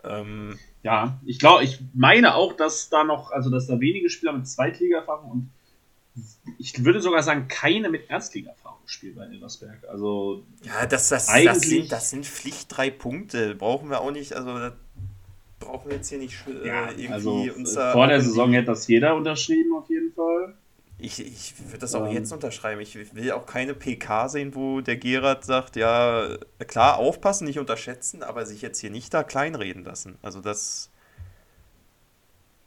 Ähm, 0.03 0.59
Ja, 0.83 1.21
ich 1.27 1.39
glaube, 1.39 1.63
ich 1.65 1.81
meine 1.93 2.37
auch, 2.37 2.55
dass 2.55 2.89
da 2.89 3.05
noch, 3.05 3.33
also 3.33 3.51
dass 3.51 3.67
da 3.67 3.79
wenige 3.81 4.09
Spieler 4.09 4.33
mit 4.33 4.49
Zweitliga-Erfahrung 4.49 5.31
und 5.31 5.51
ich 6.59 6.83
würde 6.85 7.03
sogar 7.03 7.23
sagen, 7.23 7.49
keine 7.49 7.91
mit 7.91 8.09
Erstliga-Erfahrung 8.09 8.64
spielen 8.87 9.17
bei 9.17 9.25
Elversberg. 9.27 9.85
Also, 9.89 10.45
ja, 10.63 10.87
das, 10.87 11.09
das, 11.09 11.27
das, 11.27 11.61
sind, 11.61 11.91
das 11.91 12.11
sind 12.11 12.27
Pflicht 12.27 12.67
drei 12.69 12.91
Punkte. 12.91 13.55
Brauchen 13.55 13.91
wir 13.91 14.01
auch 14.01 14.11
nicht, 14.11 14.35
also 14.35 14.59
das 14.59 14.73
brauchen 15.61 15.89
wir 15.91 15.97
jetzt 15.97 16.09
hier 16.09 16.19
nicht 16.19 16.37
äh, 16.47 16.67
ja, 16.67 16.91
irgendwie 16.91 17.09
also 17.09 17.33
uns 17.57 17.75
da 17.75 17.93
vor 17.93 18.07
der 18.07 18.21
Saison 18.21 18.53
hätte 18.53 18.67
das 18.67 18.87
jeder 18.87 19.15
unterschrieben, 19.15 19.75
auf 19.75 19.89
jeden 19.89 20.13
Fall. 20.13 20.55
Ich, 20.99 21.21
ich 21.21 21.55
würde 21.67 21.79
das 21.79 21.95
auch 21.95 22.07
Ähm. 22.07 22.13
jetzt 22.13 22.33
unterschreiben. 22.33 22.81
Ich 22.81 23.15
will 23.15 23.33
auch 23.33 23.47
keine 23.47 23.75
PK 23.75 24.29
sehen, 24.29 24.55
wo 24.55 24.81
der 24.81 24.97
Gerard 24.97 25.45
sagt, 25.45 25.77
ja, 25.77 26.37
klar, 26.67 26.99
aufpassen, 26.99 27.47
nicht 27.47 27.59
unterschätzen, 27.59 28.23
aber 28.23 28.47
sich 28.47 28.63
jetzt 28.63 28.79
hier 28.79 28.91
nicht 28.91 29.13
da 29.13 29.25
kleinreden 29.25 29.85
lassen. 29.85 30.19
Also 30.23 30.41
das, 30.41 30.91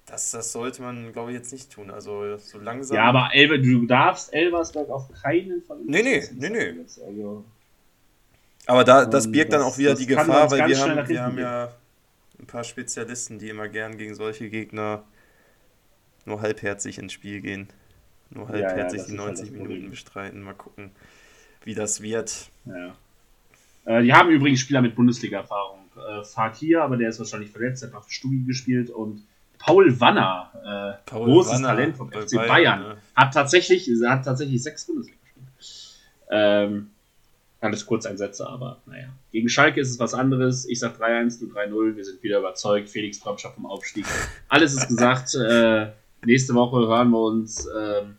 das, 0.08 0.32
das 0.32 0.52
sollte 0.52 0.82
man, 0.82 1.12
glaube 1.14 1.32
ich, 1.32 1.38
jetzt 1.38 1.52
nicht 1.52 1.72
tun. 1.72 1.92
Also 1.92 2.38
so 2.38 2.60
langsam. 2.60 2.96
Ja, 2.98 3.04
aber 3.04 3.30
Elver, 3.34 3.58
du 3.58 3.86
darfst 3.86 4.34
Elversberg 4.34 4.90
auf 4.90 5.10
keinen 5.22 5.62
Fall. 5.62 5.80
Nee, 5.86 6.02
nee, 6.02 6.24
nee, 6.34 6.50
nee. 6.50 6.74
Also, 7.06 7.46
Aber 8.66 8.84
da, 8.84 9.06
das 9.06 9.32
birgt 9.32 9.54
dann 9.54 9.62
das- 9.62 9.74
auch 9.74 9.78
wieder 9.78 9.96
die 9.96 10.06
Gefahr, 10.08 10.50
weil 10.50 10.68
wir 10.68 10.80
haben, 10.80 11.08
wir 11.10 11.22
haben 11.22 11.38
ja 11.38 11.72
ein 12.40 12.46
paar 12.48 12.64
Spezialisten, 12.64 13.38
die 13.40 13.50
immer 13.50 13.68
gern 13.68 13.98
gegen 13.98 14.16
solche 14.16 14.50
Gegner 14.50 15.04
nur 16.26 16.42
halbherzig 16.42 16.98
ins 17.00 17.14
Spiel 17.14 17.42
gehen. 17.42 17.68
Nur 18.30 18.50
Ja, 18.50 18.58
ja, 18.58 18.68
halbherzig 18.68 19.00
das 19.00 19.08
die 19.08 19.14
ist 19.14 19.20
halt 19.20 19.28
90 19.38 19.50
das 19.50 19.58
Minuten 19.58 19.90
bestreiten. 19.90 20.42
Mal 20.42 20.54
gucken, 20.54 20.92
wie 21.64 21.76
das 21.76 22.02
wird. 22.02 22.50
ja. 22.66 22.96
Äh, 23.86 24.04
die 24.04 24.14
haben 24.14 24.30
übrigens 24.30 24.60
Spieler 24.60 24.82
mit 24.82 24.96
Bundesliga-Erfahrung. 24.96 25.80
Äh, 25.96 26.24
Fakir, 26.26 26.84
aber 26.84 26.98
der 26.98 27.08
ist 27.08 27.20
wahrscheinlich 27.20 27.52
verletzt, 27.52 27.84
hat 27.84 27.94
auf 27.94 28.10
Stuggi 28.12 28.44
gespielt 28.44 28.90
und 28.90 29.26
Paul 29.58 30.00
Wanner, 30.00 30.52
äh, 30.64 31.10
Paul 31.10 31.26
großes 31.26 31.54
Wanner 31.54 31.68
Talent 31.70 31.98
vom 31.98 32.12
FC 32.12 32.36
Bayern, 32.36 32.48
Bayern, 32.48 32.80
ne? 32.82 32.98
hat 33.16 33.34
tatsächlich, 33.34 33.90
hat 34.06 34.26
tatsächlich 34.26 34.62
sechs 34.62 34.86
Bundesliga-Spiele. 34.86 35.48
Ähm, 36.30 36.92
alles 37.60 37.86
Kurzeinsätze, 37.86 38.48
aber 38.48 38.82
naja. 38.86 39.08
Gegen 39.32 39.50
Schalke 39.50 39.82
ist 39.82 39.90
es 39.90 40.00
was 40.00 40.14
anderes. 40.14 40.68
Ich 40.68 40.80
sag 40.80 41.00
3-1, 41.00 41.40
du 41.40 41.48
3-0. 41.48 41.96
Wir 41.96 42.06
sind 42.06 42.22
wieder 42.22 42.40
überzeugt. 42.40 42.90
Felix 42.90 43.20
träumt 43.20 43.42
schon 43.42 43.52
vom 43.54 43.66
Aufstieg. 43.66 44.06
Alles 44.48 44.74
ist 44.74 44.88
gesagt. 44.88 45.34
äh, 45.50 45.88
nächste 46.24 46.54
Woche 46.54 46.88
hören 46.88 47.10
wir 47.10 47.22
uns, 47.22 47.68
ähm, 47.68 48.18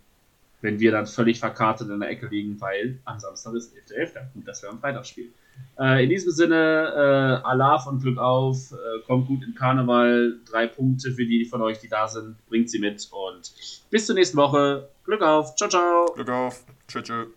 wenn 0.60 0.80
wir 0.80 0.90
dann 0.90 1.06
völlig 1.06 1.38
verkartet 1.38 1.88
in 1.88 2.00
der 2.00 2.10
Ecke 2.10 2.26
liegen, 2.26 2.60
weil 2.60 2.98
am 3.04 3.18
Samstag 3.18 3.54
ist 3.54 3.74
11.11. 3.74 4.32
Gut, 4.34 4.48
dass 4.48 4.62
wir 4.62 4.70
am 4.70 4.80
Freitag 4.80 5.06
spielen. 5.06 5.32
Äh, 5.78 6.04
in 6.04 6.10
diesem 6.10 6.32
Sinne, 6.32 6.54
äh, 6.54 7.46
Allah 7.46 7.82
und 7.88 8.02
Glück 8.02 8.18
auf. 8.18 8.72
Äh, 8.72 9.02
kommt 9.06 9.28
gut 9.28 9.44
in 9.44 9.54
Karneval. 9.54 10.38
Drei 10.50 10.66
Punkte 10.66 11.12
für 11.12 11.24
die 11.24 11.44
von 11.44 11.62
euch, 11.62 11.78
die 11.78 11.88
da 11.88 12.08
sind. 12.08 12.36
Bringt 12.48 12.70
sie 12.70 12.78
mit 12.78 13.08
und 13.10 13.52
bis 13.90 14.06
zur 14.06 14.14
nächsten 14.14 14.36
Woche. 14.36 14.88
Glück 15.04 15.22
auf. 15.22 15.54
Ciao, 15.56 15.68
ciao. 15.68 16.06
Glück 16.14 16.30
auf. 16.30 16.64
Tschüss. 16.88 17.28